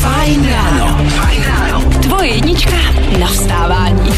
Fajn 0.00 0.48
ráno. 0.50 0.98
Tvoje 2.02 2.28
jednička 2.28 2.76
na 3.18 3.26
vstávání. 3.26 4.10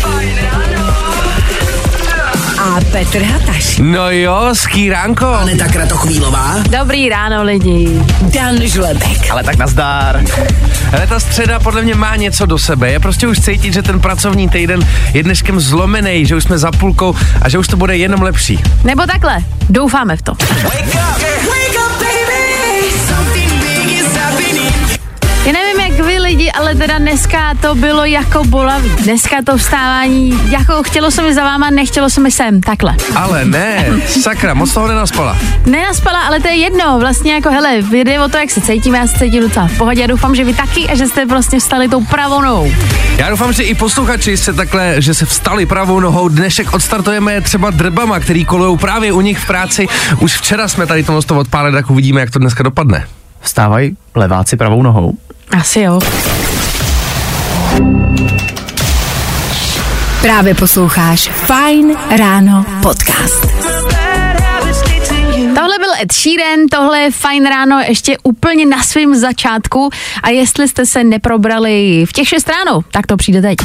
A 2.58 2.80
Petr 2.92 3.22
Hataš. 3.22 3.78
No 3.78 4.10
jo, 4.10 4.48
skýránko. 4.52 5.26
Aneta 5.26 5.68
Kratochvílová. 5.68 6.54
Dobrý 6.70 7.08
ráno 7.08 7.42
lidi. 7.42 8.02
Dan 8.22 8.56
Žlebek. 8.62 9.30
Ale 9.30 9.44
tak 9.44 9.56
nazdár. 9.56 10.20
Ale 10.92 11.06
ta 11.06 11.20
středa 11.20 11.60
podle 11.60 11.82
mě 11.82 11.94
má 11.94 12.16
něco 12.16 12.46
do 12.46 12.58
sebe. 12.58 12.90
Je 12.90 13.00
prostě 13.00 13.26
už 13.26 13.40
cítit, 13.40 13.72
že 13.72 13.82
ten 13.82 14.00
pracovní 14.00 14.48
týden 14.48 14.88
je 15.14 15.22
dneškem 15.22 15.60
zlomený, 15.60 16.26
že 16.26 16.36
už 16.36 16.44
jsme 16.44 16.58
za 16.58 16.72
půlkou 16.72 17.14
a 17.42 17.48
že 17.48 17.58
už 17.58 17.68
to 17.68 17.76
bude 17.76 17.96
jenom 17.96 18.22
lepší. 18.22 18.60
Nebo 18.84 19.06
takhle, 19.06 19.38
doufáme 19.68 20.16
v 20.16 20.22
to. 20.22 20.32
Já 25.48 25.54
nevím, 25.54 25.80
jak 25.80 26.06
vy 26.06 26.18
lidi, 26.18 26.50
ale 26.50 26.74
teda 26.74 26.98
dneska 26.98 27.54
to 27.60 27.74
bylo 27.74 28.04
jako 28.04 28.44
bolavý. 28.44 28.90
Dneska 28.90 29.36
to 29.46 29.56
vstávání, 29.56 30.40
jako 30.50 30.82
chtělo 30.82 31.10
se 31.10 31.22
mi 31.22 31.34
za 31.34 31.44
váma, 31.44 31.70
nechtělo 31.70 32.10
se 32.10 32.20
mi 32.20 32.30
sem, 32.30 32.60
takhle. 32.60 32.96
Ale 33.16 33.44
ne, 33.44 33.86
sakra, 34.06 34.54
moc 34.54 34.74
toho 34.74 34.88
nenaspala. 34.88 35.36
Nenaspala, 35.66 36.20
ale 36.20 36.40
to 36.40 36.48
je 36.48 36.54
jedno, 36.54 36.98
vlastně 36.98 37.34
jako 37.34 37.50
hele, 37.50 37.82
jde 37.90 38.20
o 38.20 38.28
to, 38.28 38.36
jak 38.36 38.50
se 38.50 38.60
cítíme, 38.60 38.98
já 38.98 39.06
se 39.06 39.18
cítím 39.18 39.42
docela 39.42 39.68
v 39.68 39.78
pohodě, 39.78 40.00
já 40.00 40.06
doufám, 40.06 40.34
že 40.34 40.44
vy 40.44 40.54
taky 40.54 40.88
a 40.88 40.94
že 40.94 41.06
jste 41.06 41.26
prostě 41.26 41.58
vstali 41.58 41.88
tou 41.88 42.04
pravou 42.04 42.40
nohou. 42.40 42.72
Já 43.16 43.30
doufám, 43.30 43.52
že 43.52 43.62
i 43.62 43.74
posluchači 43.74 44.36
se 44.36 44.52
takhle, 44.52 45.02
že 45.02 45.14
se 45.14 45.26
vstali 45.26 45.66
pravou 45.66 46.00
nohou. 46.00 46.28
Dnešek 46.28 46.74
odstartujeme 46.74 47.40
třeba 47.40 47.70
drbama, 47.70 48.20
který 48.20 48.44
kolují 48.44 48.78
právě 48.78 49.12
u 49.12 49.20
nich 49.20 49.38
v 49.38 49.46
práci. 49.46 49.88
Už 50.20 50.36
včera 50.36 50.68
jsme 50.68 50.86
tady 50.86 51.02
tomu 51.02 51.22
to 51.22 51.38
odpálili, 51.38 51.74
tak 51.74 51.90
uvidíme, 51.90 52.20
jak 52.20 52.30
to 52.30 52.38
dneska 52.38 52.62
dopadne. 52.62 53.06
Vstávají 53.40 53.96
leváci 54.14 54.56
pravou 54.56 54.82
nohou. 54.82 55.14
Asi 55.50 55.80
jo. 55.80 56.00
Právě 60.22 60.54
posloucháš 60.54 61.28
Fajn 61.28 61.96
ráno 62.16 62.64
podcast. 62.82 63.46
Tohle 65.54 65.78
byl 65.78 65.88
Ed 66.02 66.12
Sheeran, 66.12 66.66
tohle 66.70 66.98
je 66.98 67.10
fajn 67.10 67.46
ráno 67.46 67.80
ještě 67.80 68.16
úplně 68.22 68.66
na 68.66 68.82
svém 68.82 69.14
začátku 69.14 69.90
a 70.22 70.30
jestli 70.30 70.68
jste 70.68 70.86
se 70.86 71.04
neprobrali 71.04 72.04
v 72.08 72.12
těch 72.12 72.28
šest 72.28 72.48
ráno, 72.48 72.80
tak 72.90 73.06
to 73.06 73.16
přijde 73.16 73.42
teď. 73.42 73.58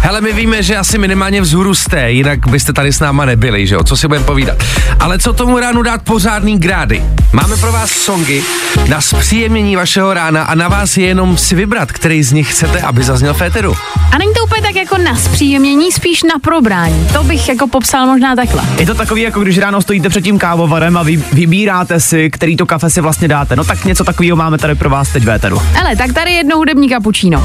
Hele, 0.00 0.20
my 0.20 0.32
víme, 0.32 0.62
že 0.62 0.76
asi 0.76 0.98
minimálně 0.98 1.40
vzhůru 1.40 1.74
jste, 1.74 2.10
jinak 2.12 2.46
byste 2.48 2.72
tady 2.72 2.92
s 2.92 3.00
náma 3.00 3.24
nebyli, 3.24 3.66
že 3.66 3.74
jo? 3.74 3.84
Co 3.84 3.96
si 3.96 4.08
budeme 4.08 4.26
povídat. 4.26 4.56
Ale 5.00 5.18
co 5.18 5.32
tomu 5.32 5.58
ránu 5.58 5.82
dát 5.82 6.02
pořádný 6.02 6.58
grády? 6.58 7.02
Máme 7.32 7.56
pro 7.56 7.72
vás 7.72 7.90
songy 7.90 8.42
na 8.88 9.00
zpříjemnění 9.00 9.76
vašeho 9.76 10.14
rána 10.14 10.42
a 10.42 10.54
na 10.54 10.68
vás 10.68 10.96
je 10.96 11.06
jenom 11.06 11.36
si 11.36 11.54
vybrat, 11.54 11.92
který 11.92 12.22
z 12.22 12.32
nich 12.32 12.50
chcete, 12.52 12.80
aby 12.80 13.02
zazněl 13.02 13.34
féteru. 13.34 13.74
A 14.12 14.18
není 14.18 14.32
to 14.34 14.44
úplně 14.44 14.62
tak 14.62 14.74
jako 14.74 14.98
na 14.98 15.16
zpříjemnění, 15.16 15.92
spíš 15.92 16.22
na 16.22 16.34
probrání. 16.42 17.08
To 17.12 17.24
bych 17.24 17.48
jako 17.48 17.66
popsal 17.68 18.06
možná 18.06 18.36
takhle. 18.36 18.62
Je 18.78 18.86
to 18.86 18.94
takový, 18.94 19.22
jako 19.22 19.40
když 19.40 19.58
ráno 19.58 19.82
stojíte 19.82 20.08
před 20.08 20.24
tím 20.24 20.38
kávovarem 20.38 20.96
a 20.96 21.02
vy, 21.02 21.16
vybíráte 21.32 22.00
si, 22.00 22.30
který 22.30 22.56
to 22.56 22.66
kafe 22.66 22.90
si 22.90 23.00
vlastně 23.00 23.28
dáte. 23.28 23.56
No 23.56 23.64
tak 23.64 23.84
něco 23.84 24.04
takového 24.04 24.36
máme 24.36 24.58
tady 24.58 24.74
pro 24.74 24.90
vás 24.90 25.08
teď 25.08 25.24
véteru. 25.24 25.62
Ale 25.80 25.96
tak 25.96 26.12
tady 26.12 26.32
jedno 26.32 26.56
hudební 26.56 26.88
kapučíno. 26.88 27.42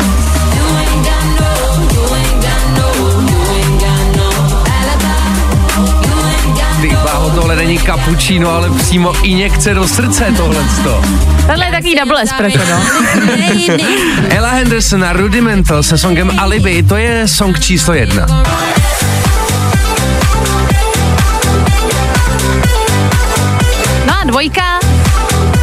Bláho, 6.90 7.30
tohle 7.30 7.56
není 7.56 7.80
cappuccino, 7.80 8.52
ale 8.52 8.70
přímo 8.70 9.14
injekce 9.24 9.74
do 9.74 9.88
srdce 9.88 10.34
tohleto. 10.38 11.02
Tohle 11.48 11.66
je 11.66 11.72
takový 11.72 11.96
double 11.96 12.22
espresso, 12.22 12.60
no. 12.70 12.82
Ella 14.30 14.50
Henderson 14.50 15.04
a 15.04 15.14
Rudimental 15.14 15.84
se 15.84 15.98
songem 15.98 16.40
Alibi, 16.40 16.84
to 16.84 16.98
je 16.98 17.28
song 17.28 17.60
číslo 17.60 17.94
jedna. 17.94 18.26
No 24.06 24.14
a 24.22 24.24
dvojka, 24.26 24.83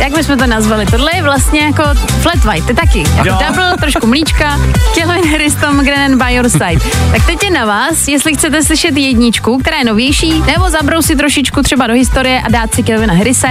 jak 0.00 0.12
bychom 0.12 0.38
to 0.38 0.46
nazvali? 0.46 0.86
Tohle 0.86 1.10
je 1.14 1.22
vlastně 1.22 1.60
jako 1.60 1.82
flat 2.22 2.44
white, 2.44 2.66
ty 2.66 2.74
taky. 2.74 3.04
Jako 3.16 3.28
Jo. 3.28 3.38
double, 3.48 3.76
trošku 3.80 4.06
mlíčka, 4.06 4.60
Calvin 4.94 5.30
Harris, 5.30 5.54
Tom 5.54 5.78
Grennan 5.84 6.18
by 6.26 6.34
your 6.34 6.48
side. 6.48 6.80
Tak 7.12 7.26
teď 7.26 7.42
je 7.44 7.50
na 7.50 7.64
vás, 7.64 8.08
jestli 8.08 8.34
chcete 8.34 8.64
slyšet 8.64 8.96
jedničku, 8.96 9.58
která 9.58 9.76
je 9.78 9.84
novější, 9.84 10.42
nebo 10.46 10.70
zabrousit 10.70 11.18
trošičku 11.18 11.62
třeba 11.62 11.86
do 11.86 11.94
historie 11.94 12.40
a 12.40 12.48
dát 12.50 12.74
si 12.74 12.82
Calvina 12.84 13.14
Harrise. 13.14 13.48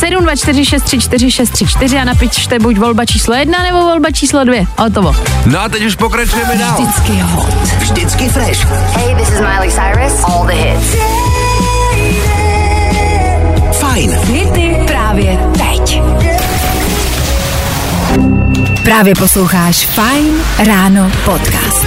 724634634 0.00 2.00
a 2.00 2.04
napište 2.04 2.58
buď 2.58 2.78
volba 2.78 3.04
číslo 3.04 3.34
jedna 3.34 3.62
nebo 3.62 3.78
volba 3.80 4.10
číslo 4.10 4.44
dvě. 4.44 4.64
Hotovo. 4.78 5.16
No 5.46 5.60
a 5.60 5.68
teď 5.68 5.84
už 5.84 5.94
pokračujeme 5.94 6.56
dál. 6.56 6.76
Vždycky 6.80 7.12
hot. 7.22 7.54
Vždycky 7.78 8.28
fresh. 8.28 8.64
Hey, 8.96 9.14
this 9.14 9.28
is 9.28 9.40
Miley 9.40 9.70
Cyrus. 9.70 10.24
All 10.24 10.46
the 10.46 10.52
hits. 10.52 10.85
Právě 18.86 19.14
posloucháš 19.14 19.86
Fajn 19.86 20.42
ráno 20.58 21.12
podcast. 21.24 21.86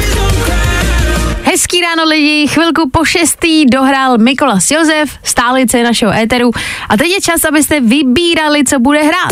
Hezký 1.43 1.81
ráno 1.81 2.03
lidi, 2.09 2.47
chvilku 2.47 2.89
po 2.89 3.05
šestý 3.05 3.65
dohrál 3.65 4.17
Mikolas 4.17 4.71
Josef, 4.71 5.09
stálice 5.23 5.83
našeho 5.83 6.13
éteru 6.13 6.51
a 6.89 6.97
teď 6.97 7.07
je 7.07 7.21
čas, 7.21 7.45
abyste 7.45 7.79
vybírali, 7.79 8.63
co 8.63 8.79
bude 8.79 8.99
hrát. 9.03 9.31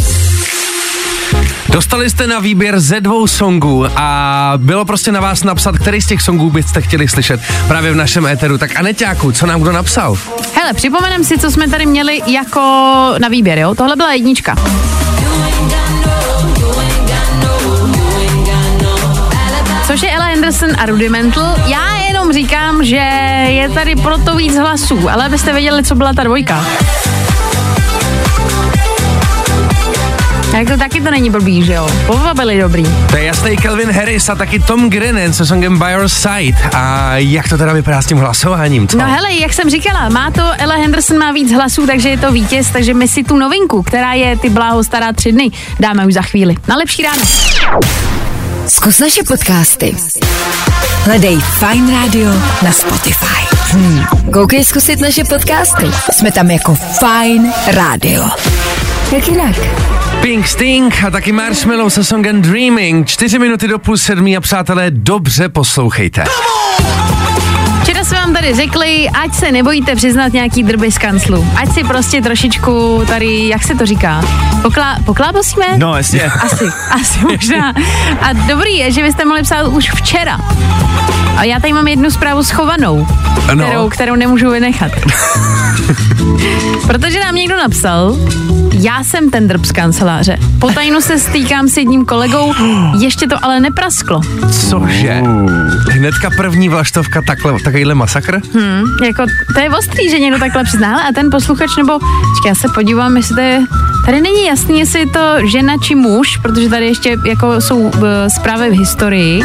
Dostali 1.70 2.10
jste 2.10 2.28
na 2.28 2.40
výběr 2.40 2.80
ze 2.80 3.02
dvou 3.02 3.28
songů 3.28 3.86
a 3.96 4.54
bylo 4.58 4.86
prostě 4.86 5.12
na 5.12 5.20
vás 5.20 5.44
napsat, 5.44 5.78
který 5.78 6.02
z 6.02 6.08
těch 6.08 6.22
songů 6.22 6.50
byste 6.50 6.82
chtěli 6.82 7.08
slyšet 7.08 7.42
právě 7.68 7.92
v 7.92 7.96
našem 7.96 8.26
éteru. 8.26 8.58
Tak 8.58 8.76
Aneťáku, 8.76 9.32
co 9.32 9.46
nám 9.46 9.62
kdo 9.62 9.72
napsal? 9.72 10.18
Hele, 10.54 10.74
připomenem 10.74 11.24
si, 11.24 11.38
co 11.38 11.52
jsme 11.52 11.68
tady 11.68 11.86
měli 11.86 12.22
jako 12.28 12.62
na 13.20 13.28
výběr, 13.28 13.60
jo? 13.60 13.76
Tohle 13.76 13.96
byla 13.96 14.14
jednička. 14.14 14.56
Což 19.97 20.03
je 20.03 20.16
Ella 20.16 20.25
Henderson 20.25 20.69
a 20.78 20.85
Rudimental. 20.85 21.56
Já 21.66 21.96
jenom 22.08 22.34
říkám, 22.34 22.84
že 22.84 22.96
je 23.50 23.69
tady 23.69 23.96
proto 23.96 24.35
víc 24.35 24.58
hlasů, 24.58 25.09
ale 25.09 25.25
abyste 25.25 25.53
věděli, 25.53 25.84
co 25.84 25.96
byla 25.96 26.13
ta 26.13 26.24
dvojka. 26.24 26.66
Tak 30.52 30.68
to 30.68 30.78
taky 30.78 31.02
to 31.02 31.12
není 31.12 31.30
blbý, 31.30 31.66
že 31.66 31.74
jo? 31.74 31.90
Oba 32.07 32.34
byli 32.34 32.62
dobrý. 32.62 32.84
To 33.09 33.18
je 33.18 33.24
jasný 33.24 33.57
Calvin 33.57 33.91
Harris 33.91 34.30
a 34.30 34.36
taky 34.36 34.59
Tom 34.59 34.90
Grennan 34.90 35.34
se 35.34 35.46
songem 35.46 35.80
By 35.80 35.91
Your 35.91 36.09
Side. 36.09 36.57
A 36.74 37.12
jak 37.18 37.50
to 37.50 37.57
teda 37.57 37.74
vypadá 37.74 38.02
s 38.02 38.06
tím 38.06 38.18
hlasováním? 38.18 38.88
Co? 38.88 38.97
No 38.97 39.06
hele, 39.06 39.34
jak 39.34 39.53
jsem 39.53 39.69
říkala, 39.69 40.09
má 40.09 40.31
to 40.31 40.44
Ella 40.57 40.75
Henderson 40.75 41.18
má 41.18 41.31
víc 41.31 41.52
hlasů, 41.52 41.88
takže 41.88 42.09
je 42.09 42.18
to 42.18 42.31
vítěz, 42.31 42.69
takže 42.69 42.94
my 42.94 43.07
si 43.07 43.24
tu 43.24 43.38
novinku, 43.38 43.84
která 43.84 44.13
je 44.13 44.38
ty 44.38 44.50
bláho 44.50 44.84
stará 44.84 45.13
tři 45.13 45.31
dny, 45.31 45.52
dáme 45.80 46.06
už 46.06 46.13
za 46.13 46.22
chvíli. 46.22 46.56
Na 46.68 46.75
lepší 46.75 47.03
ráno. 47.03 47.22
Zkus 48.68 49.00
naše 49.00 49.24
podcasty. 49.24 49.96
Hledej 51.04 51.36
Fajn 51.36 51.92
Radio 51.92 52.30
na 52.64 52.72
Spotify. 52.72 53.56
Hmm. 53.72 54.06
Koukej 54.34 54.66
zkusit 54.66 55.00
naše 55.00 55.24
podcasty. 55.24 55.86
Jsme 56.12 56.32
tam 56.32 56.52
jako 56.52 56.76
Fajn 56.76 57.52
Radio. 57.68 58.24
Jak 59.12 59.28
jinak? 59.28 59.56
Pink 60.22 60.48
Sting 60.48 61.04
a 61.04 61.12
taky 61.12 61.32
Marshmallow 61.32 61.90
se 61.90 62.04
songem 62.04 62.42
Dreaming. 62.42 63.08
Čtyři 63.08 63.40
minuty 63.40 63.68
do 63.68 63.80
půl 63.80 63.98
sedmí 63.98 64.38
a 64.38 64.42
přátelé, 64.42 64.92
dobře 64.92 65.50
poslouchejte. 65.50 66.22
Vám 66.22 66.56
tady 68.47 68.56
řekli, 68.58 69.09
ať 69.09 69.34
se 69.34 69.52
nebojíte 69.52 69.96
přiznat 69.96 70.34
nějaký 70.34 70.63
drby 70.63 70.91
z 70.91 70.97
kanclu. 70.97 71.47
Ať 71.56 71.74
si 71.74 71.84
prostě 71.84 72.22
trošičku 72.22 73.03
tady, 73.08 73.47
jak 73.47 73.63
se 73.63 73.75
to 73.75 73.85
říká, 73.85 74.22
Poklá, 74.62 74.95
poklábosíme? 75.06 75.66
No 75.77 75.98
jasně. 75.98 76.22
Asi, 76.44 76.66
asi 76.92 77.19
možná. 77.19 77.74
A 78.22 78.33
dobrý 78.33 78.77
je, 78.77 78.92
že 78.92 79.04
vy 79.04 79.12
jste 79.12 79.25
mohli 79.25 79.44
psát 79.44 79.68
už 79.68 79.92
včera. 79.92 80.38
A 81.38 81.44
já 81.44 81.60
tady 81.60 81.74
mám 81.74 81.88
jednu 81.88 82.12
zprávu 82.12 82.44
schovanou, 82.44 83.07
No. 83.54 83.63
kterou, 83.66 83.89
kterou 83.89 84.16
nemůžu 84.16 84.51
vynechat. 84.51 84.92
Protože 86.88 87.19
nám 87.19 87.36
někdo 87.36 87.56
napsal, 87.57 88.18
já 88.74 89.04
jsem 89.04 89.30
ten 89.30 89.48
drb 89.48 89.66
z 89.66 89.72
kanceláře. 89.72 90.38
Po 90.60 90.72
tajnu 90.72 91.01
se 91.01 91.19
stýkám 91.19 91.68
s 91.68 91.77
jedním 91.77 92.06
kolegou, 92.06 92.54
ještě 93.00 93.27
to 93.27 93.45
ale 93.45 93.60
neprasklo. 93.60 94.22
Cože? 94.69 95.22
Hnedka 95.92 96.30
první 96.38 96.69
vlaštovka, 96.69 97.22
takhle, 97.22 97.54
takovýhle 97.63 97.95
masakr? 97.95 98.37
Jako, 99.04 99.25
to 99.54 99.60
je 99.60 99.69
ostrý, 99.69 100.10
že 100.10 100.19
někdo 100.19 100.39
takhle 100.39 100.63
přizná, 100.63 101.01
a 101.01 101.12
ten 101.12 101.30
posluchač, 101.31 101.69
nebo, 101.78 102.00
já 102.48 102.56
se 102.56 102.68
podívám, 102.75 103.18
jestli 103.18 103.36
to 103.36 103.42
je 103.42 103.62
Tady 104.07 104.22
není 104.22 104.45
jasný, 104.45 104.80
jestli 104.80 105.00
je 105.00 105.07
to 105.07 105.19
žena 105.44 105.78
či 105.78 105.95
muž, 105.95 106.38
protože 106.38 106.69
tady 106.69 106.86
ještě 106.86 107.18
jako 107.25 107.62
jsou 107.62 107.80
uh, 107.80 107.92
zprávy 108.28 108.69
v 108.69 108.80
historii. 108.80 109.44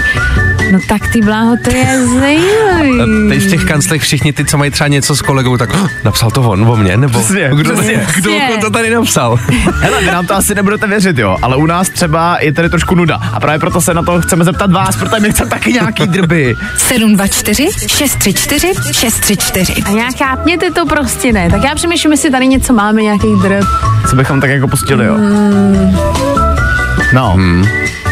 No 0.73 0.79
tak 0.89 1.09
ty 1.09 1.21
bláho, 1.21 1.57
to 1.65 1.71
je 1.71 2.07
zajímavý. 2.21 3.29
Teď 3.29 3.43
v 3.43 3.51
těch 3.51 3.65
kanclech 3.65 4.03
všichni 4.03 4.33
ty, 4.33 4.45
co 4.45 4.59
mají 4.59 4.71
třeba 4.71 4.89
něco 4.89 5.17
s 5.17 5.23
kolegou, 5.23 5.57
tak 5.57 5.75
oh, 5.75 5.89
napsal 6.05 6.31
to 6.31 6.43
on 6.43 6.69
o 6.69 6.77
mně, 6.77 6.97
nebo 6.97 7.19
Přesně, 7.19 7.51
kdo, 7.55 7.75
přesně. 7.75 8.07
kdo, 8.17 8.31
kdo 8.31 8.61
to 8.61 8.71
tady 8.71 8.91
napsal? 8.91 9.37
Hele, 9.81 10.01
vy 10.01 10.07
nám 10.07 10.27
to 10.27 10.35
asi 10.35 10.55
nebudete 10.55 10.87
věřit, 10.87 11.19
jo, 11.19 11.37
ale 11.43 11.57
u 11.57 11.67
nás 11.67 11.89
třeba 11.89 12.39
je 12.41 12.53
tady 12.53 12.69
trošku 12.69 12.95
nuda. 12.95 13.21
A 13.33 13.41
právě 13.41 13.59
proto 13.59 13.81
se 13.81 13.95
na 13.95 14.03
to 14.03 14.21
chceme 14.21 14.45
zeptat 14.45 14.73
vás, 14.73 14.97
protože 14.97 15.21
my 15.21 15.31
chceme 15.31 15.51
taky 15.51 15.73
nějaký 15.73 16.07
drby. 16.07 16.55
724 16.77 17.69
634 17.87 18.73
634. 18.93 19.83
A 19.87 19.91
nějak 19.91 20.17
chápněte 20.19 20.71
to 20.71 20.87
prostě 20.87 21.33
ne. 21.33 21.51
Tak 21.51 21.65
já 21.65 21.75
přemýšlím, 21.75 22.13
jestli 22.13 22.31
tady 22.31 22.47
něco 22.47 22.73
máme, 22.73 23.03
nějaký 23.03 23.29
drb. 23.43 23.69
Co 24.11 24.17
bychom 24.17 24.41
tak 24.41 24.51
jako 24.51 24.69
pustili, 24.69 25.07
jo? 25.07 25.17
No, 27.13 27.37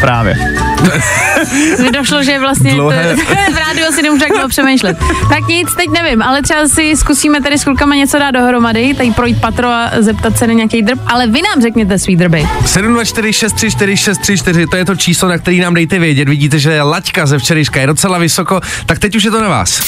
právě. 0.00 0.36
Mi 1.82 1.90
došlo, 1.90 2.22
že 2.22 2.38
vlastně 2.38 2.72
Dlouhé- 2.72 3.16
to, 3.16 3.22
v 3.52 3.56
rádiu 3.58 3.92
si 3.92 4.02
nemůžu 4.02 4.20
takhle 4.22 4.48
přemýšlet. 4.48 4.98
Tak 5.28 5.46
nic, 5.48 5.68
teď 5.76 5.90
nevím, 5.90 6.22
ale 6.22 6.42
třeba 6.42 6.68
si 6.68 6.96
zkusíme 6.96 7.40
tady 7.40 7.58
s 7.58 7.64
klukama 7.64 7.94
něco 7.94 8.18
dát 8.18 8.30
dohromady, 8.30 8.94
tady 8.94 9.10
projít 9.10 9.40
patro 9.40 9.68
a 9.68 9.90
zeptat 9.98 10.38
se 10.38 10.46
na 10.46 10.52
nějaký 10.52 10.82
drb, 10.82 10.98
ale 11.06 11.26
vy 11.26 11.42
nám 11.42 11.62
řekněte 11.62 11.98
svý 11.98 12.16
drby. 12.16 12.48
724 12.66 13.32
634 13.32 13.96
634, 13.96 14.66
to 14.66 14.76
je 14.76 14.84
to 14.84 14.96
číslo, 14.96 15.28
na 15.28 15.38
který 15.38 15.60
nám 15.60 15.74
dejte 15.74 15.98
vědět. 15.98 16.28
Vidíte, 16.28 16.58
že 16.58 16.82
laťka 16.82 17.26
ze 17.26 17.38
včerejška 17.38 17.80
je 17.80 17.86
docela 17.86 18.18
vysoko, 18.18 18.60
tak 18.86 18.98
teď 18.98 19.16
už 19.16 19.22
je 19.24 19.30
to 19.30 19.40
na 19.40 19.48
vás. 19.48 19.82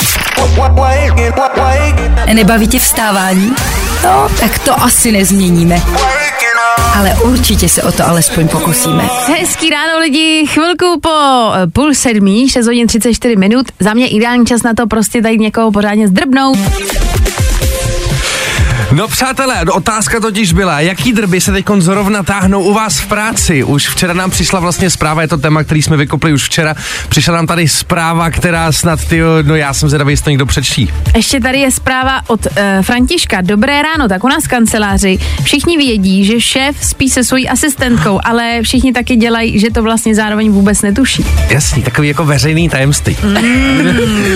Nebaví 2.33 2.69
tě 2.69 2.79
vstávání? 2.79 3.53
No, 4.05 4.29
tak 4.41 4.59
to 4.59 4.83
asi 4.83 5.13
nezměníme. 5.13 5.83
Ale 6.95 7.15
určitě 7.25 7.69
se 7.69 7.83
o 7.83 7.93
to 7.93 8.07
alespoň 8.07 8.49
pokusíme. 8.49 9.09
Hezký 9.39 9.71
ráno 9.71 9.99
lidi, 10.01 10.47
chvilku 10.47 11.01
po 11.01 11.11
eh, 11.55 11.67
půl 11.67 11.95
sedmí, 11.95 12.49
6 12.49 12.67
hodin 12.67 12.87
34 12.87 13.37
minut. 13.37 13.67
Za 13.81 13.95
mě 13.95 14.09
ideální 14.09 14.47
čas 14.47 14.63
na 14.63 14.75
to 14.75 14.87
prostě 14.87 15.23
tady 15.23 15.39
někoho 15.39 15.73
pořádně 15.73 16.09
zdrbnout. 16.09 16.59
No 18.93 19.09
přátelé, 19.09 19.65
otázka 19.73 20.21
totiž 20.21 20.53
byla, 20.53 20.81
jaký 20.81 21.13
drby 21.13 21.41
se 21.41 21.53
teď 21.53 21.67
zrovna 21.79 22.23
táhnou 22.23 22.63
u 22.63 22.73
vás 22.73 23.01
v 23.01 23.07
práci? 23.07 23.65
Už 23.65 23.89
včera 23.89 24.15
nám 24.15 24.31
přišla 24.31 24.61
vlastně 24.61 24.91
zpráva, 24.91 25.23
je 25.23 25.29
to 25.29 25.39
téma, 25.39 25.65
který 25.65 25.83
jsme 25.83 25.97
vykopli 25.97 26.33
už 26.33 26.45
včera. 26.45 26.75
Přišla 27.09 27.35
nám 27.35 27.47
tady 27.47 27.69
zpráva, 27.69 28.31
která 28.31 28.73
snad, 28.73 29.05
ty, 29.05 29.21
no 29.43 29.57
já 29.57 29.75
jsem 29.75 29.89
zvědavý, 29.89 30.13
jestli 30.13 30.25
to 30.25 30.31
někdo 30.31 30.47
přečtí. 30.47 30.93
Ještě 31.17 31.41
tady 31.41 31.59
je 31.59 31.71
zpráva 31.71 32.21
od 32.27 32.47
uh, 32.47 32.53
Františka. 32.83 33.41
Dobré 33.41 33.83
ráno, 33.83 34.09
tak 34.09 34.25
u 34.25 34.29
nás 34.29 34.45
v 34.45 34.49
kanceláři 34.49 35.19
všichni 35.45 35.77
vědí, 35.77 36.25
že 36.25 36.41
šéf 36.41 36.77
spí 36.85 37.11
se 37.11 37.25
svojí 37.25 37.49
asistentkou, 37.49 38.21
ale 38.25 38.63
všichni 38.63 38.93
taky 38.93 39.17
dělají, 39.17 39.59
že 39.59 39.71
to 39.71 39.83
vlastně 39.83 40.15
zároveň 40.15 40.51
vůbec 40.51 40.83
netuší. 40.83 41.25
Jasný, 41.49 41.83
takový 41.83 42.09
jako 42.09 42.25
veřejný 42.25 42.69
tajemství. 42.69 43.17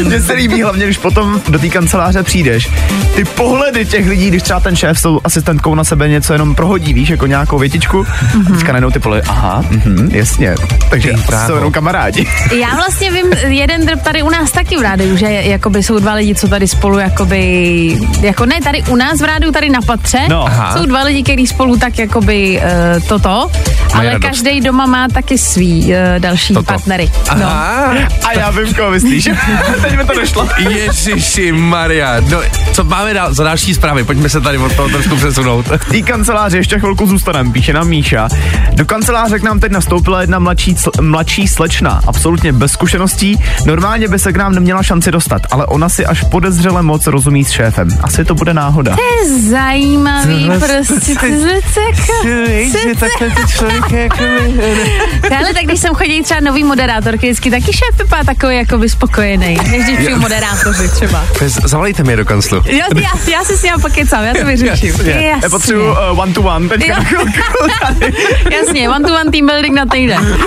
Mně 0.04 0.20
se 0.20 0.32
líbí 0.32 0.62
hlavně, 0.62 0.84
když 0.84 0.98
potom 0.98 1.40
do 1.48 1.58
té 1.58 1.68
kanceláře 1.68 2.22
přijdeš. 2.22 2.68
Ty 3.14 3.24
pohledy 3.24 3.86
těch 3.86 4.08
lidí, 4.08 4.28
když 4.28 4.45
třeba 4.46 4.60
ten 4.60 4.76
šéf 4.76 4.98
s 4.98 5.02
tou 5.02 5.20
asistentkou 5.24 5.74
na 5.74 5.84
sebe 5.84 6.08
něco 6.08 6.32
jenom 6.32 6.54
prohodí, 6.54 6.94
víš, 6.94 7.08
jako 7.08 7.26
nějakou 7.26 7.58
větičku. 7.58 8.02
Mm-hmm. 8.02 8.54
Teďka 8.54 8.72
najednou 8.72 8.90
ty 8.90 8.98
pohledy, 8.98 9.22
aha, 9.28 9.64
mhm, 9.70 10.08
jasně. 10.12 10.54
Takže 10.90 11.12
jsou 11.46 11.54
jenom 11.54 11.72
kamarádi. 11.72 12.26
Já 12.60 12.74
vlastně 12.74 13.10
vím 13.10 13.26
jeden 13.46 13.86
drb 13.86 14.02
tady 14.02 14.22
u 14.22 14.30
nás 14.30 14.50
taky 14.50 14.76
v 14.76 14.82
rádiu, 14.82 15.16
že 15.16 15.26
jakoby 15.26 15.82
jsou 15.82 15.98
dva 15.98 16.14
lidi, 16.14 16.34
co 16.34 16.48
tady 16.48 16.68
spolu 16.68 16.98
jakoby, 16.98 17.98
jako 18.20 18.46
ne 18.46 18.60
tady 18.64 18.82
u 18.82 18.96
nás 18.96 19.20
v 19.20 19.24
rádiu, 19.24 19.52
tady 19.52 19.70
na 19.70 19.80
patře, 19.86 20.18
No. 20.28 20.46
Aha. 20.46 20.76
jsou 20.78 20.86
dva 20.86 21.02
lidi, 21.02 21.22
kteří 21.22 21.46
spolu 21.46 21.76
tak 21.76 21.98
jakoby 21.98 22.62
uh, 22.96 23.02
toto, 23.08 23.50
ale 23.98 24.12
radost. 24.12 24.28
každý 24.30 24.60
doma 24.60 24.86
má 24.86 25.08
taky 25.08 25.38
svý 25.38 25.84
uh, 25.86 25.92
další 26.18 26.54
Toto. 26.54 26.66
partnery. 26.66 27.10
No. 27.38 27.44
Aha. 27.46 27.94
A 28.28 28.32
já 28.32 28.50
vím, 28.50 28.74
koho 28.74 28.90
myslíš. 28.90 29.24
Teď 29.82 29.96
mi 29.96 30.04
to 30.04 30.14
došlo. 30.14 30.48
Ježiši 30.68 31.52
Maria. 31.52 32.20
No, 32.20 32.38
co 32.72 32.84
máme 32.84 33.14
dál, 33.14 33.34
za 33.34 33.44
další 33.44 33.74
zprávy? 33.74 34.04
Pojďme 34.04 34.28
se 34.28 34.40
tady 34.40 34.58
od 34.58 34.72
toho 34.76 34.88
trošku 34.88 35.16
přesunout. 35.16 35.66
V 35.66 35.88
té 35.90 36.02
kanceláři 36.02 36.56
ještě 36.56 36.78
chvilku 36.78 37.06
zůstaneme, 37.06 37.50
píše 37.52 37.72
nám 37.72 37.88
Míša. 37.88 38.28
Do 38.72 38.84
kanceláře 38.84 39.38
k 39.38 39.42
nám 39.42 39.60
teď 39.60 39.72
nastoupila 39.72 40.20
jedna 40.20 40.38
mladší, 40.38 40.74
cl- 40.74 41.02
mladší 41.02 41.48
slečna, 41.48 42.00
absolutně 42.06 42.52
bez 42.52 42.72
zkušeností. 42.72 43.36
Normálně 43.64 44.08
by 44.08 44.18
se 44.18 44.32
k 44.32 44.36
nám 44.36 44.54
neměla 44.54 44.82
šanci 44.82 45.10
dostat, 45.10 45.42
ale 45.50 45.66
ona 45.66 45.88
si 45.88 46.06
až 46.06 46.22
podezřele 46.30 46.82
moc 46.82 47.06
rozumí 47.06 47.44
s 47.44 47.50
šéfem. 47.50 47.88
Asi 48.02 48.24
to 48.24 48.34
bude 48.34 48.54
náhoda. 48.54 48.96
To 48.96 49.02
je 49.02 49.40
zajímavý, 49.50 50.50
prostě 50.58 51.14
ty 51.20 52.70
jsi 52.70 52.94
takhle 53.00 53.30
ty 53.30 53.52
člověk 53.52 53.85
jako... 53.90 54.24
Ale 55.38 55.54
tak 55.54 55.64
když 55.64 55.80
jsem 55.80 55.94
chodí 55.94 56.22
třeba 56.22 56.40
nový 56.40 56.64
moderátorky, 56.64 57.26
vždycky 57.26 57.50
taky 57.50 57.72
šéf 57.72 57.98
vypadá 57.98 58.24
takový 58.24 58.56
jako 58.56 58.78
vyspokojený, 58.78 59.58
než 59.70 59.84
když 59.84 59.98
přijdu 59.98 60.16
moderátoři 60.16 60.88
třeba. 60.88 61.24
Zavolejte 61.64 62.02
mě 62.02 62.16
do 62.16 62.24
kanclu. 62.24 62.62
Jo, 62.66 62.84
já, 62.94 63.10
já 63.32 63.44
si 63.44 63.56
s 63.56 63.62
ním 63.62 63.72
pokecám, 63.82 64.24
já 64.24 64.34
to 64.34 64.44
vyřeším. 64.44 64.94
Já 65.42 65.50
potřebuji 65.50 65.90
uh, 65.90 66.20
one 66.20 66.32
to 66.32 66.42
one 66.42 66.68
teďka 66.68 67.06
Jo. 67.12 67.24
Jasně, 68.50 68.88
one 68.88 69.04
to 69.04 69.14
one 69.20 69.30
team 69.30 69.46
building 69.46 69.74
na 69.74 69.86
týden. 69.86 70.38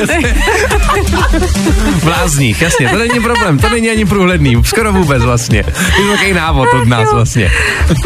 V 1.96 2.08
lázních, 2.08 2.62
jasně, 2.62 2.90
to 2.90 2.98
není 2.98 3.20
problém, 3.20 3.60
to 3.60 3.70
není 3.70 3.90
ani 3.90 4.06
průhledný, 4.06 4.64
skoro 4.64 4.94
vůbec 4.94 5.24
vlastně. 5.24 5.58
Je 5.58 5.64
to 6.06 6.12
takový 6.12 6.34
návod 6.34 6.70
od 6.74 6.88
nás 6.88 7.14
vlastně. 7.14 7.52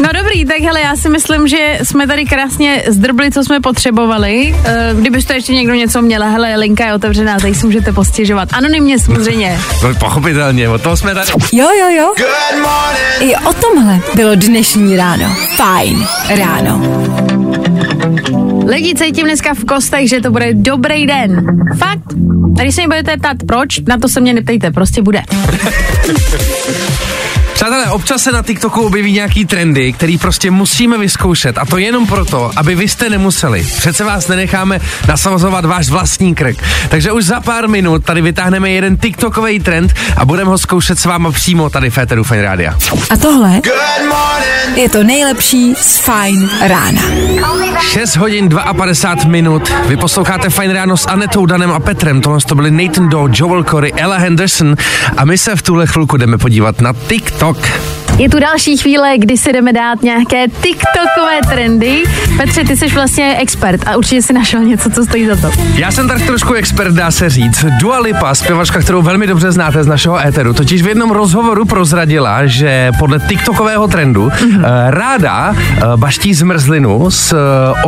No 0.02 0.08
dobrý, 0.22 0.44
tak 0.44 0.60
hele, 0.60 0.80
já 0.80 0.96
si 0.96 1.08
myslím, 1.08 1.48
že 1.48 1.78
jsme 1.82 2.06
tady 2.06 2.24
krásně 2.24 2.82
zdrbli, 2.88 3.30
co 3.30 3.44
jsme 3.44 3.60
potřebovali. 3.60 4.54
Eh, 4.64 4.94
Kdybyste 5.14 5.34
ještě 5.34 5.52
někdo 5.52 5.74
něco 5.74 6.02
měla, 6.02 6.26
hele, 6.26 6.56
linka 6.56 6.86
je 6.86 6.94
otevřená, 6.94 7.38
tady 7.38 7.54
si 7.54 7.66
můžete 7.66 7.92
postěžovat. 7.92 8.48
Anonymně 8.52 8.98
samozřejmě. 8.98 9.60
No, 9.82 9.94
pochopitelně, 9.94 10.68
o 10.68 10.78
toho 10.78 10.96
jsme 10.96 11.14
tady. 11.14 11.30
Jo, 11.52 11.68
jo, 11.80 11.88
jo. 11.88 12.14
I 13.20 13.36
o 13.36 13.52
tomhle 13.52 14.00
bylo 14.14 14.34
dnešní 14.34 14.96
ráno. 14.96 15.36
Fajn 15.56 16.06
ráno. 16.28 16.80
Lidi, 18.66 18.94
cítím 18.94 19.26
dneska 19.26 19.54
v 19.54 19.64
kostech, 19.64 20.08
že 20.08 20.20
to 20.20 20.30
bude 20.30 20.54
dobrý 20.54 21.06
den. 21.06 21.46
Fakt. 21.78 22.12
A 22.58 22.62
když 22.62 22.74
se 22.74 22.80
mi 22.80 22.86
budete 22.86 23.16
ptát 23.16 23.36
proč, 23.46 23.78
na 23.78 23.98
to 23.98 24.08
se 24.08 24.20
mě 24.20 24.32
neptejte, 24.32 24.70
prostě 24.70 25.02
bude. 25.02 25.22
Přátelé, 27.54 27.90
občas 27.90 28.22
se 28.22 28.32
na 28.32 28.42
TikToku 28.42 28.80
objeví 28.80 29.12
nějaký 29.12 29.44
trendy, 29.44 29.92
který 29.92 30.18
prostě 30.18 30.50
musíme 30.50 30.98
vyzkoušet 30.98 31.58
a 31.58 31.64
to 31.64 31.78
jenom 31.78 32.06
proto, 32.06 32.50
aby 32.56 32.74
vy 32.74 32.88
jste 32.88 33.10
nemuseli. 33.10 33.66
Přece 33.76 34.04
vás 34.04 34.28
nenecháme 34.28 34.80
nasazovat 35.08 35.64
váš 35.64 35.88
vlastní 35.88 36.34
krk. 36.34 36.56
Takže 36.88 37.12
už 37.12 37.24
za 37.24 37.40
pár 37.40 37.68
minut 37.68 38.04
tady 38.04 38.22
vytáhneme 38.22 38.70
jeden 38.70 38.96
TikTokový 38.96 39.60
trend 39.60 39.94
a 40.16 40.24
budeme 40.24 40.50
ho 40.50 40.58
zkoušet 40.58 40.98
s 40.98 41.04
váma 41.04 41.32
přímo 41.32 41.70
tady 41.70 41.90
v 41.90 41.94
Féteru 41.94 42.24
Fine 42.24 42.42
Rádia. 42.42 42.74
A 43.10 43.16
tohle 43.16 43.60
je 44.74 44.88
to 44.88 45.02
nejlepší 45.02 45.74
z 45.74 45.98
Fajn 45.98 46.50
rána. 46.60 47.02
6 47.92 48.16
hodin 48.16 48.48
52 48.48 49.30
minut. 49.30 49.72
Vy 49.86 49.96
posloucháte 49.96 50.50
Fine 50.50 50.74
Ráno 50.74 50.96
s 50.96 51.06
Anetou, 51.06 51.46
Danem 51.46 51.72
a 51.72 51.80
Petrem. 51.80 52.20
Tohle 52.20 52.38
to 52.40 52.54
byli 52.54 52.70
Nathan 52.70 53.08
Doe, 53.08 53.30
Joel 53.34 53.64
Corey, 53.64 53.92
Ella 53.96 54.16
Henderson 54.16 54.76
a 55.16 55.24
my 55.24 55.38
se 55.38 55.56
v 55.56 55.62
tuhle 55.62 55.86
chvilku 55.86 56.16
jdeme 56.16 56.38
podívat 56.38 56.80
na 56.80 56.92
TikTok. 57.08 57.43
Je 58.18 58.28
tu 58.30 58.40
další 58.40 58.76
chvíle, 58.76 59.18
kdy 59.18 59.36
si 59.36 59.52
jdeme 59.52 59.72
dát 59.72 60.02
nějaké 60.02 60.48
TikTokové 60.48 61.40
trendy. 61.48 62.02
Petře, 62.36 62.64
ty 62.64 62.76
jsi 62.76 62.86
vlastně 62.86 63.36
expert 63.38 63.80
a 63.86 63.96
určitě 63.96 64.22
si 64.22 64.32
našel 64.32 64.60
něco, 64.60 64.90
co 64.90 65.04
stojí 65.04 65.26
za 65.26 65.36
to. 65.36 65.50
Já 65.74 65.90
jsem 65.90 66.08
tak 66.08 66.22
trošku 66.22 66.52
expert, 66.52 66.94
dá 66.94 67.10
se 67.10 67.30
říct. 67.30 67.64
Dua 67.80 67.98
Lipa, 67.98 68.34
zpěvačka, 68.34 68.80
kterou 68.80 69.02
velmi 69.02 69.26
dobře 69.26 69.52
znáte 69.52 69.84
z 69.84 69.86
našeho 69.86 70.26
éteru, 70.26 70.54
totiž 70.54 70.82
v 70.82 70.88
jednom 70.88 71.10
rozhovoru 71.10 71.64
prozradila, 71.64 72.46
že 72.46 72.90
podle 72.98 73.20
TikTokového 73.20 73.88
trendu 73.88 74.28
mm-hmm. 74.28 74.62
ráda 74.88 75.50
uh, 75.50 75.96
baští 75.96 76.34
zmrzlinu 76.34 77.10
s 77.10 77.32
uh, 77.32 77.38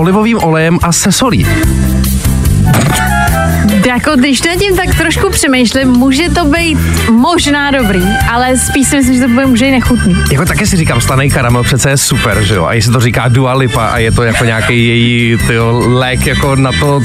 olivovým 0.00 0.38
olejem 0.42 0.78
a 0.82 0.92
se 0.92 1.12
solí. 1.12 1.46
Jako 3.86 4.10
když 4.16 4.42
nad 4.42 4.56
tím 4.56 4.76
tak 4.76 4.94
trošku 4.94 5.30
přemýšlím, 5.30 5.88
může 5.88 6.30
to 6.30 6.44
být 6.44 6.78
možná 7.10 7.70
dobrý, 7.70 8.02
ale 8.32 8.56
spíš 8.56 8.88
si 8.88 8.96
myslím, 8.96 9.14
že 9.14 9.20
to 9.22 9.28
bude 9.28 9.46
může 9.46 9.66
i 9.66 9.70
nechutný. 9.70 10.16
Jako 10.32 10.44
také 10.44 10.66
si 10.66 10.76
říkám, 10.76 11.00
slaný 11.00 11.30
karamel 11.30 11.62
přece 11.62 11.90
je 11.90 11.96
super, 11.96 12.42
že 12.42 12.54
jo? 12.54 12.64
A 12.64 12.72
jestli 12.72 12.92
to 12.92 13.00
říká 13.00 13.28
Dua 13.28 13.54
Lipa 13.54 13.86
a 13.86 13.98
je 13.98 14.12
to 14.12 14.22
jako 14.22 14.44
nějaký 14.44 14.86
její 14.86 15.38
tyjo, 15.46 15.82
lék 15.86 16.26
jako 16.26 16.56
na 16.56 16.72
to, 16.72 17.00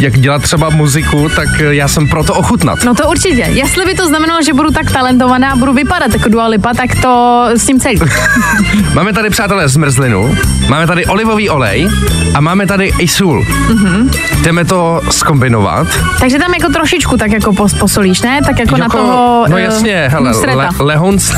jak 0.00 0.18
dělat 0.18 0.42
třeba 0.42 0.70
muziku, 0.70 1.28
tak 1.36 1.48
já 1.60 1.88
jsem 1.88 2.08
proto 2.08 2.34
ochutnat. 2.34 2.84
No 2.84 2.94
to 2.94 3.08
určitě. 3.08 3.46
Jestli 3.48 3.84
by 3.84 3.94
to 3.94 4.06
znamenalo, 4.06 4.42
že 4.42 4.52
budu 4.52 4.70
tak 4.70 4.90
talentovaná 4.90 5.50
a 5.50 5.56
budu 5.56 5.72
vypadat 5.72 6.12
jako 6.12 6.28
Dua 6.28 6.46
Lipa, 6.46 6.74
tak 6.74 7.00
to 7.02 7.44
s 7.54 7.66
tím 7.66 7.80
celý. 7.80 8.00
Máme 8.94 9.12
tady, 9.12 9.30
přátelé, 9.30 9.68
zmrzlinu, 9.68 10.36
máme 10.68 10.86
tady 10.86 11.06
olivový 11.06 11.48
olej 11.50 11.88
a 12.34 12.40
máme 12.40 12.66
tady 12.66 12.92
i 12.98 13.08
sůl. 13.08 13.46
Mm-hmm. 13.68 14.10
Jdeme 14.42 14.64
to 14.64 15.00
skombinovat. 15.10 15.86
Takže 16.26 16.38
tam 16.38 16.54
jako 16.54 16.72
trošičku 16.72 17.16
tak 17.16 17.32
jako 17.32 17.52
pos, 17.52 17.74
posolíš, 17.74 18.22
ne? 18.22 18.40
Tak 18.46 18.58
jako, 18.58 18.76
na 18.76 18.88
toho 18.88 19.46
No 19.48 19.56
eh, 19.56 19.62
jasně, 19.62 20.08
hele, 20.08 20.32
le, 20.54 20.68
lehonce, 20.78 21.34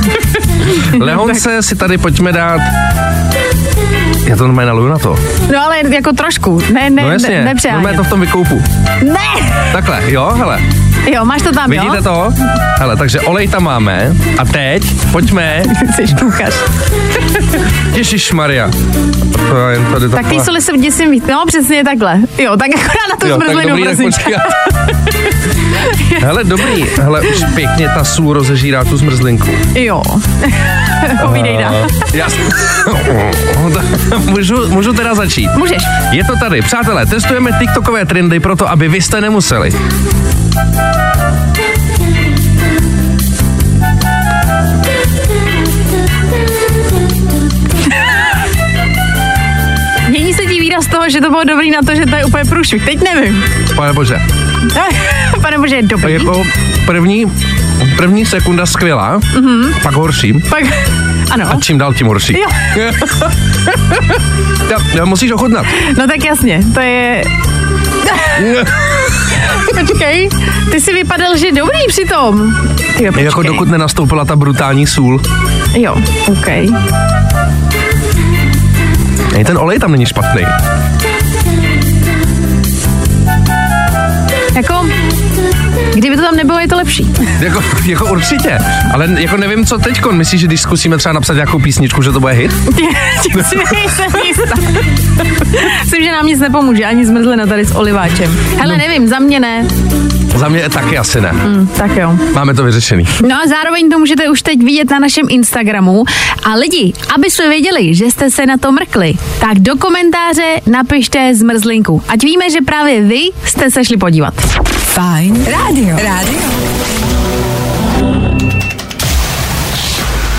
lehonce 1.00 1.62
si 1.62 1.76
tady 1.76 1.98
pojďme 1.98 2.32
dát 2.32 2.60
Já 4.26 4.36
to 4.36 4.44
normálně 4.44 4.66
naluju 4.66 4.88
na 4.88 4.98
to. 4.98 5.16
No 5.52 5.64
ale 5.64 5.76
jako 5.90 6.12
trošku, 6.12 6.62
ne, 6.72 6.90
ne, 6.90 7.02
No 7.02 7.12
jasně, 7.12 7.44
nepřehánět. 7.44 7.96
to 7.96 8.04
v 8.04 8.08
tom 8.08 8.20
vykoupu. 8.20 8.62
Ne! 9.02 9.52
Takhle, 9.72 10.02
jo, 10.06 10.32
hele. 10.36 10.60
Jo, 11.12 11.24
máš 11.24 11.42
to 11.42 11.52
tam, 11.52 11.70
Vidíte 11.70 11.96
jo? 11.96 12.02
to? 12.02 12.28
Hele, 12.78 12.96
takže 12.96 13.20
olej 13.20 13.48
tam 13.48 13.62
máme. 13.62 14.12
A 14.38 14.44
teď, 14.44 14.82
pojďme. 15.12 15.62
Jsi 15.96 16.14
kuchař. 16.14 16.54
Ježíš 17.92 18.32
Maria. 18.32 18.70
To 19.48 19.68
je 19.68 19.78
tady 19.92 20.08
Tak 20.08 20.28
ty 20.28 20.40
soli 20.40 20.62
se 20.62 20.78
děsím 20.78 21.10
víc. 21.10 21.24
No, 21.26 21.44
přesně 21.46 21.84
takhle. 21.84 22.18
Jo, 22.38 22.56
tak 22.56 22.68
akorát 22.74 23.08
na 23.10 23.16
tu 23.20 23.26
Jo, 23.26 23.34
zmrzlinu, 23.34 23.76
prosím. 23.82 24.10
Hele, 26.20 26.44
dobrý. 26.44 26.84
Hele, 27.02 27.20
už 27.20 27.44
pěkně 27.54 27.88
ta 27.88 28.04
sůl 28.04 28.32
rozežírá 28.32 28.84
tu 28.84 28.96
zmrzlinku. 28.96 29.50
Jo. 29.74 30.02
Povídej 31.20 31.58
dál. 31.58 31.86
Já... 32.12 32.26
můžu, 34.30 34.68
můžu 34.68 34.92
teda 34.92 35.14
začít. 35.14 35.50
Můžeš. 35.56 35.82
Je 36.10 36.24
to 36.24 36.36
tady. 36.36 36.62
Přátelé, 36.62 37.06
testujeme 37.06 37.50
TikTokové 37.58 38.06
trendy 38.06 38.40
proto, 38.40 38.70
aby 38.70 38.88
vy 38.88 39.00
jste 39.00 39.20
nemuseli. 39.20 39.72
Mění 50.08 50.34
se 50.34 50.42
ti 50.42 50.60
výraz 50.60 50.86
toho, 50.86 51.10
že 51.10 51.20
to 51.20 51.30
bylo 51.30 51.44
dobrý 51.44 51.70
na 51.70 51.82
to, 51.86 51.94
že 51.94 52.06
to 52.06 52.16
je 52.16 52.24
úplně 52.24 52.44
průšvih. 52.44 52.84
Teď 52.84 53.02
nevím. 53.02 53.44
Pane 53.76 53.92
bože. 53.92 54.16
Pane 55.42 55.58
bože, 55.58 55.76
je 55.76 55.82
dobrý. 55.82 56.12
Jako 56.12 56.42
první, 56.86 57.32
první 57.96 58.26
sekunda 58.26 58.66
skvělá, 58.66 59.18
mm-hmm. 59.18 59.82
pak 59.82 59.94
horší. 59.94 60.32
Pak, 60.48 60.64
ano. 61.30 61.46
A 61.50 61.60
čím 61.60 61.78
dál 61.78 61.94
tím 61.94 62.06
horší. 62.06 62.38
Jo. 62.38 62.48
ja, 64.70 64.78
ja, 64.94 65.04
musíš 65.04 65.30
ochutnat. 65.30 65.66
No 65.98 66.06
tak 66.06 66.24
jasně, 66.24 66.60
to 66.74 66.80
je... 66.80 67.22
Počkej, 69.80 70.28
ty 70.70 70.80
si 70.80 70.92
vypadal, 70.92 71.36
že 71.36 71.46
je 71.46 71.52
dobrý 71.52 71.78
přitom. 71.88 72.54
Jo, 72.98 73.12
počkej. 73.12 73.24
Jako 73.24 73.42
dokud 73.42 73.68
nenastoupila 73.68 74.24
ta 74.24 74.36
brutální 74.36 74.86
sůl. 74.86 75.20
Jo, 75.74 75.96
OK. 76.32 76.48
Ani 79.34 79.44
ten 79.44 79.58
olej 79.58 79.78
tam 79.78 79.92
není 79.92 80.06
špatný. 80.06 80.42
Jako, 84.54 84.86
kdyby 85.94 86.16
to 86.16 86.22
tam 86.22 86.36
nebylo, 86.36 86.58
je 86.58 86.68
to 86.68 86.76
lepší. 86.76 87.14
Jako, 87.40 87.62
jako 87.86 88.06
určitě. 88.12 88.58
Ale 88.94 89.08
jako 89.18 89.36
nevím, 89.36 89.66
co 89.66 89.78
teď. 89.78 90.00
Myslíš, 90.10 90.40
že 90.40 90.46
když 90.46 90.60
zkusíme 90.60 90.96
třeba 90.98 91.12
napsat 91.12 91.34
nějakou 91.34 91.58
písničku, 91.58 92.02
že 92.02 92.12
to 92.12 92.20
bude 92.20 92.32
hit? 92.32 92.52
Myslím, 95.84 96.04
že 96.04 96.12
nám 96.12 96.26
nic 96.26 96.40
nepomůže, 96.40 96.84
ani 96.84 97.06
zmrzlina 97.06 97.46
tady 97.46 97.64
s 97.64 97.74
oliváčem. 97.76 98.36
Hele, 98.58 98.76
nevím, 98.76 99.08
za 99.08 99.18
mě 99.18 99.40
ne. 99.40 99.66
Za 100.36 100.48
mě 100.48 100.68
taky 100.68 100.98
asi 100.98 101.20
ne. 101.20 101.30
Hm, 101.32 101.68
tak 101.76 101.96
jo. 101.96 102.18
Máme 102.32 102.54
to 102.54 102.64
vyřešený. 102.64 103.04
No 103.28 103.36
a 103.36 103.46
zároveň 103.48 103.90
to 103.90 103.98
můžete 103.98 104.28
už 104.28 104.42
teď 104.42 104.62
vidět 104.62 104.90
na 104.90 104.98
našem 104.98 105.26
Instagramu. 105.30 106.04
A 106.44 106.54
lidi, 106.54 106.92
aby 107.14 107.30
jsme 107.30 107.48
věděli, 107.48 107.94
že 107.94 108.04
jste 108.04 108.30
se 108.30 108.46
na 108.46 108.56
to 108.56 108.72
mrkli, 108.72 109.14
tak 109.40 109.58
do 109.58 109.76
komentáře 109.76 110.60
napište 110.66 111.34
zmrzlinku. 111.34 112.02
Ať 112.08 112.24
víme, 112.24 112.50
že 112.50 112.58
právě 112.66 113.02
vy 113.02 113.20
jste 113.44 113.70
se 113.70 113.84
šli 113.84 113.96
podívat. 113.96 114.34
Fajn 114.94 115.44
rádio. 115.44 115.96
Rádio. 116.02 116.40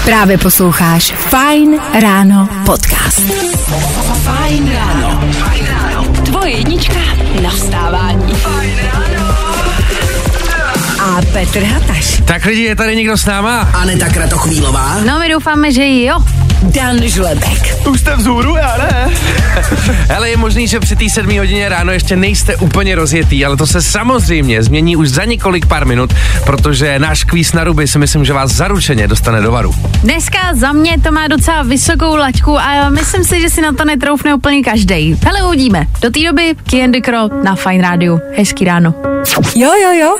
Právě 0.05 0.37
posloucháš 0.37 1.11
Fajn 1.11 1.79
ráno 2.01 2.49
podcast. 2.65 3.21
Fajn 4.23 4.71
ráno. 4.73 5.21
Tvoje 6.25 6.51
jednička 6.51 6.99
na 7.41 7.49
vstávání. 7.49 8.33
A 10.99 11.21
Petr 11.33 11.63
Hataš. 11.63 12.21
Tak 12.25 12.45
lidi, 12.45 12.61
je 12.63 12.75
tady 12.75 12.95
někdo 12.95 13.17
s 13.17 13.25
náma? 13.25 13.59
Aneta 13.59 14.09
Kratochvílová. 14.09 14.99
No 15.05 15.19
my 15.19 15.29
doufáme, 15.29 15.71
že 15.71 16.01
jo. 16.01 16.19
Dan 16.65 17.01
Žlebek. 17.01 17.87
Už 17.87 17.99
jste 17.99 18.15
vzhůru, 18.15 18.55
já 18.55 18.77
ne. 18.77 19.09
Hele, 20.09 20.29
je 20.29 20.37
možný, 20.37 20.67
že 20.67 20.79
při 20.79 20.95
té 20.95 21.09
7 21.09 21.37
hodině 21.37 21.69
ráno 21.69 21.91
ještě 21.91 22.15
nejste 22.15 22.55
úplně 22.55 22.95
rozjetý, 22.95 23.45
ale 23.45 23.57
to 23.57 23.67
se 23.67 23.81
samozřejmě 23.81 24.63
změní 24.63 24.95
už 24.95 25.09
za 25.09 25.25
několik 25.25 25.65
pár 25.65 25.85
minut, 25.85 26.13
protože 26.45 26.99
náš 26.99 27.23
kvíz 27.23 27.53
na 27.53 27.63
ruby 27.63 27.87
si 27.87 27.99
myslím, 27.99 28.25
že 28.25 28.33
vás 28.33 28.51
zaručeně 28.51 29.07
dostane 29.07 29.41
do 29.41 29.51
varu. 29.51 29.75
Dneska 30.03 30.37
za 30.53 30.71
mě 30.71 30.97
to 31.03 31.11
má 31.11 31.27
docela 31.27 31.63
vysokou 31.63 32.15
laťku 32.15 32.59
a 32.59 32.89
myslím 32.89 33.23
si, 33.23 33.41
že 33.41 33.49
si 33.49 33.61
na 33.61 33.71
to 33.73 33.85
netroufne 33.85 34.33
úplně 34.35 34.63
každý. 34.63 35.19
Hele, 35.25 35.43
uvidíme. 35.43 35.87
Do 36.01 36.11
té 36.11 36.19
doby 36.23 36.55
Kiendy 36.69 37.01
Kro 37.01 37.29
na 37.43 37.55
Fine 37.55 37.83
Radio. 37.83 38.19
Hezký 38.37 38.65
ráno. 38.65 38.93
Jo, 39.55 39.71
jo, 39.83 39.91
jo. 39.99 40.17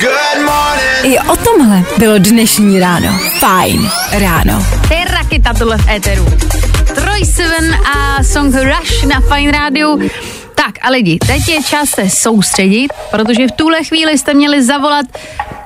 I 1.04 1.20
o 1.20 1.36
tomhle 1.36 1.84
bylo 1.98 2.18
dnešní 2.18 2.80
ráno. 2.80 3.20
Fajn 3.40 3.90
ráno. 4.12 4.66
To 4.88 4.94
je 4.94 5.06
raketa 5.06 5.54
tohle 5.54 5.78
v 5.78 5.90
éteru. 5.90 6.35
Troj 6.96 7.24
Seven 7.26 7.74
a 7.86 8.24
song 8.24 8.52
Rush 8.54 9.06
na 9.06 9.22
Fine 9.22 9.52
Radio. 9.52 9.98
Tak 10.66 10.76
a 10.82 10.90
lidi, 10.90 11.18
teď 11.28 11.48
je 11.48 11.64
čas 11.64 11.90
se 11.90 12.10
soustředit, 12.10 12.94
protože 13.12 13.48
v 13.48 13.52
tuhle 13.52 13.84
chvíli 13.84 14.18
jste 14.18 14.34
měli 14.34 14.64
zavolat 14.64 15.06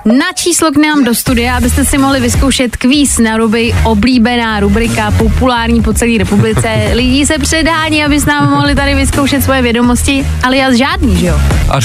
na 0.06 0.26
číslo 0.36 0.72
k 0.72 0.78
nám 0.78 1.04
do 1.04 1.16
studia, 1.16 1.58
abyste 1.58 1.86
si 1.86 1.98
mohli 1.98 2.20
vyzkoušet 2.20 2.78
kvíz 2.78 3.18
na 3.18 3.38
ruby, 3.38 3.76
oblíbená 3.84 4.60
rubrika, 4.60 5.12
populární 5.12 5.82
po 5.82 5.94
celé 5.94 6.18
republice. 6.18 6.92
Lidi 6.94 7.26
se 7.26 7.38
předhání, 7.38 8.06
aby 8.06 8.20
s 8.20 8.26
námi 8.26 8.48
mohli 8.48 8.76
tady 8.76 8.96
vyzkoušet 8.96 9.44
svoje 9.44 9.62
vědomosti, 9.62 10.28
ale 10.44 10.58
já 10.58 10.74
žádný, 10.74 11.18
že 11.18 11.26
jo? 11.26 11.40
A 11.70 11.80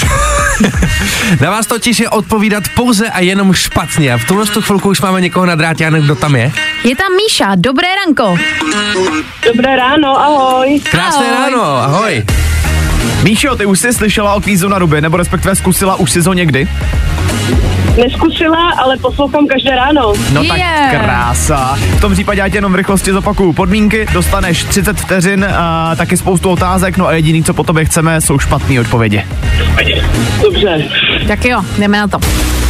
na 1.41 1.51
vás 1.51 1.67
totiž 1.67 1.99
je 1.99 2.09
odpovídat 2.09 2.63
pouze 2.75 3.09
a 3.09 3.19
jenom 3.19 3.53
špatně. 3.53 4.13
A 4.13 4.17
v 4.17 4.25
tuhle 4.25 4.45
tu 4.45 4.61
chvilku 4.61 4.89
už 4.89 5.01
máme 5.01 5.21
někoho 5.21 5.45
na 5.45 5.55
drátě, 5.55 5.85
a 5.85 5.89
nevím, 5.89 6.05
kdo 6.05 6.15
tam 6.15 6.35
je. 6.35 6.51
Je 6.83 6.95
tam 6.95 7.07
Míša, 7.15 7.51
dobré 7.55 7.87
ranko. 8.05 8.37
Dobré 9.53 9.75
ráno, 9.75 10.21
ahoj. 10.21 10.81
Krásné 10.91 11.25
Ahoj. 11.25 11.51
ráno, 11.51 11.63
ahoj. 11.63 12.23
Míšo, 13.23 13.55
ty 13.55 13.65
už 13.65 13.79
jsi 13.79 13.93
slyšela 13.93 14.33
o 14.33 14.41
kvízu 14.41 14.67
na 14.67 14.79
ruby, 14.79 15.01
nebo 15.01 15.17
respektive 15.17 15.55
zkusila 15.55 15.95
už 15.95 16.11
si 16.11 16.21
ho 16.21 16.33
někdy? 16.33 16.67
Neskusila, 18.03 18.69
ale 18.83 18.97
poslouchám 18.97 19.47
každé 19.47 19.75
ráno. 19.75 20.13
No 20.33 20.43
tak 20.43 20.57
Yeah. 20.57 20.91
krása. 20.91 21.77
V 21.97 22.01
tom 22.01 22.13
případě 22.13 22.39
já 22.39 22.49
tě 22.49 22.57
jenom 22.57 22.71
v 22.71 22.75
rychlosti 22.75 23.11
zopakuju 23.13 23.53
podmínky, 23.53 24.07
dostaneš 24.13 24.63
30 24.63 24.99
vteřin, 24.99 25.45
a 25.57 25.95
taky 25.95 26.17
spoustu 26.17 26.49
otázek, 26.49 26.97
no 26.97 27.07
a 27.07 27.13
jediný, 27.13 27.43
co 27.43 27.53
po 27.53 27.63
tobě 27.63 27.85
chceme, 27.85 28.21
jsou 28.21 28.39
špatné 28.39 28.79
odpovědi. 28.79 29.23
Dobře. 30.43 30.83
Tak 31.27 31.45
jo, 31.45 31.61
jdeme 31.79 31.97
na 31.97 32.07
to. 32.07 32.17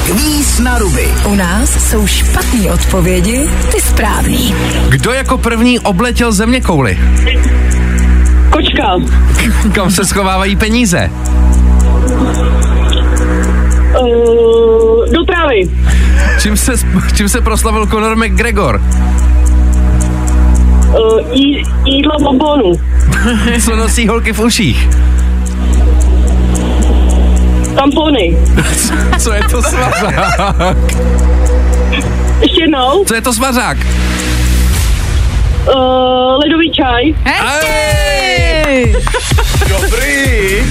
Kvíz 0.06 0.60
na 0.60 0.78
ruby. 0.78 1.08
U 1.26 1.36
nás 1.36 1.90
jsou 1.90 2.08
špatné 2.08 2.72
odpovědi, 2.72 3.50
ty 3.72 3.82
správný. 3.82 4.56
Kdo 4.90 5.12
jako 5.12 5.38
první 5.38 5.80
obletěl 5.80 6.32
země 6.32 6.62
kouly? 6.62 7.00
Kočka. 8.56 8.98
Kam 9.74 9.92
se 9.92 10.06
schovávají 10.06 10.56
peníze? 10.56 11.12
Uh, 14.00 15.06
do 15.14 15.24
trávy. 15.28 15.62
Čím 16.42 16.58
se, 16.58 16.74
čím 17.16 17.30
se 17.30 17.42
proslavil 17.42 17.88
Conor 17.88 18.16
McGregor? 18.16 18.82
Uh, 20.88 21.20
jí, 21.32 21.64
jídlo 21.86 22.20
bombonu. 22.20 22.72
Co 23.66 23.76
nosí 23.76 24.08
holky 24.08 24.34
v 24.34 24.40
uších? 24.40 24.90
Tampony. 27.76 28.38
Co 29.20 29.34
je 29.34 29.44
to 29.52 29.62
svařák? 29.62 30.78
Ještě 32.42 32.62
jednou. 32.62 33.06
Co 33.06 33.16
je 33.16 33.22
to 33.22 33.34
svařák? 33.34 33.78
Uh, 35.76 36.40
ledový 36.44 36.72
čaj. 36.72 37.16
Hezky! 37.24 38.45
Dobrý. 39.70 40.64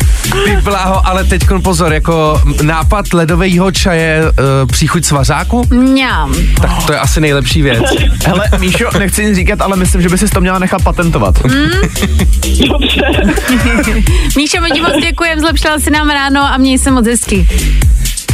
Ty 0.44 0.56
bláho, 0.62 1.06
ale 1.06 1.24
teď 1.24 1.42
pozor, 1.62 1.92
jako 1.92 2.42
nápad 2.62 3.12
ledového 3.12 3.72
čaje 3.72 4.22
uh, 4.24 4.70
příchuť 4.70 5.04
svařáku? 5.04 5.62
Mňam. 5.70 6.34
Tak 6.60 6.70
to 6.86 6.92
je 6.92 6.98
asi 6.98 7.20
nejlepší 7.20 7.62
věc. 7.62 7.84
Hele, 8.26 8.48
Míšo, 8.58 8.84
nechci 8.98 9.24
nic 9.24 9.36
říkat, 9.36 9.60
ale 9.60 9.76
myslím, 9.76 10.02
že 10.02 10.08
by 10.08 10.18
si 10.18 10.28
to 10.28 10.40
měla 10.40 10.58
nechat 10.58 10.82
patentovat. 10.82 11.42
Dobře. 12.68 13.02
Míšo, 14.36 14.60
my 14.60 14.70
ti 14.70 14.80
moc 14.80 14.92
děkujem, 15.02 15.40
zlepšila 15.40 15.78
si 15.78 15.90
nám 15.90 16.10
ráno 16.10 16.42
a 16.42 16.56
měj 16.56 16.78
se 16.78 16.90
moc 16.90 17.06
hezky. 17.06 17.48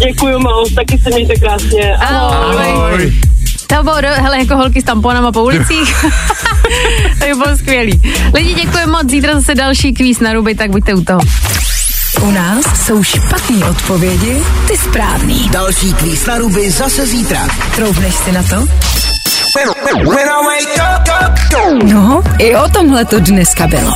Děkuji 0.07 0.38
moc, 0.38 0.75
taky 0.75 0.99
se 0.99 1.11
mějte 1.11 1.35
krásně. 1.35 1.97
Ahoj. 1.97 2.67
Ahoj. 2.67 3.12
To 3.67 3.83
bylo, 3.83 3.97
hele, 3.97 4.38
jako 4.38 4.57
holky 4.57 4.81
s 4.81 4.85
tamponama 4.85 5.33
po 5.33 5.43
ulicích. 5.43 6.05
to 7.27 7.27
by 7.27 7.35
bylo 7.35 7.57
skvělý. 7.57 8.00
Lidi, 8.35 8.55
děkuji 8.55 8.87
moc, 8.87 9.11
zítra 9.11 9.35
zase 9.35 9.55
další 9.55 9.93
kvíz 9.93 10.21
na 10.21 10.33
ruby, 10.33 10.55
tak 10.55 10.71
buďte 10.71 10.95
u 10.95 11.05
toho. 11.05 11.21
U 12.23 12.31
nás 12.31 12.65
jsou 12.87 13.03
špatné 13.03 13.67
odpovědi, 13.71 14.43
ty 14.69 14.77
správný. 14.77 15.49
Další 15.53 15.95
kvíz 15.95 16.27
na 16.27 16.39
ruby 16.39 16.71
zase 16.71 17.07
zítra. 17.07 17.49
Troufneš 17.77 18.15
si 18.15 18.33
na 18.33 18.43
to? 18.43 18.57
No, 21.85 22.23
i 22.39 22.57
o 22.57 22.69
tomhle 22.69 23.05
to 23.05 23.21
dneska 23.21 23.67
bylo. 23.67 23.91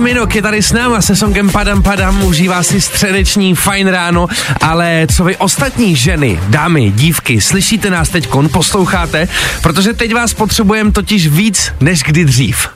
Minogue 0.00 0.38
je 0.38 0.42
tady 0.42 0.62
s 0.62 0.72
náma 0.72 1.02
se 1.02 1.16
songem 1.16 1.50
Padam 1.50 1.82
Padam, 1.82 2.22
užívá 2.22 2.62
si 2.62 2.80
středeční 2.80 3.54
fajn 3.54 3.88
ráno, 3.88 4.26
ale 4.60 5.06
co 5.16 5.24
vy 5.24 5.36
ostatní 5.36 5.96
ženy, 5.96 6.40
dámy, 6.48 6.90
dívky, 6.90 7.40
slyšíte 7.40 7.90
nás 7.90 8.08
teď, 8.08 8.28
posloucháte, 8.52 9.28
protože 9.62 9.92
teď 9.92 10.14
vás 10.14 10.34
potřebujeme 10.34 10.92
totiž 10.92 11.26
víc 11.28 11.72
než 11.80 12.02
kdy 12.02 12.24
dřív. 12.24 12.68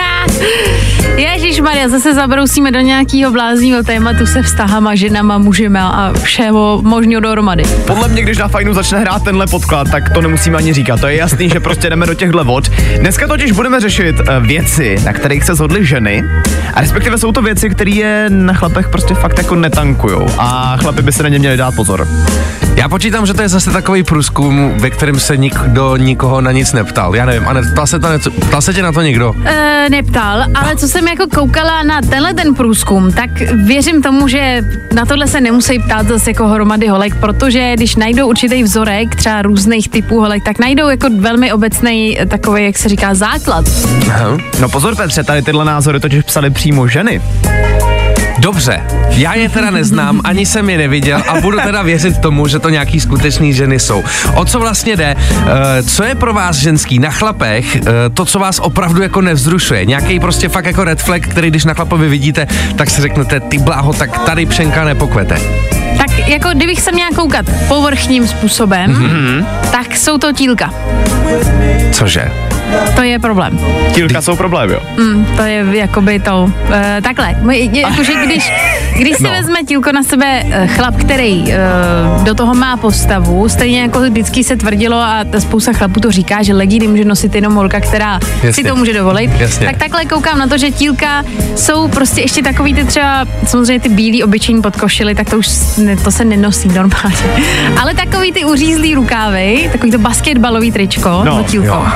Ježíš 1.16 1.60
Maria, 1.60 1.88
zase 1.88 2.14
zabrousíme 2.14 2.70
do 2.70 2.80
nějakého 2.80 3.32
blázního 3.32 3.82
tématu 3.82 4.26
se 4.26 4.42
vztahama, 4.42 4.94
ženama, 4.94 5.38
mužima 5.38 5.88
a 5.88 6.12
všeho 6.12 6.80
možného 6.82 7.20
dohromady. 7.20 7.64
Podle 7.86 8.08
mě, 8.08 8.22
když 8.22 8.38
na 8.38 8.48
fajnu 8.48 8.74
začne 8.74 8.98
hrát 8.98 9.24
tenhle 9.24 9.46
podklad, 9.46 9.90
tak 9.90 10.10
to 10.10 10.22
nemusíme 10.22 10.58
ani 10.58 10.72
říkat. 10.72 11.00
To 11.00 11.06
je 11.06 11.16
jasný, 11.16 11.48
že 11.48 11.60
prostě 11.60 11.90
jdeme 11.90 12.06
do 12.06 12.14
těchto 12.14 12.44
vod. 12.44 12.68
Dneska 13.00 13.28
totiž 13.28 13.52
budeme 13.52 13.80
řešit 13.80 14.16
eh, 14.20 14.40
věci, 14.40 14.96
na 15.04 15.12
kterých 15.12 15.44
se 15.44 15.54
zhodly 15.54 15.84
ženy. 15.84 16.24
A 16.76 16.80
respektive 16.80 17.18
jsou 17.18 17.32
to 17.32 17.42
věci, 17.42 17.70
které 17.70 17.90
je 17.90 18.26
na 18.28 18.54
chlapech 18.54 18.88
prostě 18.88 19.14
fakt 19.14 19.38
jako 19.38 19.54
netankujou. 19.54 20.26
A 20.38 20.76
chlapi 20.76 21.02
by 21.02 21.12
se 21.12 21.22
na 21.22 21.28
ně 21.28 21.38
měli 21.38 21.56
dát 21.56 21.74
pozor. 21.74 22.08
Já 22.76 22.88
počítám, 22.88 23.26
že 23.26 23.34
to 23.34 23.42
je 23.42 23.48
zase 23.48 23.70
takový 23.70 24.02
průzkum, 24.02 24.72
ve 24.76 24.90
kterém 24.90 25.20
se 25.20 25.36
nikdo 25.36 25.96
nikoho 25.96 26.40
na 26.40 26.52
nic 26.52 26.72
neptal. 26.72 27.16
Já 27.16 27.26
nevím, 27.26 27.48
a 27.48 27.52
ne, 27.52 27.62
ptal 27.72 27.86
se, 27.86 27.98
to, 27.98 28.08
ptal 28.30 28.62
se 28.62 28.74
tě 28.74 28.82
na 28.82 28.92
to 28.92 29.02
někdo? 29.02 29.34
E, 29.44 29.86
neptal, 29.90 30.44
ale 30.54 30.76
co 30.76 30.88
jsem 30.88 31.08
jako 31.08 31.26
koukala 31.34 31.82
na 31.82 32.00
tenhle 32.00 32.34
ten 32.34 32.54
průzkum, 32.54 33.12
tak 33.12 33.30
věřím 33.66 34.02
tomu, 34.02 34.28
že 34.28 34.64
na 34.94 35.06
tohle 35.06 35.26
se 35.26 35.40
nemusí 35.40 35.78
ptát 35.78 36.08
zase 36.08 36.30
jako 36.30 36.48
hromady 36.48 36.88
holek, 36.88 37.14
protože 37.14 37.72
když 37.76 37.96
najdou 37.96 38.28
určitý 38.28 38.62
vzorek, 38.62 39.14
třeba 39.14 39.42
různých 39.42 39.88
typů 39.88 40.20
holek, 40.20 40.44
tak 40.44 40.58
najdou 40.58 40.88
jako 40.88 41.06
velmi 41.18 41.52
obecný 41.52 42.18
takový, 42.28 42.64
jak 42.64 42.78
se 42.78 42.88
říká, 42.88 43.14
základ. 43.14 43.64
Aha. 44.08 44.38
No 44.60 44.68
pozor 44.68 44.96
Petře, 44.96 45.24
tady 45.24 45.42
tyhle 45.42 45.64
názory 45.64 46.00
totiž 46.00 46.24
psali 46.24 46.50
přímo 46.50 46.65
ženy. 46.86 47.22
Dobře, 48.38 48.82
já 49.10 49.34
je 49.34 49.48
teda 49.48 49.70
neznám, 49.70 50.20
ani 50.24 50.46
jsem 50.46 50.70
je 50.70 50.78
neviděl 50.78 51.22
a 51.28 51.40
budu 51.40 51.58
teda 51.60 51.82
věřit 51.82 52.18
tomu, 52.18 52.46
že 52.46 52.58
to 52.58 52.68
nějaký 52.68 53.00
skutečný 53.00 53.52
ženy 53.52 53.78
jsou. 53.78 54.04
O 54.34 54.44
co 54.44 54.60
vlastně 54.60 54.96
jde? 54.96 55.16
E, 55.76 55.82
co 55.82 56.04
je 56.04 56.14
pro 56.14 56.32
vás 56.32 56.56
ženský 56.56 56.98
na 56.98 57.10
chlapech? 57.10 57.76
E, 57.76 57.80
to, 58.14 58.24
co 58.24 58.38
vás 58.38 58.58
opravdu 58.58 59.02
jako 59.02 59.20
nevzrušuje. 59.20 59.84
Nějaký 59.84 60.20
prostě 60.20 60.48
fakt 60.48 60.64
jako 60.64 60.84
red 60.84 61.02
flag, 61.02 61.22
který 61.22 61.50
když 61.50 61.64
na 61.64 61.74
chlapovi 61.74 62.08
vidíte, 62.08 62.46
tak 62.76 62.90
si 62.90 63.02
řeknete, 63.02 63.40
ty 63.40 63.58
bláho, 63.58 63.92
tak 63.92 64.18
tady 64.18 64.46
pšenka 64.46 64.84
nepokvete. 64.84 65.40
Tak 65.98 66.28
jako 66.28 66.48
kdybych 66.48 66.80
se 66.80 66.92
měla 66.92 67.10
koukat 67.16 67.46
povrchním 67.68 68.28
způsobem, 68.28 68.94
mm-hmm. 68.94 69.46
tak 69.70 69.96
jsou 69.96 70.18
to 70.18 70.32
tílka. 70.32 70.74
Cože? 71.92 72.32
To 72.96 73.02
je 73.02 73.18
problém. 73.18 73.58
Tílka 73.94 74.20
jsou 74.20 74.36
problém, 74.36 74.70
jo? 74.70 74.80
Mm, 74.98 75.26
to 75.36 75.42
je 75.42 75.64
jakoby 75.72 76.18
to. 76.18 76.42
Uh, 76.44 76.52
takhle, 77.02 77.34
jakože 77.72 78.12
když, 78.26 78.52
když 78.98 79.16
si 79.16 79.22
no. 79.22 79.30
vezme 79.30 79.58
tílko 79.68 79.92
na 79.92 80.02
sebe 80.02 80.42
uh, 80.44 80.66
chlap, 80.66 80.96
který 80.96 81.42
uh, 81.42 82.24
do 82.24 82.34
toho 82.34 82.54
má 82.54 82.76
postavu, 82.76 83.48
stejně 83.48 83.80
jako 83.80 84.00
vždycky 84.00 84.44
se 84.44 84.56
tvrdilo 84.56 84.96
a 84.96 85.24
ta 85.30 85.40
spousta 85.40 85.72
chlapů 85.72 86.00
to 86.00 86.10
říká, 86.12 86.42
že 86.42 86.54
legíny 86.54 86.86
může 86.88 87.04
nosit 87.04 87.34
jenom 87.34 87.54
holka, 87.54 87.80
která 87.80 88.20
Jasně. 88.34 88.52
si 88.52 88.64
to 88.64 88.76
může 88.76 88.92
dovolit, 88.92 89.30
Jasně. 89.38 89.66
tak 89.66 89.76
takhle 89.76 90.04
koukám 90.04 90.38
na 90.38 90.46
to, 90.46 90.58
že 90.58 90.70
tílka 90.70 91.24
jsou 91.56 91.88
prostě 91.88 92.20
ještě 92.20 92.42
takový 92.42 92.74
ty 92.74 92.84
třeba, 92.84 93.26
samozřejmě 93.46 93.80
ty 93.80 93.88
bílý 93.88 94.24
obyčejní 94.24 94.62
podkošily, 94.62 95.14
tak 95.14 95.30
to 95.30 95.38
už 95.38 95.48
ne, 95.78 95.96
to 95.96 96.10
se 96.10 96.24
nenosí 96.24 96.68
normálně. 96.68 97.16
Ale 97.80 97.94
takový 97.94 98.32
ty 98.32 98.44
uřízlý 98.44 98.94
rukávy, 98.94 99.68
takový 99.72 99.92
to 99.92 99.98
basketbalový 99.98 100.72
tričko, 100.72 101.22
no, 101.24 101.36
to 101.36 101.42
tílko. 101.42 101.66
Jo. 101.66 101.86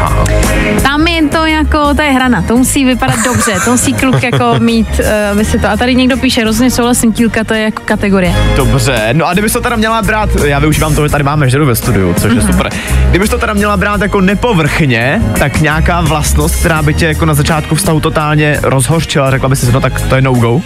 Tam 0.82 1.06
je 1.06 1.28
to 1.28 1.46
jako, 1.46 1.94
to 1.94 2.02
je 2.02 2.10
hrana, 2.10 2.42
to 2.42 2.56
musí 2.56 2.84
vypadat 2.84 3.16
dobře, 3.24 3.52
to 3.64 3.70
musí 3.70 3.92
kluk 3.94 4.22
jako 4.22 4.54
mít, 4.58 4.88
uh, 4.98 5.06
aby 5.32 5.44
se 5.44 5.58
to, 5.58 5.68
a 5.68 5.76
tady 5.76 5.94
někdo 5.94 6.16
píše, 6.16 6.44
rozhodně 6.44 6.70
souhlasím, 6.70 7.12
tílka, 7.12 7.44
to 7.44 7.54
je 7.54 7.62
jako 7.62 7.82
kategorie. 7.84 8.34
Dobře, 8.56 9.08
no 9.12 9.26
a 9.26 9.32
kdybys 9.32 9.52
to 9.52 9.60
teda 9.60 9.76
měla 9.76 10.02
brát, 10.02 10.30
já 10.44 10.58
využívám 10.58 10.94
to, 10.94 11.06
že 11.06 11.12
tady 11.12 11.24
máme 11.24 11.50
ženu 11.50 11.66
ve 11.66 11.74
studiu, 11.74 12.14
což 12.14 12.32
mm-hmm. 12.32 12.36
je 12.36 12.42
mhm. 12.42 12.52
super. 12.52 12.72
Kdybys 13.10 13.30
to 13.30 13.38
teda 13.38 13.52
měla 13.52 13.76
brát 13.76 14.00
jako 14.00 14.20
nepovrchně, 14.20 15.22
tak 15.38 15.60
nějaká 15.60 16.00
vlastnost, 16.00 16.56
která 16.56 16.82
by 16.82 16.94
tě 16.94 17.06
jako 17.06 17.24
na 17.24 17.34
začátku 17.34 17.74
vztahu 17.74 18.00
totálně 18.00 18.58
rozhořčila, 18.62 19.30
řekla 19.30 19.48
by 19.48 19.56
si, 19.56 19.72
no 19.72 19.80
tak 19.80 20.00
to 20.00 20.16
je 20.16 20.22
no 20.22 20.32
go? 20.32 20.60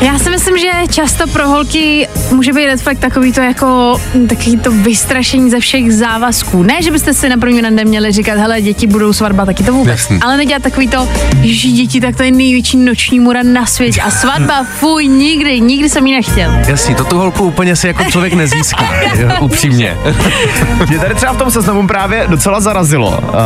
Já 0.00 0.18
si 0.18 0.30
myslím, 0.30 0.58
že 0.58 0.70
často 0.90 1.26
pro 1.26 1.48
holky 1.48 2.08
může 2.30 2.52
být 2.52 2.66
red 2.66 2.80
flag 2.80 2.98
takový 2.98 3.32
to 3.32 3.40
jako 3.40 4.00
takový 4.28 4.56
to 4.56 4.70
vystrašení 4.70 5.50
ze 5.50 5.60
všech 5.60 5.92
závazků. 5.92 6.62
Ne, 6.62 6.82
že 6.82 6.90
byste 6.90 7.14
si 7.14 7.28
na 7.28 7.36
první 7.36 7.60
rande 7.60 7.84
měli 7.84 8.12
říkat, 8.12 8.38
hele, 8.38 8.62
děti 8.62 8.86
budou 8.86 9.12
svatba, 9.14 9.46
taky 9.46 9.62
to 9.62 9.72
vůbec. 9.72 9.90
Jasný. 9.90 10.20
Ale 10.20 10.36
nedělat 10.36 10.62
takový 10.62 10.88
to, 10.88 11.08
že 11.42 11.68
děti, 11.68 12.00
tak 12.00 12.16
to 12.16 12.22
je 12.22 12.30
největší 12.30 12.76
noční 12.76 13.20
mura 13.20 13.42
na 13.42 13.66
světě. 13.66 14.00
A 14.00 14.10
svatba, 14.10 14.64
fuj, 14.64 15.06
nikdy, 15.08 15.60
nikdy 15.60 15.88
jsem 15.88 16.06
ji 16.06 16.14
nechtěl. 16.14 16.52
Jasný, 16.66 16.94
to 16.94 17.04
tu 17.04 17.18
holku 17.18 17.44
úplně 17.44 17.76
si 17.76 17.86
jako 17.86 18.04
člověk 18.04 18.32
nezíská, 18.32 18.84
upřímně. 19.40 19.96
Mě 20.88 20.98
tady 20.98 21.14
třeba 21.14 21.32
v 21.32 21.36
tom 21.36 21.50
seznamu 21.50 21.86
právě 21.86 22.24
docela 22.28 22.60
zarazilo 22.60 23.08
uh, 23.08 23.36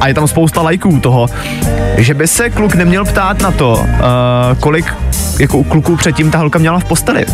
a 0.00 0.08
je 0.08 0.14
tam 0.14 0.28
spousta 0.28 0.62
lajků 0.62 1.00
toho, 1.00 1.28
že 1.96 2.14
by 2.14 2.26
se 2.26 2.50
kluk 2.50 2.74
neměl 2.74 3.04
ptát 3.04 3.42
na 3.42 3.50
to, 3.50 3.72
uh, 3.72 3.88
kolik 4.60 4.94
jako 5.40 5.58
u 5.58 5.64
kluků 5.64 5.96
předtím 5.96 6.30
ta 6.30 6.38
holka 6.38 6.58
měla 6.58 6.78
v 6.78 6.84
posteli. 6.84 7.26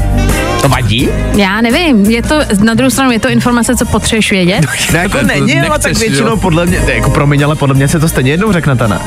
To 0.67 0.71
vadí? 0.71 1.09
Já 1.37 1.61
nevím, 1.61 2.05
je 2.05 2.23
to, 2.23 2.41
na 2.65 2.75
druhou 2.75 2.91
stranu 2.91 3.11
je 3.11 3.21
to 3.21 3.29
informace, 3.29 3.77
co 3.77 3.87
potřebuješ 3.87 4.31
vědět. 4.31 4.67
Ne, 4.93 4.99
jako 4.99 5.19
není, 5.23 5.61
ale 5.61 5.79
tak 5.79 5.99
většinou 5.99 6.31
jo. 6.31 6.37
podle 6.37 6.67
mě, 6.67 6.81
jako 6.87 7.11
promiň, 7.11 7.43
ale 7.43 7.57
podle 7.57 7.75
mě 7.75 7.89
se 7.89 8.01
to 8.01 8.09
stejně 8.09 8.31
jednou 8.31 8.53
řeknete, 8.53 8.89
ne? 8.89 8.99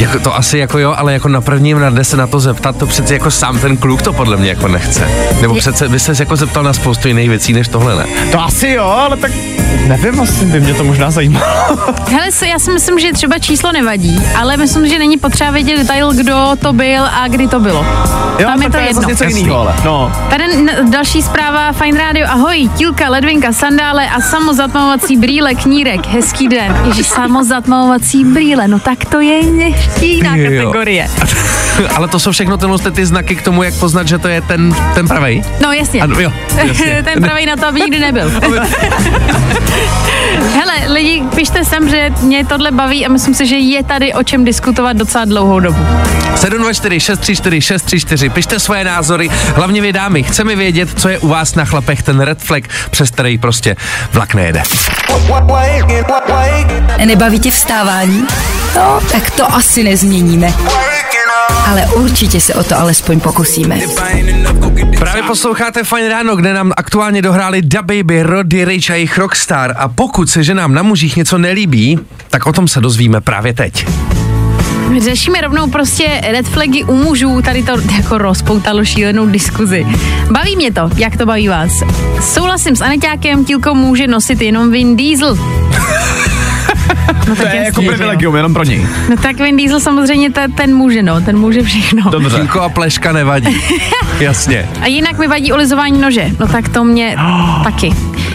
Jako 0.00 0.18
to 0.18 0.36
asi 0.36 0.58
jako 0.58 0.78
jo, 0.78 0.94
ale 0.96 1.12
jako 1.12 1.28
na 1.28 1.40
prvním 1.40 1.76
rade 1.76 2.04
se 2.04 2.16
na 2.16 2.26
to 2.26 2.40
zeptat, 2.40 2.76
to 2.76 2.86
přece 2.86 3.14
jako 3.14 3.30
sám 3.30 3.58
ten 3.58 3.76
kluk 3.76 4.02
to 4.02 4.12
podle 4.12 4.36
mě 4.36 4.48
jako 4.48 4.68
nechce. 4.68 5.10
Nebo 5.40 5.54
je... 5.54 5.60
přece 5.60 5.88
by 5.88 6.00
se 6.00 6.12
jako 6.18 6.36
zeptal 6.36 6.62
na 6.62 6.72
spoustu 6.72 7.08
jiných 7.08 7.28
věcí, 7.28 7.52
než 7.52 7.68
tohle 7.68 7.96
ne. 7.96 8.06
To 8.32 8.40
asi 8.40 8.68
jo, 8.68 8.84
ale 8.84 9.16
tak 9.16 9.32
nevím, 9.88 10.20
asi 10.20 10.44
by 10.44 10.60
mě 10.60 10.74
to 10.74 10.84
možná 10.84 11.10
zajímalo. 11.10 11.46
Hele, 12.10 12.26
já 12.46 12.58
si 12.58 12.72
myslím, 12.72 12.98
že 12.98 13.12
třeba 13.12 13.38
číslo 13.38 13.72
nevadí, 13.72 14.22
ale 14.38 14.56
myslím, 14.56 14.88
že 14.88 14.98
není 14.98 15.18
potřeba 15.18 15.50
vědět 15.50 15.76
detail, 15.76 16.12
kdo 16.12 16.56
to 16.58 16.72
byl 16.72 17.04
a 17.04 17.28
kdy 17.28 17.48
to 17.48 17.60
bylo. 17.60 17.86
Jo, 18.38 18.46
Tam 18.46 18.62
je 18.62 18.70
to, 18.70 18.76
je 18.76 18.86
jedno. 18.86 19.02
něco 19.08 19.24
jiného, 19.24 19.58
ale. 19.58 19.74
No. 19.84 20.12
Tady 20.30 20.44
další 20.90 21.22
zpráva, 21.22 21.72
Fine 21.72 21.98
Radio, 21.98 22.26
ahoj, 22.28 22.70
tílka, 22.76 23.08
ledvinka, 23.08 23.52
sandále 23.52 24.10
a 24.10 24.20
samozatmavovací 24.20 25.16
brýle, 25.16 25.54
knírek, 25.54 26.06
hezký 26.06 26.48
den. 26.48 26.76
Ježíš, 26.84 27.06
samozatmavovací 27.06 28.24
brýle, 28.24 28.68
no 28.68 28.78
tak 28.78 29.04
to 29.04 29.20
je 29.20 29.36
ještě 29.36 29.89
jiná 30.00 30.36
kategorie. 30.36 31.08
ale 31.94 32.08
to 32.08 32.18
jsou 32.18 32.32
všechno 32.32 32.56
tyhle 32.56 32.78
ty 32.78 33.06
znaky 33.06 33.36
k 33.36 33.42
tomu, 33.42 33.62
jak 33.62 33.74
poznat, 33.74 34.08
že 34.08 34.18
to 34.18 34.28
je 34.28 34.40
ten, 34.40 34.74
ten 34.94 35.08
pravej? 35.08 35.42
No 35.62 35.72
jasně. 35.72 36.00
Ano, 36.00 36.20
jo, 36.20 36.32
jasně. 36.66 37.02
ten 37.04 37.22
pravej 37.22 37.46
na 37.46 37.56
to, 37.56 37.66
aby 37.66 37.80
nikdy 37.80 37.98
nebyl. 37.98 38.30
Hele, 40.54 40.74
lidi, 40.92 41.22
pište 41.34 41.64
sem, 41.64 41.88
že 41.88 42.10
mě 42.22 42.44
tohle 42.44 42.70
baví 42.70 43.06
a 43.06 43.08
myslím 43.08 43.34
si, 43.34 43.46
že 43.46 43.56
je 43.56 43.84
tady 43.84 44.14
o 44.14 44.22
čem 44.22 44.44
diskutovat 44.44 44.96
docela 44.96 45.24
dlouhou 45.24 45.60
dobu. 45.60 45.86
724 46.36 47.00
634 47.00 47.60
634 47.60 48.28
pište 48.28 48.58
svoje 48.58 48.84
názory, 48.84 49.30
hlavně 49.54 49.82
vy 49.82 49.92
dámy, 49.92 50.22
chceme 50.22 50.56
vědět, 50.56 50.88
co 51.00 51.08
je 51.08 51.18
u 51.18 51.28
vás 51.28 51.54
na 51.54 51.64
chlapech 51.64 52.02
ten 52.02 52.20
red 52.20 52.38
flag, 52.38 52.64
přes 52.90 53.10
který 53.10 53.38
prostě 53.38 53.76
vlak 54.12 54.34
nejede. 54.34 54.62
Nebaví 57.04 57.38
tě 57.40 57.50
vstávání? 57.50 58.26
No, 58.76 59.00
tak 59.12 59.30
to 59.30 59.54
asi 59.54 59.84
nezměníme. 59.84 60.54
Ale 61.66 61.86
určitě 61.94 62.40
se 62.40 62.54
o 62.54 62.64
to 62.64 62.78
alespoň 62.78 63.20
pokusíme. 63.20 63.78
Právě 64.98 65.22
posloucháte 65.22 65.84
Fine 65.84 66.08
Ráno, 66.08 66.36
kde 66.36 66.54
nám 66.54 66.72
aktuálně 66.76 67.22
dohráli 67.22 67.62
Da 67.62 67.82
Baby, 67.82 68.22
Roddy 68.22 68.64
Rich 68.64 68.90
a 68.90 68.94
jejich 68.94 69.18
Rockstar 69.18 69.74
a 69.78 69.88
pokud 69.88 70.30
se 70.30 70.44
ženám 70.44 70.74
na 70.74 70.82
mužích 70.82 71.16
něco 71.16 71.38
nelíbí, 71.38 71.98
tak 72.30 72.46
o 72.46 72.52
tom 72.52 72.68
se 72.68 72.80
dozvíme 72.80 73.20
právě 73.20 73.52
teď. 73.52 73.86
Řešíme 75.00 75.40
rovnou 75.40 75.70
prostě 75.70 76.20
red 76.30 76.48
flagy 76.48 76.84
u 76.84 76.94
mužů, 76.96 77.42
tady 77.42 77.62
to 77.62 77.72
jako 77.96 78.18
rozpoutalo 78.18 78.84
šílenou 78.84 79.26
diskuzi. 79.26 79.86
Baví 80.30 80.56
mě 80.56 80.72
to, 80.72 80.90
jak 80.96 81.16
to 81.16 81.26
baví 81.26 81.48
vás. 81.48 81.72
Souhlasím 82.20 82.76
s 82.76 82.80
Aneťákem, 82.80 83.44
tílko 83.44 83.74
může 83.74 84.06
nosit 84.06 84.40
jenom 84.42 84.70
Vin 84.70 84.96
Diesel. 84.96 85.38
No 87.28 87.36
To 87.36 87.42
tak 87.42 87.54
je 87.54 87.60
jasně, 87.60 87.60
jako 87.60 87.82
privilegium, 87.82 88.36
jenom 88.36 88.54
pro 88.54 88.64
něj. 88.64 88.86
No 89.10 89.16
tak 89.16 89.36
Vin 89.36 89.56
Diesel 89.56 89.80
samozřejmě 89.80 90.30
ten, 90.30 90.52
ten 90.52 90.74
může, 90.74 91.02
no, 91.02 91.20
ten 91.20 91.38
může 91.38 91.62
všechno. 91.62 92.10
Dobře. 92.10 92.36
Činko 92.36 92.60
a 92.60 92.68
pleška 92.68 93.12
nevadí. 93.12 93.56
Jasně. 94.20 94.68
A 94.80 94.86
jinak 94.86 95.18
mi 95.18 95.28
vadí 95.28 95.52
olizování 95.52 96.00
nože. 96.00 96.30
No 96.40 96.48
tak 96.48 96.68
to 96.68 96.84
mě 96.84 97.16
taky. 97.64 97.92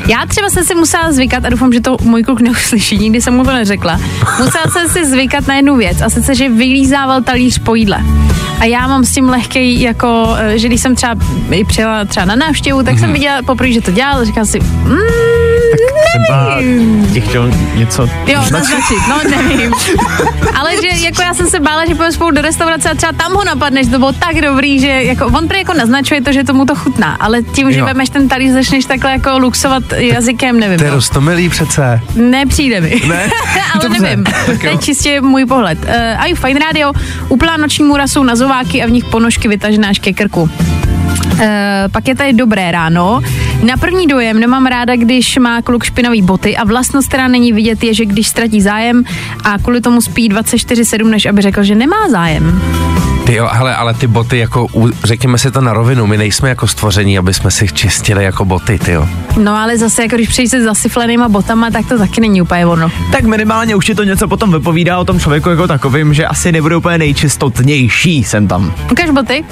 Já 0.08 0.26
třeba 0.28 0.50
jsem 0.50 0.64
si 0.64 0.76
musela 0.76 1.12
zvykat, 1.12 1.46
a 1.46 1.50
doufám, 1.50 1.74
že 1.74 1.82
to 1.82 1.98
můj 2.02 2.24
kluk 2.24 2.42
neuslyší, 2.42 2.98
nikdy 2.98 3.22
jsem 3.22 3.34
mu 3.34 3.44
to 3.44 3.54
neřekla. 3.54 4.00
Musela 4.40 4.64
jsem 4.70 4.90
si 4.90 5.06
zvykat 5.06 5.48
na 5.48 5.56
jednu 5.56 5.76
věc, 5.76 6.02
a 6.02 6.10
sice, 6.10 6.36
že 6.36 6.50
vylízával 6.50 7.22
talíř 7.22 7.60
po 7.60 7.76
jídle. 7.76 7.98
A 8.60 8.66
já 8.66 8.88
mám 8.88 9.06
s 9.06 9.14
tím 9.14 9.30
lehkej, 9.30 9.82
jako, 9.82 10.36
eh, 10.38 10.58
že 10.60 10.68
když 10.68 10.82
jsem 10.82 10.96
třeba 10.96 11.16
i 11.52 11.66
přijela 11.66 12.06
třeba 12.06 12.26
na 12.26 12.36
návštěvu, 12.36 12.84
tak 12.84 13.00
jsem 13.00 13.14
viděla 13.14 13.42
poprvé, 13.42 13.72
že 13.72 13.82
to 13.82 13.92
dělal, 13.92 14.20
a 14.20 14.24
říkala 14.24 14.46
si, 14.46 14.60
mm, 14.60 14.98
Třeba 15.76 16.58
ti 17.14 17.22
chtěl 17.22 17.52
něco 17.76 18.10
Jo, 18.28 18.40
naznačit, 18.52 18.98
no 19.10 19.16
nevím. 19.30 19.72
Ale 20.60 20.72
že 20.82 21.06
jako 21.06 21.22
já 21.22 21.34
jsem 21.34 21.48
se 21.48 21.60
bála, 21.60 21.86
že 21.86 21.96
půjdeme 21.96 22.12
spolu 22.12 22.32
do 22.32 22.42
restaurace 22.42 22.90
a 22.90 22.96
třeba 22.96 23.12
tam 23.12 23.34
ho 23.34 23.44
napadne, 23.44 23.84
že 23.84 23.90
to 23.90 24.00
bylo 24.00 24.14
tak 24.14 24.42
dobrý, 24.42 24.80
že 24.80 24.88
jako 24.88 25.26
on 25.26 25.48
prý 25.48 25.58
jako 25.58 25.74
naznačuje 25.74 26.22
to, 26.22 26.32
že 26.32 26.44
tomu 26.44 26.66
to 26.66 26.76
chutná, 26.76 27.18
ale 27.20 27.42
tím, 27.44 27.72
že 27.72 27.80
Jo. 27.80 27.86
vemeš 27.86 28.10
ten 28.10 28.28
talíř, 28.30 28.52
začneš 28.52 28.86
takhle 28.86 29.12
jako 29.12 29.40
luxovat 29.40 29.84
jazykem, 29.94 30.60
nevím. 30.60 30.78
To 30.78 30.84
je 30.84 30.90
no. 30.90 30.96
rostomilý 30.96 31.50
přece. 31.50 32.02
Nepřijde 32.16 32.82
mi. 32.82 33.02
Ne? 33.08 33.30
ale 33.74 33.84
Dobře. 33.84 34.02
nevím. 34.02 34.24
Tak 34.24 34.60
To 34.62 34.68
je 34.68 34.78
čistě 34.78 35.22
můj 35.22 35.46
pohled. 35.46 35.80
Uh, 35.86 35.92
a 36.18 36.26
jo, 36.28 36.36
Fine 36.36 36.60
Radio, 36.60 36.92
úplná 37.30 37.58
noční 37.58 37.86
můra 37.86 38.08
jsou 38.08 38.24
na 38.24 38.36
zováky 38.36 38.84
a 38.84 38.88
v 38.88 38.92
nich 38.92 39.06
ponožky 39.06 39.48
vytažené 39.48 39.88
až 39.90 40.00
ke 40.00 40.14
krku. 40.14 40.42
Uh, 40.42 41.40
pak 41.92 42.08
je 42.08 42.16
tady 42.16 42.34
dobré 42.34 42.72
ráno. 42.72 43.22
Na 43.64 43.78
první 43.78 44.08
dojem 44.08 44.40
nemám 44.40 44.66
ráda, 44.66 44.96
když 44.96 45.38
má 45.38 45.62
kluk 45.62 45.84
špinavý 45.84 46.22
boty 46.22 46.58
a 46.58 46.64
vlastnost, 46.64 47.08
která 47.08 47.28
není 47.28 47.54
vidět, 47.54 47.84
je, 47.84 47.94
že 47.94 48.06
když 48.06 48.28
ztratí 48.28 48.62
zájem 48.62 49.04
a 49.44 49.58
kvůli 49.58 49.82
tomu 49.82 50.02
spí 50.02 50.30
24-7, 50.30 51.10
než 51.10 51.26
aby 51.26 51.42
řekl, 51.42 51.64
že 51.64 51.76
nemá 51.76 52.10
zájem. 52.10 52.62
Ty 53.26 53.36
jo, 53.36 53.50
hele, 53.52 53.76
ale 53.76 53.94
ty 53.94 54.08
boty, 54.08 54.38
jako, 54.38 54.68
řekněme 55.04 55.38
si 55.38 55.52
to 55.52 55.62
na 55.62 55.74
rovinu, 55.74 56.08
my 56.08 56.18
nejsme 56.18 56.50
jako 56.50 56.68
stvoření, 56.68 57.18
aby 57.18 57.34
jsme 57.34 57.52
si 57.52 57.68
čistili 57.68 58.24
jako 58.24 58.46
boty, 58.46 58.80
ty 58.80 58.92
jo. 58.92 59.08
No 59.38 59.56
ale 59.56 59.78
zase, 59.78 60.02
jako 60.02 60.16
když 60.16 60.30
přijdeš 60.30 60.52
se 60.52 60.64
zasyflenýma 60.64 61.30
botama, 61.30 61.72
tak 61.72 61.88
to 61.88 61.98
taky 61.98 62.22
není 62.22 62.42
úplně 62.42 62.66
ono. 62.66 62.92
Tak 63.12 63.24
minimálně 63.24 63.76
už 63.76 63.86
ti 63.86 63.96
to 63.96 64.04
něco 64.04 64.28
potom 64.28 64.52
vypovídá 64.52 64.98
o 64.98 65.06
tom 65.06 65.20
člověku 65.20 65.50
jako 65.50 65.68
takovým, 65.68 66.14
že 66.14 66.28
asi 66.28 66.52
nebude 66.52 66.76
úplně 66.76 66.98
nejčistotnější 66.98 68.24
jsem 68.24 68.48
tam. 68.48 68.74
Ukaž 68.92 69.10
boty. 69.10 69.46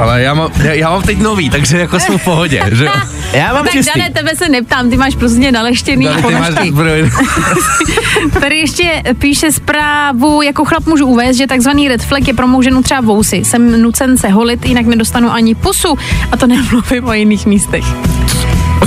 Ale 0.00 0.22
já 0.22 0.34
mám, 0.34 0.50
já, 0.62 0.72
já 0.72 0.90
mám 0.90 1.02
teď 1.02 1.18
nový, 1.18 1.50
takže 1.50 1.78
jako 1.78 2.00
jsme 2.00 2.18
v 2.18 2.24
pohodě, 2.24 2.62
že. 2.72 2.88
Já 3.32 3.52
mám 3.52 3.64
tak 3.64 3.72
čistý. 3.72 3.98
Dané, 3.98 4.10
tebe 4.10 4.36
se 4.36 4.48
neptám, 4.48 4.90
ty 4.90 4.96
máš 4.96 5.14
prostě 5.14 5.52
naleštěný 5.52 6.04
Dane, 6.04 6.22
ty 6.22 6.34
máš. 6.34 6.48
Tady 8.40 8.56
ještě 8.56 9.02
píše 9.18 9.52
zprávu, 9.52 10.42
jako 10.42 10.64
chlap 10.64 10.86
můžu 10.86 11.06
uvést, 11.06 11.36
že 11.36 11.46
takzvaný 11.46 11.88
red 11.88 12.02
flag 12.02 12.28
je 12.28 12.34
pro 12.34 12.46
mou 12.46 12.62
ženu 12.62 12.82
třeba 12.82 13.00
vousy. 13.00 13.36
Jsem 13.44 13.82
nucen 13.82 14.18
se 14.18 14.28
holit, 14.28 14.66
jinak 14.66 14.86
nedostanu 14.86 15.32
ani 15.32 15.54
pusu 15.54 15.98
a 16.32 16.36
to 16.36 16.46
nemluvím 16.46 17.04
o 17.08 17.12
jiných 17.12 17.46
místech. 17.46 17.84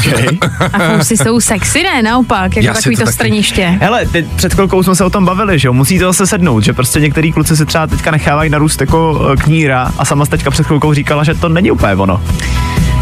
Okay. 0.08 0.38
A 0.74 0.80
fousy 0.98 1.18
jsou 1.18 1.40
sexy, 1.40 1.84
ne? 1.84 2.02
Naopak, 2.02 2.56
jako 2.56 2.66
Já 2.68 2.74
takový 2.74 2.96
to 2.96 3.00
to 3.02 3.06
taky- 3.06 3.14
strniště. 3.16 3.78
Hele, 3.82 4.06
teď 4.06 4.26
před 4.36 4.54
chvilkou 4.54 4.84
jsme 4.84 4.96
se 4.96 5.04
o 5.06 5.10
tom 5.10 5.26
bavili, 5.26 5.60
že 5.60 5.68
jo, 5.68 5.74
musíte 5.74 6.06
zase 6.06 6.28
sednout, 6.28 6.64
že 6.64 6.74
prostě 6.74 7.00
některý 7.00 7.32
kluci 7.32 7.58
si 7.58 7.66
třeba 7.66 7.88
teďka 7.88 8.12
nechávají 8.12 8.50
narůst 8.50 8.82
jako 8.82 9.30
eh, 9.34 9.36
kníra 9.38 9.92
a 9.98 10.06
sama 10.06 10.26
teďka 10.26 10.52
před 10.52 10.66
chvilkou 10.66 10.94
říkala, 10.94 11.24
že 11.24 11.34
to 11.34 11.50
není 11.50 11.72
úplně 11.72 11.94
ono. 11.96 12.22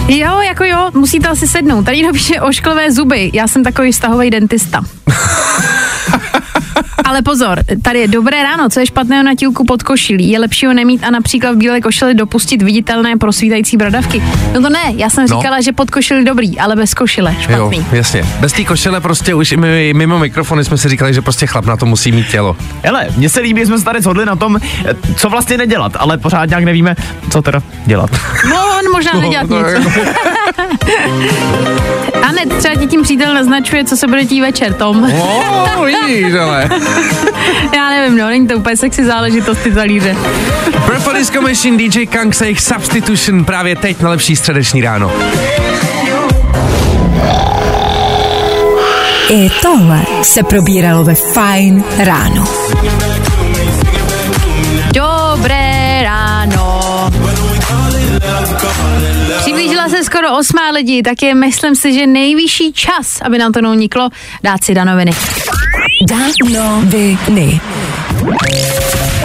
Jo, 0.07 0.39
jako 0.47 0.63
jo, 0.63 0.89
musíte 0.93 1.27
asi 1.27 1.47
sednout. 1.47 1.85
Tady 1.85 1.97
někdo 1.97 2.13
píše 2.13 2.41
ošklivé 2.41 2.91
zuby. 2.91 3.29
Já 3.33 3.47
jsem 3.47 3.63
takový 3.63 3.93
stahový 3.93 4.29
dentista. 4.29 4.81
Ale 7.07 7.21
pozor, 7.21 7.59
tady 7.81 7.99
je 7.99 8.07
dobré 8.07 8.43
ráno, 8.43 8.69
co 8.69 8.79
je 8.79 8.85
špatného 8.85 9.23
na 9.23 9.35
tílku 9.35 9.63
pod 9.65 9.83
košilí. 9.83 10.29
Je 10.29 10.39
lepší 10.39 10.65
ho 10.65 10.73
nemít 10.73 11.03
a 11.03 11.09
například 11.09 11.51
v 11.51 11.57
bílé 11.57 11.81
košili 11.81 12.13
dopustit 12.13 12.61
viditelné 12.61 13.15
prosvítající 13.17 13.77
bradavky. 13.77 14.23
No 14.53 14.61
to 14.61 14.69
ne, 14.69 14.79
já 14.95 15.09
jsem 15.09 15.25
No. 15.29 15.37
říkala, 15.37 15.61
že 15.61 15.71
pod 15.71 15.91
košili 15.91 16.23
dobrý, 16.23 16.59
ale 16.59 16.75
bez 16.75 16.93
košile 16.93 17.31
Jo, 17.37 17.41
špatný. 17.41 17.85
jasně. 17.91 18.23
Bez 18.39 18.53
té 18.53 18.63
košile 18.63 19.01
prostě 19.01 19.33
už 19.33 19.51
i 19.51 19.57
my, 19.57 19.93
mimo 19.95 20.19
mikrofony 20.19 20.65
jsme 20.65 20.77
si 20.77 20.89
říkali, 20.89 21.13
že 21.13 21.21
prostě 21.21 21.47
chlap 21.47 21.65
na 21.65 21.77
to 21.77 21.85
musí 21.85 22.11
mít 22.11 22.27
tělo. 22.27 22.55
Hele, 22.83 23.07
mně 23.17 23.29
se 23.29 23.39
líbí, 23.39 23.61
že 23.61 23.65
jsme 23.67 23.77
se 23.79 23.85
tady 23.85 24.01
shodli 24.01 24.25
na 24.25 24.35
tom, 24.35 24.57
eh, 24.85 24.93
co 25.15 25.29
vlastně 25.29 25.57
nedělat, 25.57 25.91
ale 25.99 26.17
pořád 26.17 26.45
nějak 26.49 26.63
nevíme, 26.63 26.95
co 27.31 27.41
teda 27.41 27.61
dělat. 27.85 28.09
No, 28.49 28.55
on 28.79 28.91
možná 28.91 29.13
nedělat 29.13 29.49
No, 29.49 29.57
nic. 29.57 29.67
A 32.27 32.31
ne, 32.31 32.45
třeba 32.59 32.75
ti 32.75 32.87
tím 32.87 33.01
přítel 33.01 33.33
naznačuje, 33.33 33.85
co 33.85 33.97
se 33.97 34.07
bude 34.07 34.25
tí 34.25 34.41
večer, 34.41 34.73
Tom. 34.73 35.03
Oh, 35.21 35.85
vidíš, 35.85 36.33
ale. 36.33 36.69
Já 37.75 37.89
nevím, 37.89 38.17
no, 38.17 38.27
není 38.27 38.47
to 38.47 38.57
úplně 38.57 38.77
sexy 38.77 39.05
záležitost 39.05 39.57
ty 39.57 39.71
talíře. 39.71 40.15
Purple 40.85 41.13
Disco 41.13 41.41
Machine 41.41 41.77
DJ 41.77 42.05
Kang 42.05 42.35
se 42.35 42.49
jich 42.49 42.61
Substitution 42.61 43.45
právě 43.45 43.75
teď 43.75 44.01
na 44.01 44.09
lepší 44.09 44.35
středeční 44.35 44.81
ráno. 44.81 45.11
I 49.29 49.49
tohle 49.61 50.01
se 50.21 50.43
probíralo 50.43 51.03
ve 51.03 51.15
Fine 51.15 51.83
ráno. 51.97 52.45
Dobré 54.93 56.01
ráno. 56.03 57.11
Přiblížila 59.37 59.89
se 59.89 60.03
skoro 60.03 60.37
osmá 60.37 60.69
lidi, 60.69 61.03
tak 61.03 61.21
je 61.21 61.35
myslím 61.35 61.75
si, 61.75 61.93
že 61.93 62.07
nejvyšší 62.07 62.73
čas, 62.73 63.21
aby 63.21 63.37
nám 63.37 63.51
to 63.51 63.61
neuniklo, 63.61 64.09
dát 64.43 64.63
si 64.63 64.73
danoviny. 64.73 65.11
Danoviny. 66.05 67.59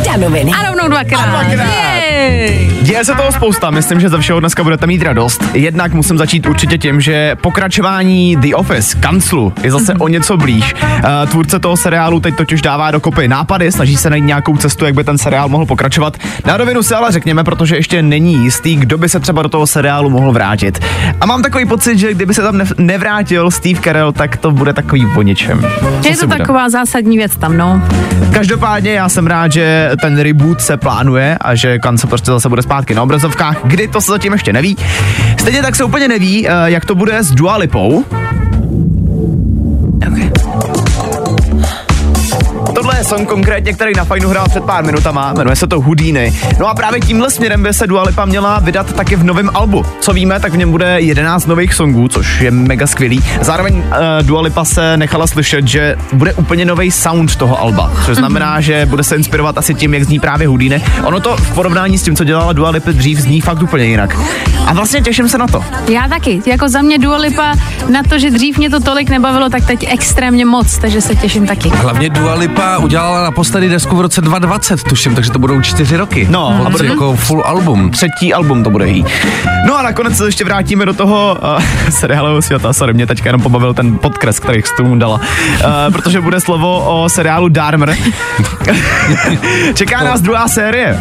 Danoviny. 0.04 0.50
A 0.52 0.66
rovnou 0.66 0.88
dvakrát. 0.88 1.20
A 1.20 1.42
dvakrát. 1.44 1.68
Jej. 1.68 2.82
Děje 2.83 3.05
se 3.05 3.14
toho 3.14 3.33
spousta, 3.33 3.71
myslím, 3.71 4.01
že 4.01 4.09
ze 4.09 4.18
všeho 4.18 4.40
dneska 4.40 4.62
budete 4.62 4.87
mít 4.87 5.03
radost. 5.03 5.45
Jednak 5.55 5.92
musím 5.92 6.18
začít 6.18 6.47
určitě 6.47 6.79
tím, 6.79 7.01
že 7.01 7.37
pokračování 7.40 8.37
The 8.37 8.55
Office, 8.55 8.99
kanclu, 8.99 9.53
je 9.62 9.71
zase 9.71 9.95
o 9.95 10.09
něco 10.09 10.37
blíž. 10.37 10.75
Uh, 10.83 11.31
tvůrce 11.31 11.59
toho 11.59 11.77
seriálu 11.77 12.21
teď 12.21 12.37
totiž 12.37 12.62
dává 12.62 12.90
dokopy 12.90 13.29
nápady, 13.29 13.73
snaží 13.73 13.97
se 13.97 14.11
najít 14.11 14.25
nějakou 14.25 14.57
cestu, 14.57 14.85
jak 14.85 14.95
by 14.95 15.05
ten 15.05 15.18
seriál 15.18 15.49
mohl 15.49 15.66
pokračovat. 15.66 16.16
Na 16.47 16.57
rovinu 16.57 16.83
si 16.83 16.95
ale 16.95 17.12
řekněme, 17.12 17.45
protože 17.45 17.77
ještě 17.77 18.03
není 18.03 18.35
jistý, 18.35 18.77
kdo 18.77 18.99
by 18.99 19.09
se 19.09 19.21
třeba 19.21 19.42
do 19.42 19.49
toho 19.49 19.66
seriálu 19.66 20.11
mohl 20.11 20.33
vrátit. 20.33 20.85
A 21.21 21.27
mám 21.27 21.42
takový 21.42 21.66
pocit, 21.66 21.99
že 21.99 22.14
kdyby 22.14 22.35
se 22.35 22.42
tam 22.42 22.57
nev- 22.59 22.75
nevrátil 22.79 23.51
Steve 23.51 23.81
Carell, 23.81 24.12
tak 24.12 24.37
to 24.37 24.51
bude 24.51 24.73
takový 24.73 25.07
o 25.16 25.23
ničem. 25.23 25.61
Co 26.03 26.09
Je 26.09 26.16
to 26.16 26.27
budem? 26.27 26.38
taková 26.38 26.68
zásadní 26.71 27.16
věc 27.16 27.37
tam, 27.37 27.57
no. 27.57 27.83
Každopádně 28.33 28.92
já 28.92 29.09
jsem 29.09 29.27
rád, 29.27 29.53
že 29.53 29.90
ten 30.01 30.18
reboot 30.21 30.61
se 30.61 30.77
plánuje 30.77 31.38
a 31.40 31.55
že 31.55 31.79
Kance 31.79 32.07
prostě 32.07 32.27
zase 32.31 32.49
bude 32.49 32.62
zpátky 32.72 32.94
na 32.94 33.02
obrazovkách. 33.02 33.61
Kdy 33.64 33.88
to 33.88 34.00
se 34.00 34.12
zatím 34.12 34.32
ještě 34.32 34.52
neví. 34.52 34.76
Stejně 35.38 35.62
tak 35.62 35.76
se 35.76 35.85
úplně 35.85 36.08
neví, 36.08 36.48
eh, 36.48 36.52
jak 36.64 36.85
to 36.85 36.94
bude 36.94 37.22
s 37.22 37.30
Dua 37.30 37.56
Song 43.04 43.28
konkrétně, 43.28 43.72
který 43.72 43.92
na 43.96 44.04
Fajnu 44.04 44.28
hrál 44.28 44.48
před 44.48 44.64
pár 44.64 44.84
minutama, 44.84 45.32
jmenuje 45.32 45.56
se 45.56 45.66
to 45.66 45.80
Houdini. 45.80 46.32
No 46.58 46.68
a 46.68 46.74
právě 46.74 47.00
tímhle 47.00 47.30
směrem 47.30 47.62
by 47.62 47.74
se 47.74 47.86
Dua 47.86 48.02
Lipa 48.02 48.24
měla 48.24 48.58
vydat 48.58 48.92
taky 48.92 49.16
v 49.16 49.24
novém 49.24 49.50
albu. 49.54 49.84
Co 50.00 50.12
víme, 50.12 50.40
tak 50.40 50.52
v 50.52 50.56
něm 50.56 50.70
bude 50.70 51.00
11 51.00 51.46
nových 51.46 51.74
songů, 51.74 52.08
což 52.08 52.40
je 52.40 52.50
mega 52.50 52.86
skvělý. 52.86 53.24
Zároveň 53.40 53.76
uh, 53.76 53.82
Dua 54.22 54.40
Lipa 54.40 54.64
se 54.64 54.96
nechala 54.96 55.26
slyšet, 55.26 55.66
že 55.68 55.96
bude 56.12 56.32
úplně 56.34 56.64
nový 56.64 56.90
sound 56.90 57.36
toho 57.36 57.60
alba, 57.60 57.92
což 58.04 58.16
znamená, 58.16 58.60
že 58.60 58.86
bude 58.86 59.04
se 59.04 59.16
inspirovat 59.16 59.58
asi 59.58 59.74
tím, 59.74 59.94
jak 59.94 60.04
zní 60.04 60.20
právě 60.20 60.48
Houdini. 60.48 60.82
Ono 61.02 61.20
to 61.20 61.36
v 61.36 61.54
porovnání 61.54 61.98
s 61.98 62.02
tím, 62.02 62.16
co 62.16 62.24
dělala 62.24 62.52
Dua 62.52 62.70
Lipa 62.70 62.90
dřív, 62.90 63.18
zní 63.18 63.40
fakt 63.40 63.62
úplně 63.62 63.84
jinak. 63.84 64.16
A 64.66 64.72
vlastně 64.72 65.00
těším 65.00 65.28
se 65.28 65.38
na 65.38 65.46
to. 65.46 65.64
Já 65.88 66.08
taky. 66.08 66.42
Jako 66.46 66.68
za 66.68 66.82
mě 66.82 66.98
Dua 66.98 67.16
Lipa 67.16 67.54
na 67.88 68.02
to, 68.02 68.18
že 68.18 68.30
dřív 68.30 68.58
mě 68.58 68.70
to 68.70 68.80
tolik 68.80 69.10
nebavilo, 69.10 69.48
tak 69.48 69.66
teď 69.66 69.86
extrémně 69.88 70.46
moc, 70.46 70.78
takže 70.78 71.00
se 71.00 71.14
těším 71.14 71.46
taky. 71.46 71.68
Hlavně 71.68 72.10
Dua 72.10 72.34
Lipa 72.34 72.78
udělala 72.92 73.22
naposledy 73.22 73.68
desku 73.68 73.96
v 73.96 74.00
roce 74.00 74.20
2020, 74.20 74.83
tuším, 74.83 75.14
takže 75.14 75.31
to 75.31 75.38
budou 75.38 75.61
čtyři 75.61 75.96
roky. 75.96 76.26
No, 76.31 76.48
a 76.48 76.66
a 76.66 76.70
bude 76.70 76.87
jako 76.87 77.16
full 77.16 77.42
album. 77.46 77.90
třetí 77.90 78.35
album 78.35 78.64
to 78.64 78.70
bude 78.70 78.88
jí. 78.88 79.05
No 79.66 79.78
a 79.78 79.83
nakonec 79.83 80.16
se 80.16 80.26
ještě 80.26 80.44
vrátíme 80.44 80.87
do 80.87 80.94
toho 80.94 81.38
uh, 81.57 81.62
seriálového 81.90 82.42
světa. 82.42 82.72
Sorry, 82.72 82.92
mě 82.92 83.07
teďka 83.07 83.28
jenom 83.28 83.40
pobavil 83.40 83.74
ten 83.74 83.98
podkres, 83.98 84.40
který 84.40 84.62
jsi 84.62 84.76
tomu 84.76 84.96
dala. 84.96 85.14
Uh, 85.14 85.92
protože 85.92 86.20
bude 86.20 86.40
slovo 86.40 87.02
o 87.02 87.09
seriálu 87.09 87.48
Dharmer. 87.48 87.96
Čeká 89.74 90.05
nás 90.05 90.20
druhá 90.20 90.48
série. 90.48 90.98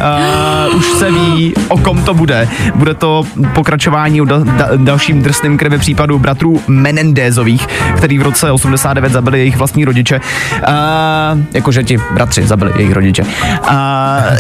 Uh, 0.70 0.76
už 0.76 0.86
se 0.86 1.12
ví, 1.12 1.54
o 1.68 1.78
kom 1.78 2.04
to 2.04 2.14
bude. 2.14 2.48
Bude 2.76 2.94
to 2.94 3.24
pokračování 3.54 4.22
o 4.22 4.26
da, 4.26 4.38
da, 4.38 4.70
dalším 4.76 5.22
drsným 5.22 5.58
krvi 5.58 5.78
případu 5.78 6.20
bratrů 6.20 6.62
Menendezových, 6.68 7.68
který 7.98 8.20
v 8.20 8.22
roce 8.22 8.52
89 8.52 9.12
zabili 9.12 9.40
jejich 9.40 9.58
vlastní 9.58 9.86
rodiče. 9.86 10.20
Uh, 10.68 11.40
jakože 11.54 11.81
ti 11.84 11.98
bratři 12.14 12.48
zabili 12.48 12.72
jejich 12.76 12.94
rodiče. 12.94 13.24
Uh, 13.24 13.28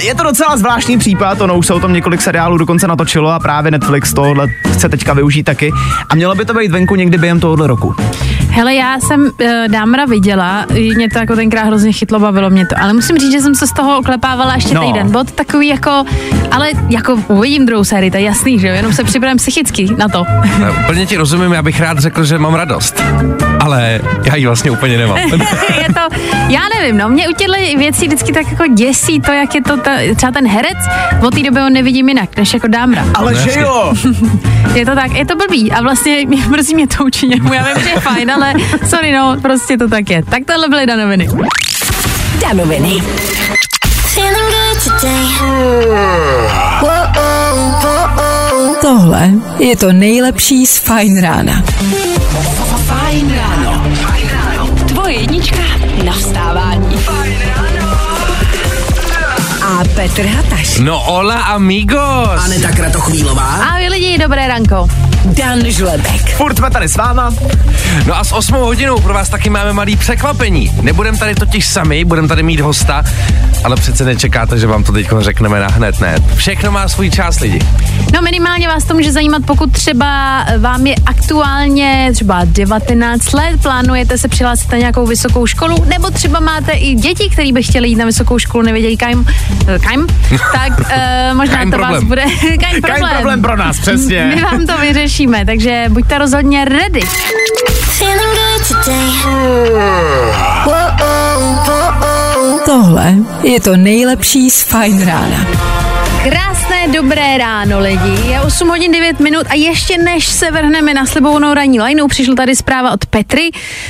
je 0.02 0.16
to 0.16 0.24
docela 0.24 0.58
zvláštní 0.58 0.98
případ, 0.98 1.42
ono 1.42 1.58
už 1.58 1.68
se 1.68 1.74
o 1.74 1.80
tom 1.80 1.94
několik 1.94 2.22
seriálů 2.22 2.58
dokonce 2.58 2.88
natočilo 2.88 3.30
a 3.30 3.40
právě 3.40 3.72
Netflix 3.72 4.14
tohle 4.14 4.48
chce 4.74 4.90
teďka 4.90 5.14
využít 5.14 5.44
taky. 5.44 5.72
A 6.10 6.16
mělo 6.16 6.36
by 6.36 6.46
to 6.46 6.54
být 6.54 6.72
venku 6.72 6.96
někdy 6.96 7.18
během 7.18 7.40
tohohle 7.40 7.68
roku. 7.68 7.96
Hele, 8.54 8.74
já 8.76 9.00
jsem 9.00 9.22
uh, 9.22 9.48
Dámra 9.68 10.06
viděla, 10.06 10.66
mě 10.96 11.10
to 11.10 11.20
jako 11.20 11.36
tenkrát 11.36 11.64
hrozně 11.66 11.92
chytlo, 11.92 12.20
bavilo 12.20 12.50
mě 12.50 12.66
to, 12.66 12.76
ale 12.82 12.94
musím 12.94 13.18
říct, 13.18 13.32
že 13.32 13.42
jsem 13.42 13.56
se 13.56 13.68
z 13.68 13.72
toho 13.74 13.98
oklepávala 13.98 14.56
ještě 14.56 14.74
No. 14.74 14.82
týden. 14.88 15.12
To 15.12 15.24
takový 15.24 15.68
jako, 15.68 16.04
ale 16.52 16.70
jako 16.90 17.20
uvidím 17.28 17.66
druhou 17.66 17.84
sérii, 17.84 18.12
to 18.12 18.18
je 18.18 18.24
jasný, 18.24 18.60
že 18.60 18.68
jo, 18.68 18.74
jenom 18.76 18.94
se 18.94 19.04
připravím 19.04 19.38
psychicky 19.38 19.88
na 19.98 20.08
to. 20.08 20.26
No, 20.60 20.68
Úplně 20.84 21.06
ti 21.06 21.18
rozumím, 21.18 21.52
já 21.52 21.62
bych 21.62 21.80
rád 21.82 22.00
řekl, 22.00 22.24
že 22.24 22.38
mám 22.38 22.54
radost. 22.54 23.04
Ale 23.60 24.00
já 24.26 24.36
ji 24.36 24.46
vlastně 24.46 24.72
úplně 24.72 24.98
nemám. 24.98 25.18
je 25.82 25.88
to, 25.94 26.16
já 26.50 26.62
nevím, 26.80 26.98
no, 26.98 27.10
mě 27.10 27.30
u 27.30 27.34
těchto 27.34 27.54
věcí 27.78 28.06
vždycky 28.08 28.32
tak 28.34 28.48
jako 28.52 28.68
děsí 28.68 29.20
to, 29.20 29.32
jak 29.32 29.56
je 29.56 29.62
to 29.64 29.78
ta, 29.78 29.92
třeba 30.16 30.32
ten 30.32 30.48
herec, 30.48 30.78
od 31.22 31.36
té 31.36 31.44
doby 31.44 31.60
ho 31.60 31.70
nevidím 31.70 32.10
jinak, 32.10 32.38
než 32.38 32.54
jako 32.54 32.68
Dámra. 32.68 33.06
Ale 33.14 33.36
že 33.36 33.60
jo! 33.60 33.94
Je 34.76 34.86
to 34.86 34.96
tak, 34.96 35.12
je 35.12 35.26
to 35.26 35.36
blbý 35.36 35.72
a 35.72 35.82
vlastně 35.82 36.26
mě 36.28 36.46
mrzí 36.48 36.76
mě 36.76 36.88
to 36.88 37.04
učině 37.06 37.36
já 37.54 37.64
vím, 37.64 37.84
že 37.84 37.90
je 37.90 38.00
fajn, 38.00 38.32
ale 38.42 38.54
sorry 38.90 39.12
no, 39.12 39.38
prostě 39.42 39.78
to 39.78 39.88
tak 39.88 40.10
je. 40.10 40.24
Tak 40.24 40.44
tohle 40.46 40.70
byly 40.70 40.86
danoviny. 40.86 41.30
Danoviny. 42.42 43.04
Tohle 48.82 49.30
je 49.60 49.76
to 49.78 49.92
nejlepší 49.92 50.66
z 50.66 50.78
Fine 50.78 51.22
rána. 51.22 51.64
Fajn 52.88 53.36
ráno. 53.36 53.84
Tvoje 54.88 55.14
jednička 55.14 55.58
na 56.06 56.12
vstávání. 56.12 56.98
A 59.64 59.84
Petr 59.96 60.26
Hataš. 60.26 60.78
No 60.80 61.00
hola 61.00 61.36
amigos. 61.36 62.46
Aneta 62.46 62.72
Kratochvílová. 62.72 63.44
A 63.44 63.78
vy 63.78 63.88
lidi, 63.88 64.18
dobré 64.18 64.48
ranko. 64.48 65.11
Dan 65.26 65.66
Žlebek. 65.66 66.36
Furt 66.36 66.58
jsme 66.58 66.70
tady 66.70 66.88
s 66.88 66.96
váma. 66.96 67.34
No 68.08 68.18
a 68.18 68.24
s 68.24 68.32
8 68.32 68.56
hodinou 68.56 69.00
pro 69.00 69.14
vás 69.14 69.30
taky 69.30 69.50
máme 69.50 69.74
malý 69.74 69.96
překvapení. 69.96 70.72
Nebudem 70.82 71.18
tady 71.18 71.36
totiž 71.36 71.66
sami, 71.68 72.06
budeme 72.06 72.28
tady 72.28 72.44
mít 72.44 72.60
hosta, 72.60 73.04
ale 73.64 73.76
přece 73.76 74.06
nečekáte, 74.06 74.60
že 74.60 74.68
vám 74.68 74.84
to 74.84 74.92
teď 74.92 75.08
řekneme 75.20 75.60
na 75.60 75.68
hned, 75.68 76.00
ne? 76.02 76.16
Všechno 76.36 76.72
má 76.72 76.88
svůj 76.88 77.10
čas 77.10 77.40
lidi. 77.40 77.60
No 78.14 78.22
minimálně 78.22 78.68
vás 78.68 78.84
to 78.84 78.94
může 78.94 79.12
zajímat, 79.12 79.42
pokud 79.46 79.72
třeba 79.72 80.44
vám 80.58 80.88
je 80.88 80.96
aktuálně 81.06 82.10
třeba 82.14 82.42
19 82.46 83.34
let, 83.34 83.62
plánujete 83.62 84.18
se 84.18 84.28
přihlásit 84.28 84.72
na 84.72 84.78
nějakou 84.78 85.06
vysokou 85.08 85.48
školu, 85.48 85.86
nebo 85.88 86.10
třeba 86.10 86.40
máte 86.40 86.72
i 86.72 86.94
děti, 86.96 87.30
které 87.30 87.52
by 87.52 87.64
chtěli 87.64 87.90
jít 87.90 87.96
na 87.96 88.06
vysokou 88.06 88.40
školu, 88.40 88.64
nevěděli 88.66 88.98
kam, 88.98 89.26
kam 89.66 90.08
tak 90.54 90.80
uh, 90.80 90.86
možná 91.38 91.56
Kaim 91.56 91.72
to 91.72 91.78
vás 91.78 91.88
problém. 91.90 92.08
bude 92.08 92.22
kaim 92.40 92.82
problém. 92.82 93.02
Jaký 93.04 93.16
problém 93.16 93.42
pro 93.42 93.58
nás, 93.58 93.80
přesně. 93.80 94.32
My 94.36 94.42
vám 94.42 94.66
to 94.68 94.78
vyřešíme, 94.78 95.11
takže 95.45 95.86
buďte 95.89 96.17
rozhodně 96.17 96.65
ready. 96.65 97.02
Tohle 102.65 103.15
je 103.43 103.60
to 103.60 103.78
nejlepší 103.78 104.50
z 104.50 104.62
Fine 104.62 105.06
rána. 105.06 105.45
Dobré 106.88 107.38
ráno 107.38 107.80
lidi, 107.80 108.30
je 108.30 108.41
8 108.41 108.70
hodin 108.70 108.91
9 108.91 109.20
minut 109.20 109.48
a 109.50 109.54
ještě 109.54 109.98
než 109.98 110.28
se 110.28 110.52
vrhneme 110.52 110.94
na 110.94 111.06
slibovanou 111.06 111.54
ranní 111.54 111.80
lajnou, 111.80 112.08
přišla 112.08 112.36
tady 112.36 112.56
zpráva 112.56 112.91
od 112.91 113.06
Petry. 113.06 113.50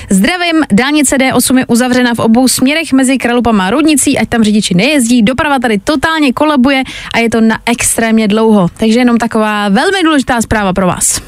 Zdravím, 0.09 0.63
dálnice 0.71 1.17
D8 1.17 1.57
je 1.57 1.65
uzavřena 1.65 2.15
v 2.15 2.19
obou 2.19 2.47
směrech 2.47 2.93
mezi 2.93 3.17
Kralupama 3.17 3.67
a 3.67 3.69
Roudnicí, 3.69 4.17
ať 4.17 4.29
tam 4.29 4.43
řidiči 4.43 4.73
nejezdí, 4.73 5.21
doprava 5.21 5.59
tady 5.59 5.79
totálně 5.79 6.33
kolabuje 6.33 6.83
a 7.13 7.19
je 7.19 7.29
to 7.29 7.41
na 7.41 7.59
extrémně 7.65 8.27
dlouho. 8.27 8.69
Takže 8.77 8.99
jenom 8.99 9.17
taková 9.17 9.69
velmi 9.69 10.03
důležitá 10.03 10.41
zpráva 10.41 10.73
pro 10.73 10.87
vás. 10.87 11.21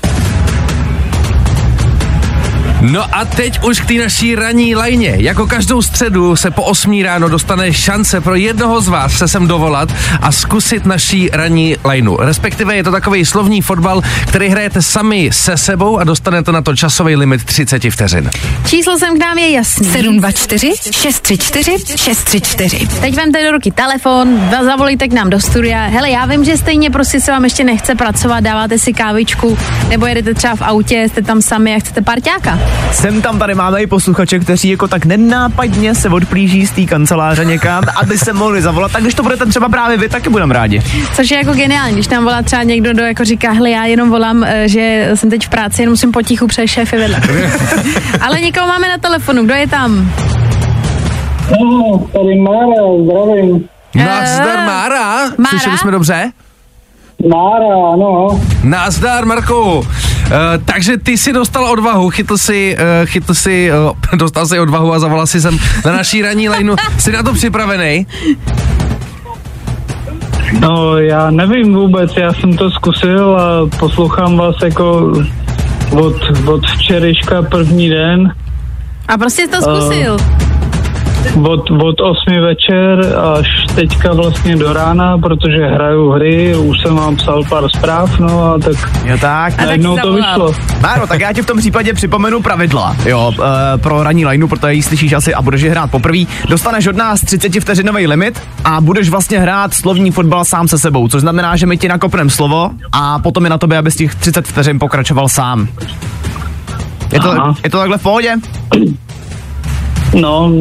No 2.91 3.15
a 3.15 3.25
teď 3.25 3.63
už 3.63 3.79
k 3.79 3.85
té 3.85 3.93
naší 3.93 4.35
ranní 4.35 4.75
lajně. 4.75 5.15
Jako 5.17 5.47
každou 5.47 5.81
středu 5.81 6.35
se 6.35 6.51
po 6.51 6.63
8 6.63 7.03
ráno 7.03 7.29
dostane 7.29 7.73
šance 7.73 8.21
pro 8.21 8.35
jednoho 8.35 8.81
z 8.81 8.87
vás 8.87 9.17
se 9.17 9.27
sem 9.27 9.47
dovolat 9.47 9.89
a 10.21 10.31
zkusit 10.31 10.85
naší 10.85 11.29
ranní 11.33 11.77
lajnu. 11.85 12.17
Respektive 12.19 12.75
je 12.75 12.83
to 12.83 12.91
takový 12.91 13.25
slovní 13.25 13.61
fotbal, 13.61 14.01
který 14.27 14.49
hrajete 14.49 14.81
sami 14.81 15.29
se 15.33 15.57
sebou 15.57 15.99
a 15.99 16.03
dostanete 16.03 16.51
na 16.51 16.61
to 16.61 16.75
časový 16.75 17.15
limit 17.15 17.43
30 17.43 17.83
vteřin. 17.89 18.29
Číslo 18.67 18.97
sem 18.97 19.15
k 19.17 19.19
nám 19.19 19.37
je 19.37 19.51
jasný. 19.51 19.87
724 19.87 20.73
634 20.91 21.97
634. 21.97 22.87
Teď 23.01 23.15
vemte 23.15 23.43
do 23.43 23.51
ruky 23.51 23.71
telefon, 23.71 24.49
zavolejte 24.65 25.07
k 25.07 25.13
nám 25.13 25.29
do 25.29 25.39
studia. 25.39 25.85
Hele, 25.85 26.09
já 26.09 26.25
vím, 26.25 26.43
že 26.43 26.57
stejně 26.57 26.89
prostě 26.89 27.21
se 27.21 27.31
vám 27.31 27.43
ještě 27.43 27.63
nechce 27.63 27.95
pracovat, 27.95 28.39
dáváte 28.39 28.79
si 28.79 28.93
kávičku, 28.93 29.57
nebo 29.89 30.05
jedete 30.05 30.33
třeba 30.33 30.55
v 30.55 30.61
autě, 30.61 31.09
jste 31.09 31.21
tam 31.21 31.41
sami 31.41 31.75
a 31.75 31.79
chcete 31.79 32.01
parťáka. 32.01 32.72
Sem 32.91 33.21
tam 33.21 33.39
tady 33.39 33.55
máme 33.55 33.81
i 33.81 33.87
posluchače, 33.87 34.39
kteří 34.39 34.69
jako 34.69 34.87
tak 34.87 35.05
nenápadně 35.05 35.95
se 35.95 36.09
odplíží 36.09 36.67
z 36.67 36.71
té 36.71 36.85
kanceláře 36.85 37.45
někam, 37.45 37.83
aby 37.95 38.17
se 38.17 38.33
mohli 38.33 38.61
zavolat. 38.61 38.91
Tak 38.91 39.01
když 39.01 39.13
to 39.13 39.23
budete 39.23 39.45
třeba 39.45 39.69
právě 39.69 39.97
vy, 39.97 40.09
taky 40.09 40.29
budeme 40.29 40.53
rádi. 40.53 40.81
Což 41.15 41.31
je 41.31 41.37
jako 41.37 41.53
geniální, 41.53 41.93
když 41.93 42.07
nám 42.07 42.23
volá 42.23 42.41
třeba 42.41 42.63
někdo, 42.63 42.93
kdo 42.93 43.03
jako 43.03 43.25
říká, 43.25 43.51
hele, 43.51 43.69
já 43.69 43.85
jenom 43.85 44.09
volám, 44.09 44.43
eh, 44.43 44.67
že 44.67 45.11
jsem 45.15 45.29
teď 45.29 45.45
v 45.45 45.49
práci, 45.49 45.81
jenom 45.81 45.91
musím 45.93 46.11
potichu 46.11 46.47
přes 46.47 46.71
šéfy 46.71 46.97
vedle. 46.97 47.21
Ale 48.21 48.41
někoho 48.41 48.67
máme 48.67 48.87
na 48.87 48.97
telefonu, 48.97 49.43
kdo 49.43 49.53
je 49.53 49.67
tam? 49.67 50.11
No, 51.51 52.07
tady 52.13 52.35
Mára, 52.35 52.83
zdravím. 53.03 53.69
Nazdar, 53.95 54.65
Mára. 54.65 55.29
Mára? 55.37 55.49
Slyšeli 55.49 55.77
jsme 55.77 55.91
dobře? 55.91 56.31
Mára, 57.29 57.95
no. 57.97 58.41
Nazdar, 58.63 59.25
Marku. 59.25 59.71
Uh, 59.73 59.85
takže 60.65 60.97
ty 60.97 61.17
si 61.17 61.33
dostal 61.33 61.65
odvahu, 61.65 62.09
chytl 62.09 62.37
si, 62.37 62.77
uh, 62.77 63.05
chytl 63.05 63.33
si, 63.33 63.71
uh, 63.71 63.91
dostal 64.17 64.47
si 64.47 64.59
odvahu 64.59 64.93
a 64.93 64.99
zavolal 64.99 65.27
si 65.27 65.41
sem 65.41 65.57
na 65.85 65.91
naší 65.91 66.21
ranní 66.21 66.49
lajnu. 66.49 66.75
Jsi 66.97 67.11
na 67.11 67.23
to 67.23 67.33
připravený? 67.33 68.07
No, 70.59 70.97
já 70.97 71.31
nevím 71.31 71.73
vůbec, 71.73 72.11
já 72.17 72.33
jsem 72.33 72.57
to 72.57 72.71
zkusil 72.71 73.37
a 73.39 73.69
poslouchám 73.79 74.37
vás 74.37 74.55
jako 74.63 75.13
od, 75.91 76.15
od 76.47 76.65
včerejška 76.65 77.41
první 77.41 77.89
den, 77.89 78.33
A 79.07 79.17
prostě 79.17 79.41
jsi 79.41 79.47
to 79.47 79.61
zkusil. 79.61 80.17
Od, 81.43 81.71
od 81.71 82.01
8 82.01 82.41
večer 82.41 83.15
až 83.39 83.65
teďka 83.75 84.13
vlastně 84.13 84.55
do 84.55 84.73
rána, 84.73 85.17
protože 85.17 85.65
hraju 85.67 86.09
hry, 86.11 86.55
už 86.55 86.79
jsem 86.81 86.95
vám 86.95 87.15
psal 87.15 87.43
pár 87.49 87.63
zpráv, 87.77 88.19
no 88.19 88.43
a 88.43 88.59
tak 88.59 88.75
Jo 89.05 89.17
tak. 89.21 89.55
tak 89.55 89.65
najednou 89.65 89.97
to 89.97 90.01
zavolal. 90.13 90.47
vyšlo. 90.51 90.65
Máro, 90.81 91.07
tak 91.07 91.21
já 91.21 91.33
ti 91.33 91.41
v 91.41 91.45
tom 91.45 91.57
případě 91.57 91.93
připomenu 91.93 92.41
pravidla, 92.41 92.95
jo, 93.05 93.33
uh, 93.39 93.45
pro 93.81 94.03
ranní 94.03 94.25
lineu, 94.25 94.47
protože 94.47 94.73
ji 94.73 94.83
slyšíš 94.83 95.13
asi 95.13 95.33
a 95.33 95.41
budeš 95.41 95.61
ji 95.61 95.69
hrát 95.69 95.91
poprvé. 95.91 96.17
Dostaneš 96.49 96.87
od 96.87 96.95
nás 96.95 97.21
30 97.21 97.59
vteřinový 97.59 98.07
limit 98.07 98.41
a 98.65 98.81
budeš 98.81 99.09
vlastně 99.09 99.39
hrát 99.39 99.73
slovní 99.73 100.11
fotbal 100.11 100.45
sám 100.45 100.67
se 100.67 100.79
sebou, 100.79 101.07
což 101.07 101.21
znamená, 101.21 101.55
že 101.55 101.65
my 101.65 101.77
ti 101.77 101.87
nakopneme 101.87 102.29
slovo 102.29 102.69
a 102.91 103.19
potom 103.19 103.43
je 103.43 103.49
na 103.49 103.57
tobě, 103.57 103.77
abys 103.77 103.95
těch 103.95 104.15
30 104.15 104.47
vteřin 104.47 104.79
pokračoval 104.79 105.29
sám. 105.29 105.67
Je 107.13 107.19
to, 107.19 107.31
Aha. 107.31 107.55
je 107.63 107.69
to 107.69 107.77
takhle 107.77 107.97
v 107.97 108.03
pohodě? 108.03 108.35
No, 110.21 110.51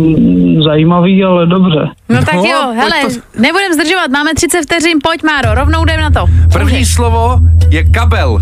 zajímavý, 0.64 1.24
ale 1.24 1.46
dobře. 1.46 1.88
No 2.08 2.18
tak 2.24 2.34
No, 2.34 2.42
jo, 2.44 2.58
pojď 2.64 2.76
hele, 2.76 2.92
to- 3.02 3.40
nebudem 3.40 3.72
zdržovat, 3.74 4.10
máme 4.10 4.30
30 4.34 4.62
vteřin, 4.62 4.98
pojď 5.02 5.22
Máro, 5.22 5.54
rovnou 5.54 5.82
jdem 5.84 6.00
na 6.00 6.10
to. 6.10 6.26
První 6.52 6.84
slovo 6.84 7.38
je 7.70 7.84
kabel. 7.84 8.38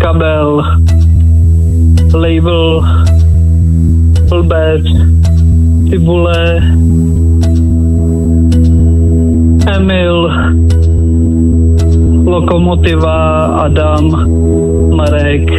Kabel, 0.00 0.64
label, 2.14 2.84
blbec, 4.28 4.82
cibule, 5.90 6.60
Emil, 9.76 10.30
Lokomotiva, 12.26 13.46
Adam, 13.46 14.10
Marek, 14.96 15.50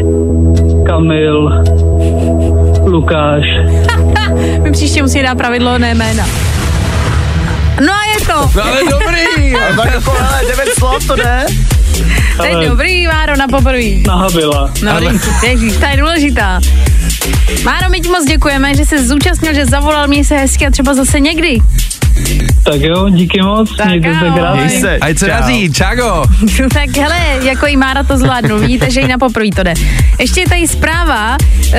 Kamil, 0.86 1.64
Lukáš. 2.86 3.44
My 4.62 4.72
příště 4.72 5.02
musíme 5.02 5.24
dát 5.24 5.38
pravidlo, 5.38 5.78
ne 5.78 5.96
jména. 5.96 6.26
No 7.86 7.94
a 7.94 8.06
je 8.20 8.26
to. 8.26 8.50
No 8.56 8.64
ale 8.66 8.80
dobrý. 8.90 9.54
Tak 9.78 9.94
jako, 9.94 10.12
hele, 10.12 10.42
9 10.48 10.68
slov 10.78 11.08
to 11.08 11.16
jde. 11.16 11.46
Teď 12.42 12.54
Ale- 12.54 12.68
dobrý, 12.68 13.08
Máro, 13.08 13.36
na 13.38 13.48
poprvý. 13.48 14.04
Nahabila. 14.08 14.72
No, 14.84 14.92
ale... 14.92 15.14
ježíš, 15.48 15.78
ta 15.78 15.90
je 15.90 15.98
důležitá. 15.98 16.62
Máro, 17.64 17.90
my 17.90 18.02
ti 18.02 18.10
moc 18.10 18.26
děkujeme, 18.26 18.76
že 18.76 18.86
jsi 18.86 19.08
zúčastnil, 19.08 19.54
že 19.54 19.66
zavolal 19.66 20.08
mě 20.08 20.26
se 20.26 20.36
hezky 20.38 20.68
a 20.68 20.72
třeba 20.72 20.94
zase 20.94 21.20
někdy. 21.20 21.60
Tak 22.64 22.82
jo, 22.82 23.10
díky 23.10 23.42
moc, 23.42 23.76
Tak 23.78 23.88
mějte 23.88 24.14
se 24.20 24.40
krásně. 24.40 24.98
Ať 25.02 25.18
se 25.18 25.28
daří, 25.28 25.74
čago. 25.74 26.24
tak 26.74 26.98
hele, 26.98 27.20
jako 27.42 27.68
i 27.68 27.78
Mára 27.78 28.04
to 28.04 28.18
zvládnu, 28.18 28.60
vidíte, 28.60 28.92
že 28.92 29.02
i 29.02 29.08
na 29.08 29.18
poprvé 29.18 29.50
to 29.56 29.64
jde. 29.64 29.74
Ještě 30.20 30.42
je 30.42 30.50
tady 30.50 30.68
zpráva, 30.68 31.38
uh, 31.38 31.74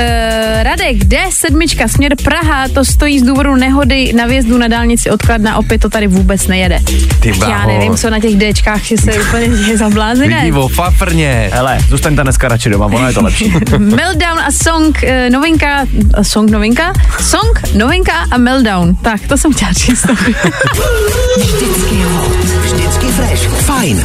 Radek, 0.63 0.97
D7, 0.97 1.87
směr 1.87 2.13
Praha, 2.25 2.69
to 2.69 2.85
stojí 2.85 3.21
z 3.21 3.23
důvodu 3.23 3.55
nehody 3.57 4.13
na 4.13 4.27
vjezdu 4.27 4.59
na 4.59 4.69
dálnici 4.69 5.11
odkladna, 5.11 5.57
opět 5.57 5.81
to 5.81 5.89
tady 5.89 6.07
vůbec 6.07 6.47
nejede. 6.47 6.81
Ty 7.21 7.29
Já 7.29 7.35
bláho. 7.35 7.69
nevím, 7.69 7.97
co 7.97 8.11
na 8.11 8.21
těch 8.21 8.33
Dčkách 8.39 8.87
si 8.87 8.97
se 8.97 9.13
úplně 9.13 9.49
děje 9.65 9.79
za 9.79 9.91
blázinec. 9.91 10.43
Vidí 10.43 10.53
o 10.53 10.69
fafrně. 10.69 11.51
Hele, 11.53 11.79
zůstaňte 11.89 12.23
dneska 12.23 12.49
radši 12.49 12.71
doma, 12.71 12.87
ono 12.87 13.07
je 13.09 13.15
to 13.15 13.23
lepší. 13.23 13.53
Meltdown 13.79 14.39
a 14.39 14.51
song 14.51 15.05
eh, 15.05 15.31
novinka, 15.31 15.87
a 16.15 16.25
song 16.25 16.51
novinka, 16.51 16.93
song 17.21 17.61
novinka 17.75 18.13
a 18.31 18.39
meltdown. 18.39 18.95
Tak, 18.95 19.21
to 19.29 19.37
jsem 19.37 19.53
chtěla 19.53 19.73
číst. 19.73 20.07
Vždycky 21.39 22.03
hot, 22.03 22.45
vždycky 22.65 23.07
fresh. 23.07 23.49
Fajn. 23.49 23.97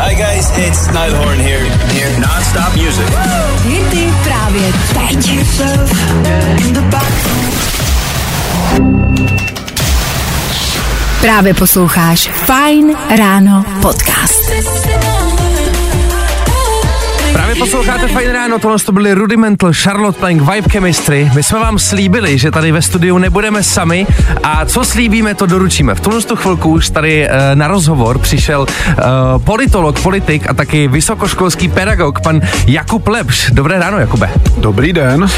Hi 0.00 0.14
guys, 0.14 0.50
it's 0.56 0.86
Nilehorn 0.92 1.38
here. 1.38 1.64
Here, 1.92 2.18
non-stop 2.20 2.74
music. 2.76 3.08
Hity 3.64 4.12
právě 4.24 4.72
teď. 4.94 5.30
Právě 11.20 11.54
posloucháš 11.54 12.30
Fine 12.46 12.94
Ráno 13.16 13.64
podcast. 13.82 14.50
Právě 17.50 17.64
posloucháte 17.64 18.08
Fajn 18.08 18.30
ráno, 18.30 18.58
tohle 18.58 18.78
to 18.78 18.92
byly 18.92 19.14
Rudimental, 19.14 19.70
Charlotte 19.72 20.18
Plank, 20.18 20.40
Vibe 20.40 20.68
Chemistry. 20.68 21.30
My 21.34 21.42
jsme 21.42 21.58
vám 21.58 21.78
slíbili, 21.78 22.38
že 22.38 22.50
tady 22.50 22.72
ve 22.72 22.82
studiu 22.82 23.18
nebudeme 23.18 23.62
sami 23.62 24.06
a 24.42 24.64
co 24.64 24.84
slíbíme, 24.84 25.34
to 25.34 25.46
doručíme. 25.46 25.94
V 25.94 26.00
tuhle 26.00 26.20
tu 26.20 26.36
chvilku 26.36 26.68
už 26.70 26.90
tady 26.90 27.28
uh, 27.28 27.34
na 27.54 27.68
rozhovor 27.68 28.18
přišel 28.18 28.60
uh, 28.60 29.42
politolog, 29.44 30.00
politik 30.00 30.50
a 30.50 30.54
taky 30.54 30.88
vysokoškolský 30.88 31.68
pedagog, 31.68 32.20
pan 32.20 32.40
Jakub 32.66 33.08
Lepš. 33.08 33.50
Dobré 33.50 33.78
ráno, 33.78 33.98
Jakube. 33.98 34.30
Dobrý 34.58 34.92
den. 34.92 35.22
Uh, 35.22 35.28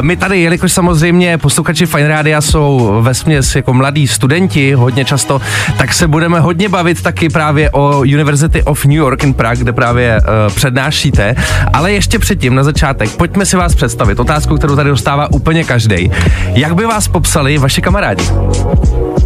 my 0.00 0.16
tady, 0.16 0.40
jelikož 0.40 0.72
samozřejmě 0.72 1.38
posluchači 1.38 1.86
Fine 1.86 2.08
Rádia 2.08 2.40
jsou 2.40 2.98
ve 3.02 3.14
směs 3.14 3.56
jako 3.56 3.74
mladí 3.74 4.08
studenti 4.08 4.72
hodně 4.72 5.04
často, 5.04 5.40
tak 5.78 5.94
se 5.94 6.08
budeme 6.08 6.40
hodně 6.40 6.68
bavit 6.68 7.02
taky 7.02 7.28
právě 7.28 7.70
o 7.70 7.98
University 7.98 8.62
of 8.62 8.84
New 8.84 8.96
York 8.96 9.24
in 9.24 9.34
Prague, 9.34 9.62
kde 9.62 9.72
právě 9.72 10.20
uh, 10.20 10.54
přednášíte. 10.54 11.23
Ale 11.72 11.92
ještě 11.92 12.18
předtím, 12.18 12.54
na 12.54 12.62
začátek, 12.64 13.10
pojďme 13.16 13.46
si 13.46 13.56
vás 13.56 13.74
představit. 13.74 14.20
Otázku, 14.20 14.56
kterou 14.56 14.76
tady 14.76 14.90
dostává 14.90 15.32
úplně 15.32 15.64
každý. 15.64 16.10
Jak 16.54 16.74
by 16.74 16.86
vás 16.86 17.08
popsali 17.08 17.58
vaši 17.58 17.82
kamarádi? 17.82 18.24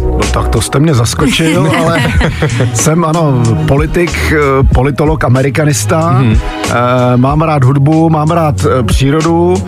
No 0.03 0.19
tak 0.33 0.47
to 0.47 0.61
jste 0.61 0.79
mě 0.79 0.93
zaskočil, 0.93 1.71
ale 1.79 2.03
jsem 2.73 3.05
ano 3.05 3.43
politik, 3.67 4.33
eh, 4.33 4.63
politolog, 4.73 5.23
amerikanista, 5.23 6.09
Mhm. 6.11 6.23
mm. 6.29 6.37
mám 7.15 7.41
rád 7.41 7.63
hudbu, 7.63 8.09
mám 8.09 8.29
rád 8.31 8.55
eh, 8.79 8.83
přírodu 8.83 9.63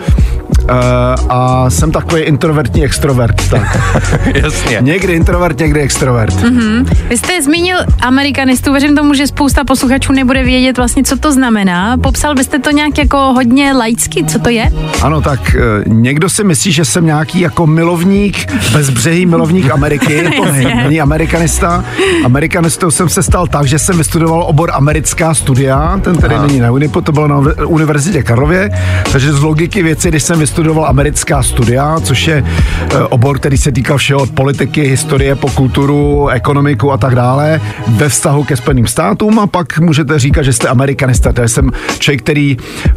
a 1.28 1.70
jsem 1.70 1.92
takový 1.92 2.22
introvertní 2.22 2.84
extrovert. 2.84 3.48
Tak. 3.50 3.78
Jasně. 4.34 4.78
Někdy 4.80 5.12
introvert, 5.12 5.58
někdy 5.58 5.80
extrovert. 5.80 6.42
Mhm. 6.42 6.86
Vy 7.08 7.16
jste 7.16 7.42
zmínil 7.42 7.76
amerikanistu, 8.00 8.72
věřím 8.72 8.96
tomu, 8.96 9.14
že 9.14 9.26
spousta 9.26 9.64
posluchačů 9.64 10.12
nebude 10.12 10.42
vědět 10.44 10.76
vlastně, 10.76 11.04
co 11.04 11.16
to 11.18 11.32
znamená. 11.32 11.96
Popsal 11.98 12.34
byste 12.34 12.58
to 12.58 12.70
nějak 12.70 12.98
jako 12.98 13.16
hodně 13.16 13.72
laicky, 13.72 14.24
co 14.24 14.38
to 14.38 14.48
je? 14.48 14.70
Ano, 15.02 15.20
tak 15.20 15.54
eh, 15.54 15.84
někdo 15.86 16.28
si 16.28 16.44
myslí, 16.44 16.72
že 16.72 16.84
jsem 16.84 17.06
nějaký 17.06 17.40
jako 17.40 17.66
milovník, 17.66 18.52
bezbřehý 18.72 19.26
milovník 19.26 19.70
Ameriky, 19.70 20.22
to 20.36 20.52
není, 20.52 20.74
není 20.74 21.00
amerikanista. 21.00 21.84
Amerikanistou 22.24 22.90
jsem 22.90 23.08
se 23.08 23.22
stal 23.22 23.46
tak, 23.46 23.66
že 23.66 23.78
jsem 23.78 23.98
vystudoval 23.98 24.42
obor 24.42 24.70
americká 24.74 25.34
studia, 25.34 25.98
ten 26.02 26.16
tedy 26.16 26.34
není 26.38 26.60
na 26.60 26.70
Unipu, 26.70 27.00
to 27.00 27.12
bylo 27.12 27.28
na 27.28 27.40
Univ- 27.40 27.66
Univerzitě 27.66 28.22
Karlově, 28.22 28.70
takže 29.12 29.32
z 29.32 29.40
logiky 29.42 29.82
věci, 29.82 30.08
když 30.08 30.22
jsem 30.22 30.38
vystudoval 30.52 30.86
americká 30.86 31.42
studia, 31.42 32.00
což 32.00 32.26
je 32.26 32.44
eh, 32.44 32.98
obor, 32.98 33.38
který 33.38 33.58
se 33.58 33.72
týkal 33.72 33.98
všeho 33.98 34.20
od 34.22 34.30
politiky, 34.30 34.82
historie 34.82 35.34
po 35.34 35.50
kulturu, 35.50 36.28
ekonomiku 36.28 36.92
a 36.92 36.96
tak 36.96 37.14
dále, 37.14 37.60
ve 37.88 38.08
vztahu 38.08 38.44
ke 38.44 38.56
Spojeným 38.56 38.86
státům 38.86 39.38
a 39.38 39.46
pak 39.46 39.78
můžete 39.78 40.18
říkat, 40.18 40.42
že 40.42 40.52
jste 40.52 40.68
amerikanista, 40.68 41.32
takže 41.32 41.48
jsem 41.48 41.70
člověk, 41.98 42.22
který 42.22 42.56
eh, 42.56 42.92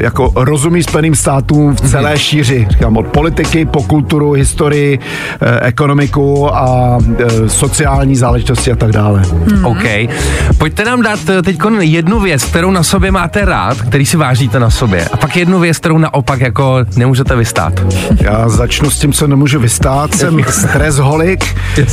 jako 0.00 0.32
rozumí 0.36 0.82
Spojeným 0.82 1.14
státům 1.14 1.76
v 1.76 1.80
celé 1.80 2.18
šíři, 2.18 2.66
říkám 2.70 2.96
od 2.96 3.06
politiky 3.06 3.64
po 3.64 3.82
kulturu, 3.82 4.32
historii, 4.32 4.98
eh, 5.40 5.60
ekonomiku 5.60 6.54
a 6.54 6.98
sociální 7.46 8.16
záležitosti 8.16 8.72
a 8.72 8.76
tak 8.76 8.92
dále. 8.92 9.22
Hmm. 9.50 9.64
OK. 9.64 9.84
Pojďte 10.58 10.84
nám 10.84 11.02
dát 11.02 11.20
teď 11.44 11.58
jednu 11.80 12.20
věc, 12.20 12.44
kterou 12.44 12.70
na 12.70 12.82
sobě 12.82 13.10
máte 13.10 13.44
rád, 13.44 13.82
který 13.82 14.06
si 14.06 14.16
vážíte 14.16 14.60
na 14.60 14.70
sobě. 14.70 15.04
A 15.12 15.16
pak 15.16 15.36
jednu 15.36 15.58
věc, 15.58 15.78
kterou 15.78 15.98
naopak 15.98 16.40
jako 16.40 16.83
nemůžete 16.96 17.36
vystát. 17.36 17.72
Já 18.20 18.48
začnu 18.48 18.90
s 18.90 18.98
tím, 18.98 19.12
co 19.12 19.26
nemůžu 19.26 19.60
vystát. 19.60 20.14
Jsem 20.14 20.40
stresholik, 20.48 21.44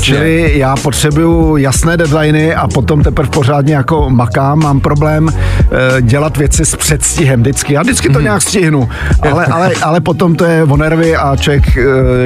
čili 0.01 0.51
já 0.56 0.75
potřebuju 0.75 1.58
jasné 1.58 1.97
deadliny 1.97 2.56
a 2.56 2.67
potom 2.67 3.04
teprve 3.04 3.30
pořádně 3.30 3.75
jako 3.75 4.10
makám. 4.10 4.60
Mám 4.60 4.80
problém 4.80 5.30
eh, 5.30 6.01
dělat 6.01 6.38
věci 6.38 6.65
s 6.65 6.75
předstihem 6.75 7.39
vždycky. 7.41 7.73
Já 7.73 7.82
vždycky 7.82 8.08
to 8.08 8.13
Mhm. 8.13 8.23
nějak 8.23 8.41
stihnu, 8.41 8.89
ale, 9.32 9.45
ale, 9.45 9.71
ale 9.82 10.01
potom 10.01 10.36
to 10.36 10.45
je 10.45 10.63
o 10.63 10.77
nervy 10.77 11.15
a 11.15 11.36
člověk 11.36 11.77
eh, 11.77 11.84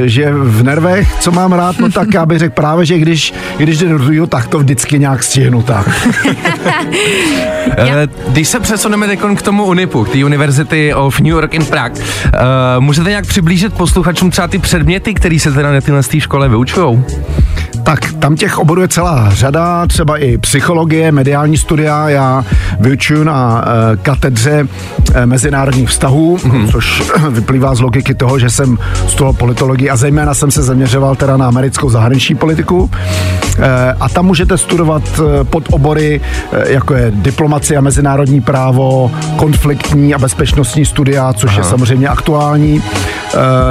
žije 0.10 0.34
v 0.34 0.64
nervech. 0.64 1.08
Co 1.20 1.32
mám 1.32 1.54
rád, 1.54 1.80
no 1.80 1.92
tak 1.92 2.14
já 2.14 2.26
bych 2.26 2.40
řekl 2.40 2.54
právě, 2.56 2.86
že 2.86 2.98
když, 2.98 3.34
když 3.58 3.78
jde 3.78 3.90
do 3.90 3.98
druhého, 3.98 4.28
tak 4.28 4.48
to 4.48 4.60
vždycky 4.60 5.00
nějak 5.00 5.24
stihnu. 5.24 5.62
Tak. 5.62 5.90
Eh, 7.78 8.08
Když 8.28 8.48
se 8.48 8.60
přesuneme 8.60 9.16
k 9.16 9.42
tomu 9.42 9.64
UNIPu, 9.66 10.04
k 10.04 10.10
té 10.10 10.26
University 10.26 10.94
of 10.94 11.20
New 11.20 11.32
York 11.32 11.54
in 11.54 11.66
Prague, 11.66 12.02
uh, 12.02 12.06
můžete 12.80 13.10
nějak 13.10 13.26
přiblížit 13.26 13.74
posluchačům 13.74 14.32
třeba 14.32 14.48
ty 14.48 14.58
předměty, 14.58 15.14
které 15.14 15.40
se 15.40 15.52
teda 15.52 15.72
na 15.72 15.82
téhle 15.82 16.04
té 16.04 16.20
škole 16.20 16.50
vyučují? 16.50 17.04
Tak 17.84 18.14
tam 18.14 18.36
těch 18.36 18.58
oborů 18.60 18.82
je 18.82 18.88
celá 18.88 19.30
řada, 19.34 19.88
třeba 19.88 20.18
i 20.18 20.38
psychologie, 20.38 21.12
mediální 21.12 21.58
studia. 21.58 22.10
Já 22.10 22.46
vyučuju 22.80 23.24
na 23.24 23.56
uh, 23.56 23.62
katedře 24.02 24.68
mezinárodních 25.26 25.90
vztahů, 25.90 26.38
mm-hmm. 26.38 26.72
což 26.72 27.04
vyplývá 27.30 27.76
z 27.76 27.82
logiky 27.82 28.14
toho, 28.14 28.40
že 28.40 28.50
jsem 28.50 28.78
studoval 29.08 29.34
politologii 29.34 29.90
a 29.90 29.96
zejména 29.96 30.34
jsem 30.34 30.52
se 30.52 30.64
zaměřoval 30.64 31.16
teda 31.16 31.38
na 31.38 31.48
americkou 31.48 31.90
zahraniční 31.90 32.36
politiku. 32.36 32.78
Uh, 32.84 32.90
a 34.00 34.10
tam 34.10 34.26
můžete 34.26 34.58
studovat 34.58 35.04
uh, 35.20 35.26
pod 35.44 35.64
obory, 35.72 36.22
jako 36.68 36.94
je 36.94 37.12
diplomacie 37.16 37.78
a 37.78 37.82
mezinárodní 37.82 38.42
právo, 38.42 39.12
konfliktní 39.36 40.14
a 40.14 40.18
bezpečnostní 40.18 40.86
studia, 40.86 41.34
což 41.34 41.50
Aha. 41.50 41.58
je 41.58 41.64
samozřejmě 41.64 42.08
aktuální, 42.08 42.84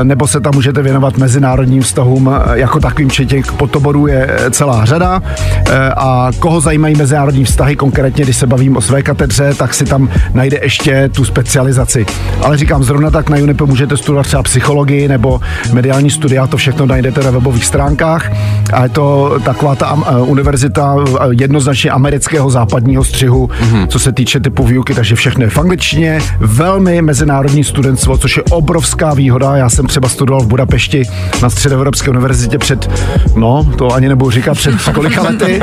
nebo 0.02 0.26
se 0.26 0.40
tam 0.40 0.54
můžete 0.54 0.82
věnovat 0.82 1.18
mezinárodním 1.18 1.82
vztahům 1.82 2.30
jako 2.54 2.80
takovým, 2.80 3.10
či 3.10 3.26
těch 3.26 3.52
podoborů 3.52 4.06
je 4.06 4.26
eh, 4.30 4.50
celá 4.50 4.84
řada 4.84 5.22
eh, 5.68 5.90
a 5.96 6.30
koho 6.38 6.60
zajímají 6.60 6.96
mezinárodní 6.96 7.44
vztahy, 7.44 7.76
konkrétně 7.76 8.24
když 8.24 8.36
se 8.36 8.46
bavím 8.46 8.76
o 8.76 8.80
své 8.80 9.02
katedře, 9.02 9.54
tak 9.54 9.74
si 9.74 9.84
tam 9.84 10.08
najde 10.34 10.58
ještě 10.62 11.08
tu 11.08 11.24
specializaci. 11.34 12.06
Ale 12.42 12.56
říkám, 12.56 12.84
zrovna 12.84 13.10
tak 13.10 13.30
na 13.30 13.36
UNIP 13.36 13.60
můžete 13.60 13.96
studovat 13.96 14.26
třeba 14.26 14.42
psychologii 14.42 15.08
nebo 15.08 15.40
mediální 15.72 16.10
studia, 16.10 16.46
to 16.46 16.56
všechno 16.56 16.86
najdete 16.86 17.22
na 17.22 17.30
webových 17.30 17.64
stránkách 17.64 18.32
a 18.72 18.82
je 18.82 18.88
to 18.88 19.36
taková 19.44 19.74
ta 19.74 19.98
eh, 20.06 20.18
univerzita 20.18 20.96
eh, 20.96 21.26
jednoznačně 21.30 21.90
amerického 21.90 22.50
západního 22.50 23.04
střihu, 23.04 23.46
mm-hmm. 23.46 23.86
co 23.86 23.98
se 23.98 24.12
týče 24.12 24.40
typu 24.40 24.64
výuky, 24.64 24.94
takže 24.94 25.14
všechno 25.14 25.44
je 25.44 25.50
v 25.50 25.58
angličtině, 25.58 26.20
velmi 26.38 27.02
mezinárodní 27.02 27.64
studentstvo, 27.64 28.18
což 28.18 28.36
je 28.36 28.42
obrovská 28.50 29.14
výhoda. 29.14 29.56
Já 29.56 29.68
jsem 29.68 29.86
třeba 29.86 30.08
studoval 30.08 30.42
v 30.42 30.46
Budapešti 30.46 31.02
na 31.42 31.50
Středoevropské 31.50 32.10
univerzitě 32.10 32.58
před, 32.58 32.90
no, 33.36 33.72
to 33.78 33.94
ani 33.94 34.08
nebudu 34.08 34.30
říkat 34.30 34.54
před 34.54 34.74
kolika 34.94 35.22
lety. 35.22 35.60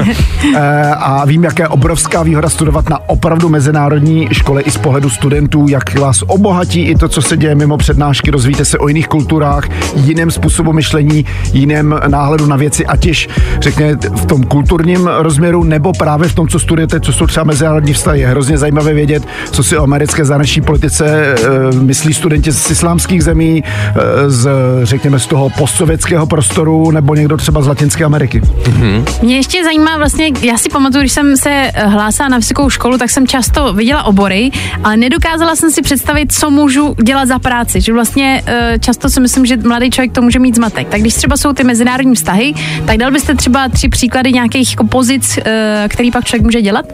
E, 0.55 0.87
a 0.95 1.25
vím, 1.25 1.43
jaká 1.43 1.63
je 1.63 1.67
obrovská 1.67 2.23
výhoda 2.23 2.49
studovat 2.49 2.89
na 2.89 3.09
opravdu 3.09 3.49
mezinárodní 3.49 4.27
škole 4.31 4.61
i 4.61 4.71
z 4.71 4.77
pohledu 4.77 5.09
studentů, 5.09 5.60
jak 5.67 5.99
vás 5.99 6.23
obohatí 6.27 6.81
i 6.81 6.95
to, 6.95 7.09
co 7.09 7.21
se 7.21 7.37
děje 7.37 7.55
mimo 7.55 7.77
přednášky, 7.77 8.31
rozvíjíte 8.31 8.65
se 8.65 8.77
o 8.77 8.87
jiných 8.87 9.07
kulturách, 9.07 9.63
jiném 9.95 10.31
způsobu 10.31 10.73
myšlení, 10.73 11.25
jiném 11.53 11.99
náhledu 12.07 12.45
na 12.45 12.55
věci, 12.55 12.85
ať 12.85 13.05
již 13.05 13.29
řekněme 13.59 13.95
v 13.95 14.25
tom 14.25 14.43
kulturním 14.43 15.07
rozměru, 15.07 15.63
nebo 15.63 15.91
právě 15.93 16.29
v 16.29 16.35
tom, 16.35 16.47
co 16.47 16.59
studujete, 16.59 16.99
co 16.99 17.13
jsou 17.13 17.27
třeba 17.27 17.43
mezinárodní 17.43 17.93
vztahy. 17.93 18.19
Je 18.19 18.27
hrozně 18.27 18.57
zajímavé 18.57 18.93
vědět, 18.93 19.23
co 19.51 19.63
si 19.63 19.77
o 19.77 19.83
americké 19.83 20.25
zahraniční 20.25 20.61
politice 20.61 21.05
e, 21.07 21.35
myslí 21.75 22.13
studenti 22.13 22.51
z 22.51 22.71
islámských 22.71 23.23
zemí, 23.23 23.63
e, 23.63 24.29
z, 24.29 24.49
řekněme, 24.83 25.19
z 25.19 25.27
toho 25.27 25.49
postsovětského 25.49 26.25
prostoru, 26.25 26.91
nebo 26.91 27.15
někdo 27.15 27.37
třeba 27.37 27.61
z 27.61 27.67
Latinské 27.67 28.03
Ameriky. 28.03 28.41
Mm-hmm. 28.41 29.03
Mě 29.21 29.35
ještě 29.35 29.63
zajímá 29.63 29.97
vlastně, 29.97 30.31
já 30.41 30.57
si 30.57 30.69
pamatuju, 30.69 31.01
když 31.01 31.11
jsem 31.11 31.37
se 31.37 31.71
hlásila 31.75 32.29
na 32.29 32.37
vysokou 32.37 32.69
školu, 32.69 32.97
tak 32.97 33.09
jsem 33.09 33.27
často 33.27 33.73
viděla 33.73 34.03
obory, 34.03 34.51
ale 34.83 34.97
nedokázala 34.97 35.40
jsem 35.55 35.71
si 35.71 35.81
představit, 35.81 36.33
co 36.33 36.51
můžu 36.51 36.95
dělat 37.03 37.27
za 37.27 37.39
práci. 37.39 37.81
Že 37.81 37.93
vlastně 37.93 38.43
eh, 38.45 38.79
často 38.79 39.09
si 39.09 39.19
myslím, 39.19 39.45
že 39.45 39.57
mladý 39.57 39.89
člověk 39.89 40.11
to 40.11 40.21
může 40.21 40.39
mít 40.39 40.55
zmatek. 40.55 40.89
Tak 40.89 41.01
když 41.01 41.13
třeba 41.13 41.37
jsou 41.37 41.53
ty 41.53 41.63
mezinárodní 41.63 42.15
vztahy, 42.15 42.53
tak 42.85 42.97
dal 42.97 43.11
byste 43.11 43.35
třeba 43.35 43.69
tři 43.69 43.89
příklady 43.89 44.31
nějakých 44.31 44.75
pozic, 44.89 45.39
eh, 45.45 45.85
který 45.89 46.11
pak 46.11 46.25
člověk 46.25 46.43
může 46.43 46.61
dělat? 46.61 46.85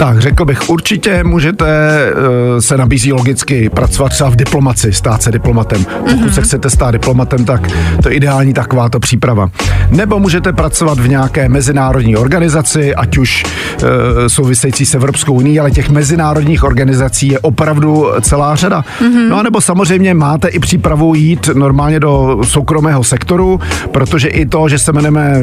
Tak, 0.00 0.20
řekl 0.20 0.44
bych, 0.44 0.70
určitě 0.70 1.24
můžete 1.24 1.66
uh, 2.12 2.58
se 2.58 2.76
nabízí 2.76 3.12
logicky 3.12 3.68
pracovat 3.68 4.08
třeba 4.08 4.30
v 4.30 4.36
diplomaci, 4.36 4.92
stát 4.92 5.22
se 5.22 5.32
diplomatem. 5.32 5.84
Pokud 5.84 6.10
mm-hmm. 6.10 6.30
se 6.30 6.42
chcete 6.42 6.70
stát 6.70 6.90
diplomatem, 6.90 7.44
tak 7.44 7.68
to 8.02 8.08
je 8.08 8.14
ideální 8.14 8.54
takováto 8.54 9.00
příprava. 9.00 9.50
Nebo 9.90 10.18
můžete 10.18 10.52
pracovat 10.52 10.98
v 10.98 11.08
nějaké 11.08 11.48
mezinárodní 11.48 12.16
organizaci, 12.16 12.94
ať 12.94 13.18
už 13.18 13.44
uh, 13.44 13.88
související 14.26 14.86
s 14.86 14.94
Evropskou 14.94 15.34
unii, 15.34 15.60
ale 15.60 15.70
těch 15.70 15.90
mezinárodních 15.90 16.64
organizací 16.64 17.28
je 17.28 17.38
opravdu 17.38 18.06
celá 18.20 18.56
řada. 18.56 18.84
Mm-hmm. 19.00 19.28
No 19.28 19.38
a 19.38 19.42
nebo 19.42 19.60
samozřejmě 19.60 20.14
máte 20.14 20.48
i 20.48 20.58
přípravu 20.58 21.14
jít 21.14 21.50
normálně 21.54 22.00
do 22.00 22.38
soukromého 22.44 23.04
sektoru, 23.04 23.60
protože 23.92 24.28
i 24.28 24.46
to, 24.46 24.68
že 24.68 24.78
se 24.78 24.92
jmenujeme 24.92 25.34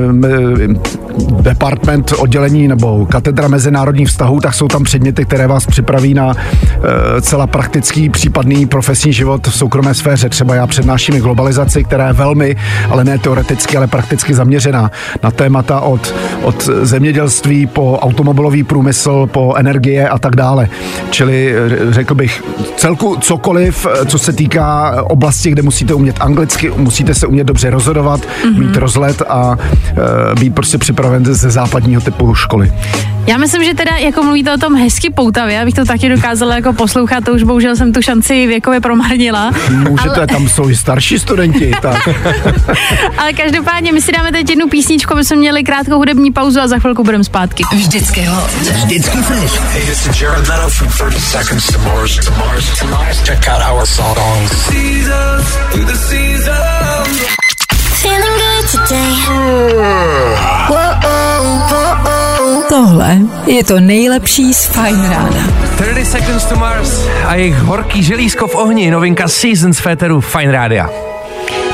department 1.42 2.14
oddělení 2.18 2.68
nebo 2.68 3.06
katedra 3.06 3.48
mezinárodních 3.48 4.08
vztahů, 4.08 4.40
tak 4.48 4.54
jsou 4.54 4.68
tam 4.68 4.84
předměty, 4.84 5.26
které 5.26 5.48
vás 5.48 5.66
připraví 5.66 6.14
na 6.14 6.26
uh, 6.26 6.34
celá 7.22 7.48
praktický 7.48 8.10
případný 8.10 8.66
profesní 8.66 9.14
život 9.14 9.48
v 9.48 9.56
soukromé 9.56 9.94
sféře. 9.94 10.30
Třeba 10.30 10.56
já 10.56 10.68
přednáším 10.68 11.16
i 11.16 11.20
globalizaci, 11.20 11.84
která 11.84 12.08
je 12.08 12.14
velmi, 12.14 12.56
ale 12.90 13.04
ne 13.04 13.18
teoreticky, 13.18 13.78
ale 13.78 13.88
prakticky 13.88 14.34
zaměřená 14.34 14.92
na 15.24 15.32
témata 15.32 15.80
od, 15.80 16.16
od 16.42 16.70
zemědělství 16.82 17.68
po 17.68 18.00
automobilový 18.02 18.64
průmysl, 18.64 19.28
po 19.32 19.54
energie 19.56 20.10
a 20.10 20.18
tak 20.18 20.36
dále. 20.36 20.70
Čili 21.10 21.54
řekl 21.90 22.16
bych, 22.16 22.44
celku 22.78 23.16
cokoliv, 23.16 23.88
co 24.08 24.18
se 24.18 24.34
týká 24.34 24.96
oblasti, 25.04 25.52
kde 25.52 25.62
musíte 25.62 25.94
umět 25.94 26.16
anglicky, 26.20 26.72
musíte 26.76 27.14
se 27.14 27.28
umět 27.28 27.44
dobře 27.44 27.70
rozhodovat, 27.70 28.22
mm-hmm. 28.22 28.60
mít 28.60 28.78
rozhled 28.78 29.22
a 29.30 29.52
uh, 29.52 30.40
být 30.40 30.56
prostě 30.56 30.78
připraven 30.78 31.26
ze 31.26 31.50
západního 31.50 32.02
typu 32.02 32.36
školy. 32.36 32.72
Já 33.28 33.38
myslím, 33.38 33.64
že 33.64 33.74
teda 33.74 33.98
jako 33.98 34.24
mluvíte 34.38 34.54
o 34.54 34.58
tom 34.58 34.76
hezky 34.76 35.10
poutavě, 35.10 35.62
abych 35.62 35.74
to 35.74 35.86
taky 35.86 36.10
dokázala 36.10 36.56
jako 36.56 36.74
poslouchat, 36.74 37.24
to 37.24 37.32
už 37.32 37.44
bohužel 37.44 37.76
jsem 37.76 37.94
tu 37.94 38.02
šanci 38.02 38.48
věkově 38.48 38.82
promarnila. 38.82 39.52
Můžete, 39.70 40.16
ale... 40.16 40.28
tam 40.28 40.50
jsou 40.50 40.70
i 40.70 40.76
starší 40.76 41.20
studenti, 41.20 41.72
tak. 41.82 42.10
ale 43.18 43.34
každopádně 43.34 43.92
my 43.92 44.02
si 44.02 44.12
dáme 44.12 44.32
teď 44.32 44.50
jednu 44.50 44.68
písničku, 44.68 45.14
aby 45.14 45.26
jsme 45.26 45.36
měli 45.36 45.64
krátkou 45.64 45.98
hudební 45.98 46.32
pauzu 46.32 46.60
a 46.60 46.68
za 46.68 46.80
chvilku 46.80 47.04
budeme 47.04 47.24
zpátky. 47.24 47.64
Vždycky 47.74 48.26
ho. 48.26 48.48
Vždycky 48.86 49.18
fresh. 49.18 49.62
Hey, 49.74 49.82
this 49.82 50.08
is 50.08 50.22
Jared 50.22 50.48
Leto 50.50 50.70
from 50.70 50.88
30 51.10 51.20
Seconds 51.20 51.68
to 51.74 51.80
Mars. 51.80 52.26
To 52.26 52.32
Mars, 52.32 52.80
to 52.80 52.88
Mars. 52.88 53.24
Check 53.24 53.48
out 53.48 53.62
our 53.72 53.86
songs. 53.86 54.52
Seasons, 54.52 55.46
through 55.72 55.86
the 55.86 55.98
seasons. 55.98 57.38
Feeling 58.02 58.38
good 58.38 58.66
today. 58.70 59.14
Whoa, 60.70 61.00
whoa, 61.02 61.68
whoa. 61.70 61.87
Tohle 62.88 63.18
je 63.48 63.64
to 63.64 63.80
nejlepší 63.80 64.54
z 64.54 64.66
Fine 64.66 65.10
Rána. 65.10 65.48
30 65.78 66.06
Seconds 66.06 66.46
to 66.46 66.56
Mars 66.56 67.08
a 67.26 67.36
jejich 67.36 67.56
horký 67.56 68.04
želízko 68.04 68.48
v 68.48 68.56
ohni, 68.56 68.92
novinka 68.92 69.28
Seasons 69.28 69.80
Féteru 69.80 70.22
Fine 70.22 70.52
Rádia. 70.52 70.90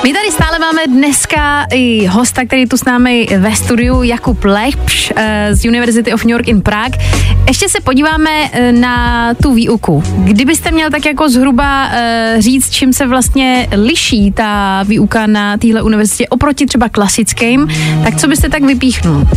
My 0.03 0.13
tady 0.13 0.31
stále 0.31 0.59
máme 0.59 0.81
dneska 0.87 1.65
i 1.73 2.05
hosta, 2.05 2.45
který 2.45 2.65
tu 2.65 2.77
s 2.77 2.85
námi 2.85 3.27
ve 3.37 3.55
studiu, 3.55 4.03
Jakub 4.03 4.43
Lepš 4.43 5.13
eh, 5.15 5.55
z 5.55 5.65
University 5.65 6.13
of 6.13 6.23
New 6.23 6.31
York 6.31 6.47
in 6.47 6.61
Prague. 6.61 6.99
Ještě 7.47 7.69
se 7.69 7.81
podíváme 7.81 8.29
eh, 8.51 8.71
na 8.71 9.33
tu 9.33 9.53
výuku. 9.53 10.03
Kdybyste 10.17 10.71
měl 10.71 10.89
tak 10.89 11.05
jako 11.05 11.29
zhruba 11.29 11.89
eh, 11.91 12.35
říct, 12.39 12.69
čím 12.69 12.93
se 12.93 13.07
vlastně 13.07 13.67
liší 13.71 14.31
ta 14.31 14.83
výuka 14.83 15.27
na 15.27 15.57
téhle 15.57 15.81
univerzitě 15.81 16.27
oproti 16.27 16.65
třeba 16.65 16.89
klasickým, 16.89 17.67
tak 18.03 18.15
co 18.15 18.27
byste 18.27 18.49
tak 18.49 18.63
vypíchnul? 18.63 19.27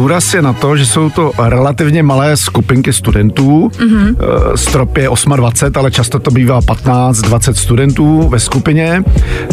Důraz 0.00 0.34
je 0.34 0.42
na 0.42 0.52
to, 0.52 0.76
že 0.76 0.86
jsou 0.86 1.10
to 1.10 1.32
relativně 1.38 2.02
malé 2.02 2.36
skupinky 2.36 2.92
studentů. 2.92 3.68
Mm-hmm. 3.68 4.16
Strop 4.54 4.96
je 4.96 5.08
28, 5.36 5.78
ale 5.80 5.90
často 5.90 6.18
to 6.18 6.30
bývá 6.30 6.60
15-20 6.60 7.52
studentů 7.52 8.28
ve 8.28 8.40
skupině, 8.40 9.02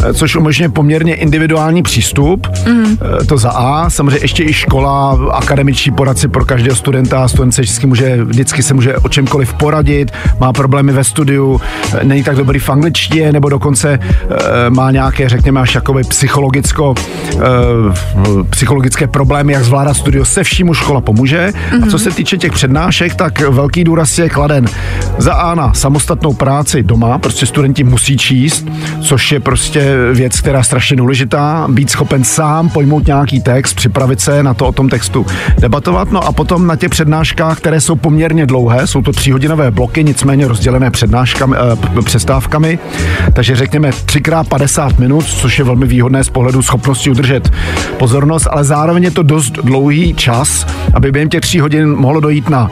eh, 0.04 0.14
což 0.14 0.36
umožňuje 0.36 0.68
poměrně 0.68 1.14
individuální 1.14 1.82
přístup. 1.82 2.46
Mm-hmm. 2.46 2.98
To 3.26 3.38
za 3.38 3.50
A. 3.50 3.90
Samozřejmě 3.90 4.18
ještě 4.22 4.44
i 4.44 4.52
škola, 4.52 5.18
akademičtí 5.32 5.90
poradci 5.90 6.28
pro 6.28 6.44
každého 6.44 6.76
studenta. 6.76 7.28
Student 7.28 7.54
se 7.54 7.62
vždycky 7.62 7.86
může, 7.86 8.24
vždycky 8.24 8.62
se 8.62 8.74
může 8.74 8.96
o 8.96 9.08
čemkoliv 9.08 9.54
poradit, 9.54 10.10
má 10.40 10.52
problémy 10.52 10.92
ve 10.92 11.04
studiu, 11.04 11.60
není 12.02 12.24
tak 12.24 12.36
dobrý 12.36 12.58
v 12.58 12.70
angličtině, 12.70 13.32
nebo 13.32 13.48
dokonce 13.48 13.98
má 14.68 14.90
nějaké, 14.90 15.28
řekněme, 15.28 15.60
až 15.60 15.74
jakoby 15.74 16.02
psychologicko, 16.02 16.94
psychologické 18.50 19.06
problémy, 19.06 19.52
jak 19.52 19.64
zvládat 19.64 19.94
studio 19.94 20.24
se 20.38 20.44
všímu 20.44 20.74
škola 20.74 21.00
pomůže. 21.00 21.52
Mm-hmm. 21.52 21.84
A 21.84 21.90
co 21.90 21.98
se 21.98 22.10
týče 22.10 22.38
těch 22.38 22.52
přednášek, 22.52 23.14
tak 23.14 23.40
velký 23.40 23.84
důraz 23.84 24.18
je 24.18 24.28
kladen 24.28 24.66
za 25.18 25.34
A 25.34 25.54
na 25.54 25.74
samostatnou 25.74 26.34
práci 26.34 26.82
doma, 26.82 27.18
prostě 27.18 27.46
studenti 27.46 27.84
musí 27.84 28.16
číst, 28.16 28.66
což 29.00 29.32
je 29.32 29.40
prostě 29.40 29.96
věc, 30.12 30.40
která 30.40 30.58
je 30.58 30.64
strašně 30.64 30.96
důležitá, 30.96 31.66
být 31.70 31.90
schopen 31.90 32.24
sám 32.24 32.68
pojmout 32.68 33.06
nějaký 33.06 33.40
text, 33.40 33.74
připravit 33.74 34.20
se 34.20 34.42
na 34.42 34.54
to 34.54 34.66
o 34.66 34.72
tom 34.72 34.88
textu 34.88 35.26
debatovat, 35.58 36.12
no 36.12 36.24
a 36.24 36.32
potom 36.32 36.66
na 36.66 36.76
těch 36.76 36.90
přednáškách, 36.90 37.56
které 37.56 37.80
jsou 37.80 37.96
poměrně 37.96 38.46
dlouhé, 38.46 38.86
jsou 38.86 39.02
to 39.02 39.12
tříhodinové 39.12 39.70
bloky, 39.70 40.04
nicméně 40.04 40.48
rozdělené 40.48 40.90
přednáškami, 40.90 41.56
e, 41.98 42.02
přestávkami, 42.02 42.78
takže 43.32 43.56
řekněme 43.56 43.90
3x50 43.90 44.98
minut, 44.98 45.24
což 45.24 45.58
je 45.58 45.64
velmi 45.64 45.86
výhodné 45.86 46.24
z 46.24 46.28
pohledu 46.28 46.62
schopnosti 46.62 47.10
udržet 47.10 47.50
pozornost, 47.96 48.48
ale 48.50 48.64
zároveň 48.64 49.04
je 49.04 49.10
to 49.10 49.22
dost 49.22 49.52
dlouhý 49.52 50.14
čas, 50.18 50.66
aby 50.94 51.12
během 51.12 51.28
těch 51.28 51.40
tří 51.40 51.60
hodin 51.60 51.94
mohlo 51.94 52.20
dojít 52.20 52.48
na 52.48 52.70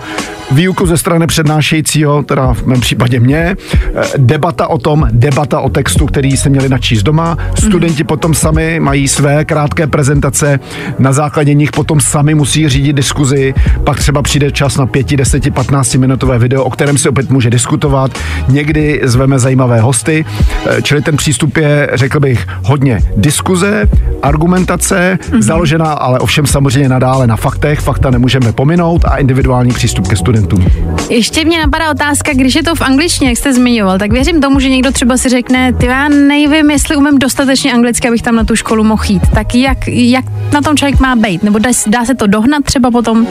výuku 0.51 0.87
ze 0.87 0.97
strany 0.97 1.27
přednášejícího, 1.27 2.23
teda 2.23 2.55
v 2.55 2.67
mém 2.67 2.81
případě 2.81 3.21
mě, 3.21 3.57
eh, 3.95 4.03
debata 4.17 4.67
o 4.67 4.79
tom, 4.79 5.09
debata 5.13 5.61
o 5.61 5.69
textu, 5.69 6.07
který 6.07 6.37
se 6.37 6.49
měli 6.49 6.69
načíst 6.69 7.03
doma. 7.03 7.39
Studenti 7.59 8.03
mm. 8.03 8.07
potom 8.07 8.35
sami 8.35 8.81
mají 8.81 9.09
své 9.09 9.45
krátké 9.45 9.87
prezentace, 9.87 10.61
na 10.99 11.13
základě 11.13 11.55
nich 11.55 11.73
potom 11.73 12.01
sami 12.01 12.35
musí 12.35 12.69
řídit 12.69 12.93
diskuzi, 12.93 13.55
pak 13.85 13.99
třeba 13.99 14.23
přijde 14.23 14.51
čas 14.51 14.77
na 14.77 14.87
5, 14.87 15.17
10, 15.17 15.55
15 15.55 15.95
minutové 15.95 16.39
video, 16.39 16.65
o 16.65 16.71
kterém 16.71 16.99
se 16.99 17.09
opět 17.09 17.31
může 17.31 17.51
diskutovat. 17.51 18.11
Někdy 18.49 19.01
zveme 19.05 19.39
zajímavé 19.39 19.81
hosty, 19.81 20.25
eh, 20.67 20.83
čili 20.83 21.03
ten 21.03 21.17
přístup 21.17 21.57
je, 21.57 21.91
řekl 21.95 22.21
bych, 22.21 22.47
hodně 22.63 23.01
diskuze, 23.17 23.85
argumentace, 24.23 25.19
mm. 25.33 25.43
založená 25.43 25.93
ale 25.93 26.19
ovšem 26.19 26.47
samozřejmě 26.47 26.89
nadále 26.89 27.27
na 27.27 27.36
faktech, 27.37 27.81
fakta 27.81 28.11
nemůžeme 28.11 28.53
pominout 28.53 29.05
a 29.05 29.17
individuální 29.17 29.73
přístup 29.73 30.09
ke 30.09 30.17
studentům. 30.17 30.67
Ještě 31.11 31.45
mě 31.45 31.61
napadá 31.61 31.91
otázka, 31.91 32.33
když 32.33 32.55
je 32.55 32.63
to 32.63 32.75
v 32.75 32.83
angličtině, 32.83 33.31
jak 33.31 33.39
jste 33.39 33.55
zmiňoval, 33.55 33.99
tak 33.99 34.13
věřím 34.13 34.41
tomu, 34.41 34.61
že 34.61 34.69
někdo 34.69 34.93
třeba 34.93 35.17
si 35.17 35.29
řekne, 35.29 35.73
ty 35.73 35.87
já 35.87 36.09
nevím, 36.09 36.71
jestli 36.71 36.97
umím 36.97 37.19
dostatečně 37.19 37.73
anglicky, 37.73 38.09
abych 38.09 38.23
tam 38.23 38.37
na 38.37 38.45
tu 38.45 38.57
školu 38.57 38.85
mohl 38.85 39.05
jít. 39.09 39.23
Tak 39.35 39.55
jak, 39.55 39.89
jak 39.89 40.25
na 40.53 40.61
tom 40.61 40.77
člověk 40.77 41.01
má 41.01 41.17
být? 41.17 41.43
Nebo 41.43 41.59
dá, 41.59 41.71
dá 41.87 42.05
se 42.05 42.15
to 42.15 42.27
dohnat 42.27 42.65
třeba 42.65 42.91
potom? 42.91 43.27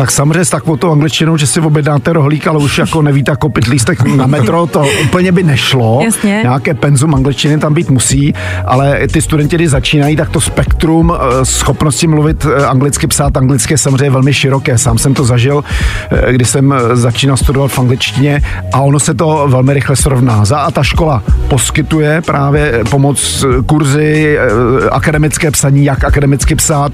Tak 0.00 0.10
samozřejmě 0.10 0.44
s 0.44 0.50
takovou 0.50 0.92
angličtinou, 0.92 1.36
že 1.36 1.46
si 1.46 1.60
objednáte 1.60 2.12
rohlík, 2.12 2.46
ale 2.46 2.58
už 2.58 2.78
jako 2.78 3.02
nevíte 3.02 3.36
koupit 3.36 3.66
lístek 3.66 4.02
na 4.02 4.26
metro, 4.26 4.66
to 4.66 4.86
úplně 5.04 5.32
by 5.32 5.42
nešlo. 5.42 6.00
Jasně. 6.04 6.40
Nějaké 6.42 6.74
penzum 6.74 7.14
angličtiny 7.14 7.58
tam 7.58 7.74
být 7.74 7.90
musí, 7.90 8.34
ale 8.66 9.00
ty 9.12 9.22
studenti, 9.22 9.56
když 9.56 9.70
začínají, 9.70 10.16
tak 10.16 10.30
to 10.30 10.40
spektrum 10.40 11.12
eh, 11.14 11.44
schopnosti 11.44 12.06
mluvit 12.06 12.46
eh, 12.46 12.66
anglicky, 12.66 13.06
psát 13.06 13.36
anglicky 13.36 13.74
je 13.74 13.78
samozřejmě 13.78 14.10
velmi 14.10 14.34
široké. 14.34 14.78
Sám 14.78 14.98
jsem 14.98 15.14
to 15.14 15.24
zažil, 15.24 15.64
eh, 16.10 16.32
když 16.32 16.48
jsem 16.48 16.74
začínal 16.92 17.36
studovat 17.36 17.68
v 17.70 17.78
angličtině 17.78 18.42
a 18.72 18.80
ono 18.80 19.00
se 19.00 19.14
to 19.14 19.46
velmi 19.48 19.74
rychle 19.74 19.96
srovná. 19.96 20.44
Za 20.44 20.58
a 20.58 20.70
ta 20.70 20.82
škola 20.82 21.22
poskytuje 21.48 22.22
právě 22.26 22.80
pomoc 22.90 23.44
kurzy, 23.66 24.38
akademické 24.90 25.50
psaní, 25.50 25.84
jak 25.84 26.04
akademicky 26.04 26.54
psát 26.54 26.92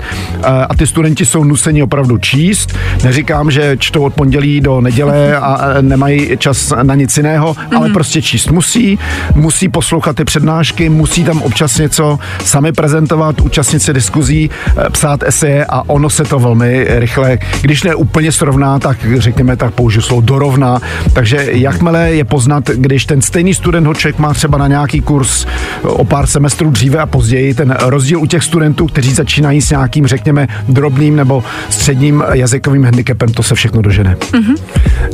a 0.69 0.75
ty 0.75 0.87
studenti 0.87 1.27
jsou 1.27 1.45
nuceni 1.45 1.83
opravdu 1.83 2.19
číst, 2.19 2.77
Neříkám, 3.05 3.51
že 3.51 3.77
čtou 3.79 4.03
od 4.03 4.15
pondělí 4.15 4.61
do 4.61 4.81
neděle 4.81 5.37
a 5.37 5.75
nemají 5.81 6.31
čas 6.39 6.73
na 6.83 6.95
nic 6.95 7.17
jiného, 7.17 7.55
mm-hmm. 7.55 7.77
ale 7.77 7.89
prostě 7.89 8.23
číst 8.23 8.51
musí, 8.51 8.99
musí 9.35 9.69
poslouchat 9.69 10.17
ty 10.17 10.25
přednášky, 10.25 10.89
musí 10.89 11.25
tam 11.25 11.43
občas 11.43 11.79
něco 11.79 12.19
sami 12.45 12.73
prezentovat, 12.73 13.41
účastnit 13.41 13.81
se 13.81 13.93
diskuzí, 13.93 14.51
eh, 14.77 14.91
psát 14.91 15.23
eseje 15.23 15.67
a 15.69 15.83
ono 15.87 16.11
se 16.11 16.25
to 16.25 16.39
velmi 16.39 16.87
rychle, 16.89 17.39
když 17.61 17.83
ne 17.83 17.95
úplně 17.95 18.33
srovná, 18.33 18.79
tak 18.79 18.99
řekněme 19.19 19.57
tak 19.57 19.75
použiju 19.75 20.03
slovo 20.03 20.23
dorovná. 20.23 20.81
Takže 21.13 21.47
jakmile 21.51 22.11
je 22.13 22.25
poznat, 22.25 22.71
když 22.75 23.07
ten 23.07 23.23
stejný 23.23 23.55
student 23.55 23.87
ho 23.87 23.95
člověk 23.95 24.19
má 24.19 24.35
třeba 24.35 24.59
na 24.59 24.69
nějaký 24.69 25.01
kurz 25.01 25.47
o 25.83 26.05
pár 26.05 26.27
semestrů 26.27 26.71
dříve 26.71 26.99
a 26.99 27.07
později, 27.07 27.55
ten 27.55 27.77
rozdíl 27.81 28.21
u 28.21 28.27
těch 28.27 28.45
studentů, 28.45 28.87
kteří 28.87 29.15
začínají 29.15 29.61
s 29.63 29.71
nějakým, 29.71 30.07
řekněme, 30.07 30.49
drobným 30.69 31.17
nebo 31.17 31.45
středním 31.71 32.25
jazykovým 32.33 32.76
handicapem 32.85 33.29
to 33.29 33.43
se 33.43 33.55
všechno 33.55 33.83
dožene. 33.83 34.17
Mm-hmm. 34.33 34.57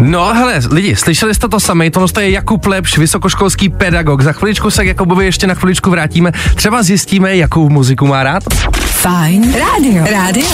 No 0.01 0.35
hele, 0.35 0.61
lidi, 0.71 0.97
slyšeli 0.97 1.35
jste 1.35 1.49
to 1.49 1.61
sami, 1.61 1.91
tohle 1.91 2.09
je 2.21 2.31
Jakub 2.31 2.67
Lepš, 2.67 2.99
vysokoškolský 2.99 3.69
pedagog. 3.69 4.23
Za 4.23 4.33
chviličku 4.33 4.71
se 4.71 4.85
k 4.85 4.87
Jakubovi 4.87 5.25
ještě 5.25 5.47
na 5.47 5.55
chviličku 5.55 5.91
vrátíme. 5.91 6.33
Třeba 6.55 6.83
zjistíme, 6.83 7.37
jakou 7.37 7.69
muziku 7.69 8.07
má 8.07 8.23
rád. 8.23 8.43
Fajn. 8.81 9.55
Rádio. 9.55 10.05
Rádio. 10.11 10.47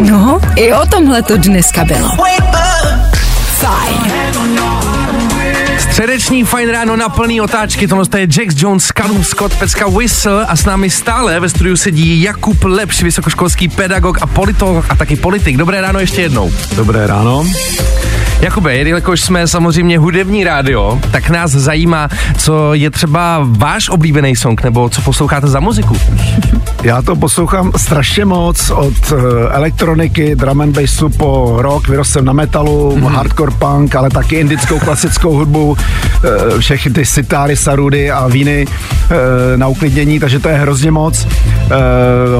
No, 0.00 0.40
i 0.56 0.72
o 0.72 0.86
tomhle 0.86 1.22
to 1.22 1.36
dneska 1.36 1.84
bylo. 1.84 2.08
Středeční 6.00 6.44
fajn 6.44 6.70
ráno 6.70 6.96
na 6.96 7.08
plný 7.08 7.40
otáčky, 7.40 7.88
tohle 7.88 8.04
je 8.16 8.28
Jax 8.38 8.54
Jones, 8.56 8.92
Callum 8.98 9.24
Scott, 9.24 9.58
Pecka 9.58 9.88
Whistle 9.88 10.46
a 10.46 10.56
s 10.56 10.64
námi 10.64 10.90
stále 10.90 11.40
ve 11.40 11.48
studiu 11.48 11.76
sedí 11.76 12.22
Jakub 12.22 12.64
Lepš, 12.64 13.02
vysokoškolský 13.02 13.68
pedagog 13.68 14.18
a 14.22 14.26
politolog 14.26 14.84
a 14.88 14.96
taky 14.96 15.16
politik. 15.16 15.56
Dobré 15.56 15.80
ráno 15.80 16.00
ještě 16.00 16.22
jednou. 16.22 16.52
Dobré 16.76 17.06
ráno. 17.06 17.44
Jakube, 18.40 18.76
jelikož 18.76 19.20
jsme 19.20 19.46
samozřejmě 19.46 19.98
hudební 19.98 20.44
rádio, 20.44 21.00
tak 21.10 21.30
nás 21.30 21.50
zajímá, 21.50 22.08
co 22.38 22.74
je 22.74 22.90
třeba 22.90 23.46
váš 23.48 23.88
oblíbený 23.88 24.36
song, 24.36 24.62
nebo 24.64 24.88
co 24.88 25.02
posloucháte 25.02 25.48
za 25.48 25.60
muziku. 25.60 25.96
Já 26.82 27.02
to 27.02 27.16
poslouchám 27.16 27.72
strašně 27.76 28.24
moc 28.24 28.70
od 28.70 29.12
uh, 29.12 29.18
elektroniky, 29.50 30.36
drum 30.36 30.60
and 30.60 30.80
bassu 30.80 31.08
po 31.08 31.56
rock, 31.58 31.88
vyrostl 31.88 32.12
jsem 32.12 32.24
na 32.24 32.32
metalu, 32.32 32.96
mm-hmm. 32.96 33.08
hardcore 33.08 33.52
punk, 33.58 33.94
ale 33.94 34.10
taky 34.10 34.36
indickou 34.36 34.78
klasickou 34.78 35.32
hudbu, 35.32 35.76
všechny 36.58 36.92
ty 36.92 37.04
sitáry, 37.04 37.56
sarudy 37.56 38.10
a 38.10 38.26
víny 38.26 38.66
uh, 38.66 39.16
na 39.56 39.68
uklidnění, 39.68 40.20
takže 40.20 40.38
to 40.38 40.48
je 40.48 40.54
hrozně 40.54 40.90
moc. 40.90 41.24
Uh, 41.24 41.30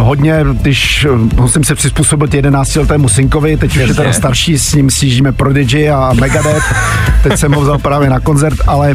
hodně, 0.04 0.44
když 0.52 1.06
musím 1.36 1.64
se 1.64 1.74
přizpůsobit 1.74 2.34
11 2.34 2.76
letému 2.76 3.08
synkovi, 3.08 3.56
teď 3.56 3.70
už 3.70 3.88
je 3.88 3.94
teda 3.94 4.12
starší, 4.12 4.58
s 4.58 4.74
ním 4.74 4.90
sjíždíme 4.90 5.32
Prodigy 5.32 5.90
a 5.90 6.12
Megadeth, 6.20 6.74
teď 7.22 7.38
jsem 7.38 7.52
ho 7.52 7.60
vzal 7.60 7.78
právě 7.78 8.10
na 8.10 8.20
koncert, 8.20 8.58
ale 8.66 8.94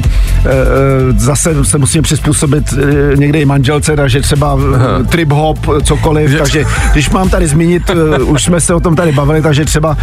zase 1.18 1.66
se 1.66 1.78
musím 1.78 2.02
přizpůsobit 2.04 2.74
někde 3.16 3.40
i 3.40 3.46
manželce, 3.46 3.96
takže 3.96 4.22
třeba 4.22 4.58
trip 5.10 5.32
hop, 5.32 5.60
cokoliv, 5.84 6.32
že... 6.32 6.38
takže 6.38 6.66
když 6.94 7.10
mám 7.10 7.30
tady 7.30 7.48
zmínit, 7.48 7.92
už 8.26 8.44
jsme 8.44 8.62
se 8.62 8.74
o 8.74 8.80
tom 8.80 8.96
tady 8.96 9.12
bavili, 9.12 9.42
takže 9.42 9.66
třeba 9.66 9.98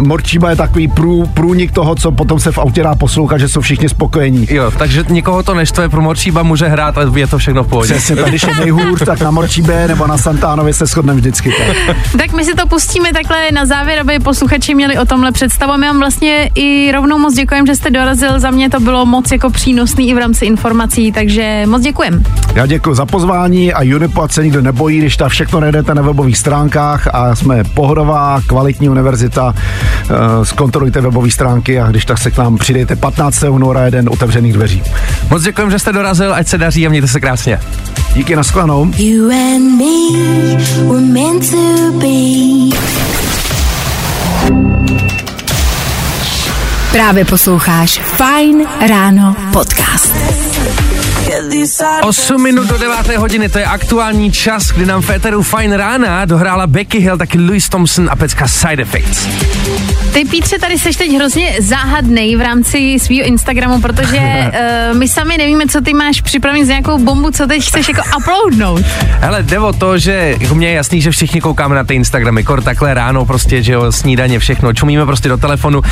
Morčíba 0.00 0.50
je 0.50 0.56
takový 0.56 0.88
prů, 0.88 1.26
průnik 1.26 1.72
toho, 1.72 1.94
co 1.94 2.12
potom 2.12 2.40
se 2.40 2.52
v 2.52 2.58
autě 2.58 2.82
dá 2.82 2.94
poslouchat, 2.94 3.38
že 3.38 3.48
jsou 3.48 3.60
všichni 3.60 3.79
spokojení. 3.88 4.46
Jo, 4.50 4.70
takže 4.78 5.04
nikoho 5.08 5.42
to 5.42 5.54
neštve, 5.54 5.88
pro 5.88 6.02
Morčíba 6.02 6.42
může 6.42 6.68
hrát, 6.68 6.98
ale 6.98 7.20
je 7.20 7.26
to 7.26 7.38
všechno 7.38 7.64
v 7.64 7.68
pohodě. 7.68 7.94
Přesně, 7.94 8.16
tak 8.16 8.28
když 8.28 8.42
je 8.42 8.54
nejhůř, 8.54 9.02
tak 9.06 9.20
na 9.20 9.30
Morčíbe 9.30 9.88
nebo 9.88 10.06
na 10.06 10.18
Santánovi 10.18 10.72
se 10.72 10.86
shodneme 10.86 11.20
vždycky. 11.20 11.52
Tak. 11.86 11.96
Tak 12.18 12.32
my 12.32 12.44
si 12.44 12.54
to 12.54 12.66
pustíme 12.66 13.12
takhle 13.12 13.50
na 13.52 13.66
závěr, 13.66 14.00
aby 14.00 14.18
posluchači 14.18 14.74
měli 14.74 14.98
o 14.98 15.04
tomhle 15.04 15.32
představu. 15.32 15.72
A 15.72 15.76
My 15.76 15.86
vám 15.86 15.98
vlastně 15.98 16.50
i 16.54 16.92
rovnou 16.92 17.18
moc 17.18 17.34
děkujeme, 17.34 17.66
že 17.66 17.76
jste 17.76 17.90
dorazil. 17.90 18.40
Za 18.40 18.50
mě 18.50 18.70
to 18.70 18.80
bylo 18.80 19.06
moc 19.06 19.32
jako 19.32 19.50
přínosný 19.50 20.08
i 20.08 20.14
v 20.14 20.18
rámci 20.18 20.46
informací, 20.46 21.12
takže 21.12 21.62
moc 21.66 21.82
děkujem. 21.82 22.22
Já 22.54 22.66
děkuji 22.66 22.94
za 22.94 23.06
pozvání 23.06 23.72
a 23.72 23.96
Unipo 23.96 24.28
se 24.28 24.44
nikdo 24.44 24.62
nebojí, 24.62 24.98
když 24.98 25.16
ta 25.16 25.28
všechno 25.28 25.60
najdete 25.60 25.94
na 25.94 26.02
webových 26.02 26.38
stránkách 26.38 27.08
a 27.14 27.34
jsme 27.34 27.64
pohodová, 27.64 28.40
kvalitní 28.46 28.88
univerzita. 28.88 29.54
Uh, 29.54 30.44
zkontrolujte 30.44 31.00
webové 31.00 31.30
stránky 31.30 31.80
a 31.80 31.90
když 31.90 32.04
tak 32.04 32.18
se 32.18 32.30
k 32.30 32.38
nám 32.38 32.58
přidejte 32.58 32.96
15. 32.96 33.42
února 33.42 33.69
jeden 33.78 34.08
otevřených 34.08 34.52
dveří. 34.52 34.82
Moc 35.30 35.42
děkujeme, 35.42 35.70
že 35.72 35.78
jste 35.78 35.92
dorazil, 35.92 36.34
ať 36.34 36.48
se 36.48 36.58
daří 36.58 36.86
a 36.86 36.90
mějte 36.90 37.08
se 37.08 37.20
krásně. 37.20 37.60
Díky, 38.14 38.36
nashledanou. 38.36 38.90
You 38.96 39.30
and 39.30 39.78
me 39.78 40.18
were 40.88 41.00
meant 41.00 41.50
to 41.50 41.92
be. 41.92 42.76
Právě 46.92 47.24
posloucháš 47.24 47.98
Fajn 47.98 48.66
ráno 48.88 49.36
podcast. 49.52 50.14
8 52.02 52.42
minut 52.42 52.66
do 52.66 52.78
9. 52.78 53.16
hodiny, 53.16 53.48
to 53.48 53.58
je 53.58 53.64
aktuální 53.64 54.32
čas, 54.32 54.70
kdy 54.70 54.86
nám 54.86 55.02
v 55.02 55.10
Eteru 55.10 55.42
Fine 55.42 55.76
rána 55.76 56.24
dohrála 56.24 56.66
Becky 56.66 56.98
Hill, 56.98 57.18
taky 57.18 57.38
Louis 57.38 57.68
Thompson 57.68 58.08
a 58.10 58.16
pecka 58.16 58.48
Side 58.48 58.82
Effects. 58.82 59.28
Ty 60.12 60.24
Pítře, 60.24 60.58
tady 60.58 60.78
seš 60.78 60.96
teď 60.96 61.14
hrozně 61.14 61.56
záhadnej 61.60 62.36
v 62.36 62.40
rámci 62.40 62.98
svého 62.98 63.22
Instagramu, 63.26 63.80
protože 63.80 64.18
uh, 64.90 64.98
my 64.98 65.08
sami 65.08 65.38
nevíme, 65.38 65.66
co 65.66 65.80
ty 65.80 65.94
máš 65.94 66.20
připravený 66.20 66.64
z 66.64 66.68
nějakou 66.68 66.98
bombu, 66.98 67.30
co 67.30 67.46
teď 67.46 67.68
chceš 67.68 67.88
jako 67.88 68.02
uploadnout. 68.18 68.82
Hele, 69.20 69.42
jde 69.42 69.58
o 69.58 69.72
to, 69.72 69.98
že 69.98 70.36
jako 70.40 70.54
mně 70.54 70.68
je 70.68 70.74
jasný, 70.74 71.00
že 71.00 71.10
všichni 71.10 71.40
koukáme 71.40 71.74
na 71.74 71.84
ty 71.84 71.94
Instagramy, 71.94 72.44
kor 72.44 72.62
takhle 72.62 72.94
ráno 72.94 73.24
prostě, 73.24 73.62
že 73.62 73.72
jo, 73.72 73.92
snídaně, 73.92 74.38
všechno, 74.38 74.72
čumíme 74.72 75.06
prostě 75.06 75.28
do 75.28 75.36
telefonu. 75.36 75.82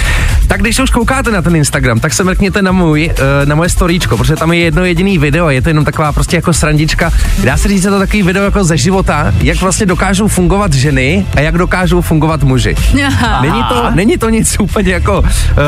Tak 0.48 0.60
když 0.60 0.78
už 0.78 0.90
koukáte 0.90 1.30
na 1.30 1.42
ten 1.42 1.56
Instagram, 1.56 2.00
tak 2.00 2.12
se 2.12 2.24
mrkněte 2.24 2.62
na 2.62 2.72
můj, 2.72 3.10
uh, 3.10 3.48
na 3.48 3.54
moje 3.54 3.68
storíčko, 3.68 4.16
protože 4.16 4.36
tam 4.36 4.52
je 4.52 4.58
jedno 4.58 4.84
jediný 4.84 5.18
video, 5.18 5.27
je 5.50 5.62
to 5.62 5.68
jenom 5.68 5.84
taková 5.84 6.12
prostě 6.12 6.36
jako 6.36 6.52
srandička. 6.52 7.12
Dá 7.44 7.56
se 7.56 7.68
říct, 7.68 7.82
že 7.82 7.90
to 7.90 7.98
takový 7.98 8.22
video 8.22 8.44
jako 8.44 8.64
ze 8.64 8.76
života, 8.76 9.32
jak 9.42 9.60
vlastně 9.60 9.86
dokážou 9.86 10.28
fungovat 10.28 10.72
ženy 10.72 11.26
a 11.36 11.40
jak 11.40 11.58
dokážou 11.58 12.00
fungovat 12.00 12.42
muži. 12.42 12.74
Není 13.42 13.64
to, 13.68 13.90
není 13.94 14.18
to 14.18 14.28
nic 14.28 14.56
úplně 14.60 14.92
jako 14.92 15.20
uh, 15.20 15.26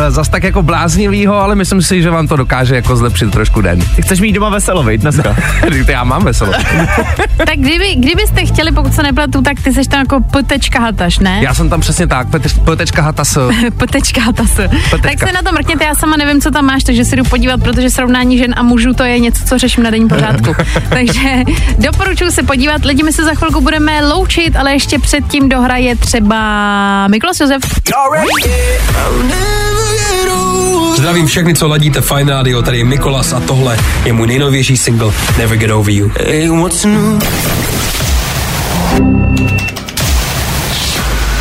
zas 0.09 0.29
tak 0.29 0.43
jako 0.43 0.63
bláznivýho, 0.63 1.35
ale 1.35 1.55
myslím 1.55 1.83
si, 1.83 2.03
že 2.03 2.11
vám 2.11 2.29
to 2.29 2.37
dokáže 2.37 2.75
jako 2.75 2.97
zlepšit 2.97 3.31
trošku 3.31 3.61
den. 3.61 3.81
Ty 3.97 4.03
chceš 4.03 4.21
mít 4.21 4.33
doma 4.33 4.49
veselo, 4.49 4.83
vejď 4.83 5.01
dneska. 5.01 5.37
Já 5.89 6.05
mám 6.05 6.25
veselo. 6.25 6.53
tak 7.37 7.57
kdyby, 7.57 7.95
kdybyste 7.95 8.47
chtěli, 8.47 8.73
pokud 8.73 8.95
se 8.95 9.03
nepletu, 9.03 9.43
tak 9.43 9.61
ty 9.61 9.73
seš 9.73 9.87
tam 9.87 10.01
jako 10.01 10.21
ptečka 10.21 10.81
hataš, 10.81 11.19
ne? 11.19 11.41
Já 11.43 11.55
jsem 11.55 11.69
tam 11.69 11.81
přesně 11.81 12.07
tak, 12.07 12.27
Petečka 12.65 13.03
Hatas. 13.03 13.39
Ptečka 13.77 14.21
hatas. 14.21 14.51
Tak 15.03 15.19
se 15.19 15.33
na 15.33 15.43
to 15.43 15.53
mrkněte, 15.53 15.85
já 15.85 15.95
sama 15.95 16.17
nevím, 16.17 16.41
co 16.41 16.51
tam 16.51 16.65
máš, 16.65 16.85
takže 16.85 17.05
si 17.05 17.17
jdu 17.17 17.25
podívat, 17.25 17.63
protože 17.63 17.91
srovnání 17.91 18.39
žen 18.39 18.55
a 18.57 18.63
mužů 18.63 18.95
to 18.95 19.05
je 19.05 19.19
něco, 19.19 19.40
co 19.49 19.59
řeším 19.59 19.85
na 19.85 19.91
denní 19.91 20.09
pořádku. 20.09 20.55
takže 20.89 21.43
doporučuji 21.79 22.31
se 22.31 22.43
podívat, 22.43 22.85
lidi 22.85 23.03
my 23.03 23.13
se 23.13 23.25
za 23.25 23.35
chvilku 23.35 23.61
budeme 23.61 24.07
loučit, 24.07 24.57
ale 24.57 24.73
ještě 24.73 24.99
předtím 24.99 25.49
dohraje 25.49 25.97
třeba 25.97 27.09
Miklos 27.09 27.41
Josef. 27.41 27.63
Zdravím 30.97 31.27
všechny, 31.27 31.55
co 31.55 31.69
ladíte 31.69 32.01
Fine 32.01 32.33
Radio, 32.33 32.63
tady 32.63 32.79
je 32.79 32.85
Mikolas 32.85 33.33
a 33.33 33.41
tohle 33.41 33.79
je 34.05 34.13
můj 34.13 34.27
nejnovější 34.27 34.77
single 34.77 35.13
Never 35.39 35.59
Get 35.59 35.71
Over 35.71 35.95
You. 35.95 36.13
Hey, 36.27 36.49
what's 36.49 36.85
new? 36.85 37.23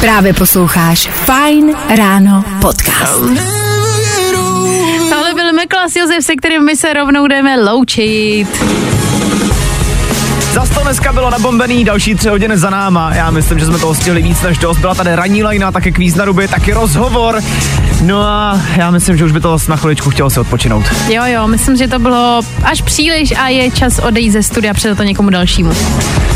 Právě 0.01 0.33
posloucháš 0.33 1.09
Fajn 1.25 1.75
ráno 1.97 2.43
podcast. 2.61 3.58
Byl 5.49 5.55
Miklas 5.55 5.95
Josef, 5.95 6.25
se 6.25 6.35
kterým 6.35 6.65
my 6.65 6.75
se 6.75 6.93
rovnou 6.93 7.27
jdeme 7.27 7.61
loučit. 7.61 8.47
Zas 10.53 10.69
to 10.69 10.79
dneska 10.79 11.13
bylo 11.13 11.29
nabombený, 11.29 11.83
další 11.83 12.15
tři 12.15 12.29
hodiny 12.29 12.57
za 12.57 12.69
náma. 12.69 13.15
Já 13.15 13.31
myslím, 13.31 13.59
že 13.59 13.65
jsme 13.65 13.79
toho 13.79 13.95
stihli 13.95 14.21
víc 14.21 14.41
než 14.41 14.57
dost. 14.57 14.77
Byla 14.77 14.95
tady 14.95 15.15
ranní 15.15 15.43
lajna, 15.43 15.71
taky 15.71 15.91
kvíz 15.91 16.15
na 16.15 16.25
ruby, 16.25 16.47
taky 16.47 16.73
rozhovor. 16.73 17.41
No 18.01 18.21
a 18.21 18.61
já 18.75 18.91
myslím, 18.91 19.17
že 19.17 19.25
už 19.25 19.31
by 19.31 19.39
to 19.39 19.57
na 19.67 19.75
chviličku 19.75 20.09
chtělo 20.09 20.29
si 20.29 20.39
odpočinout. 20.39 20.85
Jo, 21.07 21.23
jo, 21.25 21.47
myslím, 21.47 21.75
že 21.75 21.87
to 21.87 21.99
bylo 21.99 22.41
až 22.63 22.81
příliš 22.81 23.33
a 23.37 23.47
je 23.47 23.71
čas 23.71 23.99
odejít 23.99 24.31
ze 24.31 24.43
studia 24.43 24.73
před 24.73 24.97
to 24.97 25.03
někomu 25.03 25.29
dalšímu. 25.29 25.71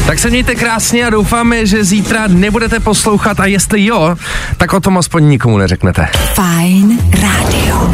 Tak 0.07 0.19
se 0.19 0.29
mějte 0.29 0.55
krásně 0.55 1.05
a 1.05 1.09
doufáme, 1.09 1.65
že 1.65 1.83
zítra 1.83 2.27
nebudete 2.27 2.79
poslouchat 2.79 3.39
a 3.39 3.45
jestli 3.45 3.85
jo, 3.85 4.15
tak 4.57 4.73
o 4.73 4.79
tom 4.79 4.97
aspoň 4.97 5.29
nikomu 5.29 5.57
neřeknete. 5.57 6.07
Fajn 6.33 6.99
rádio. 7.21 7.93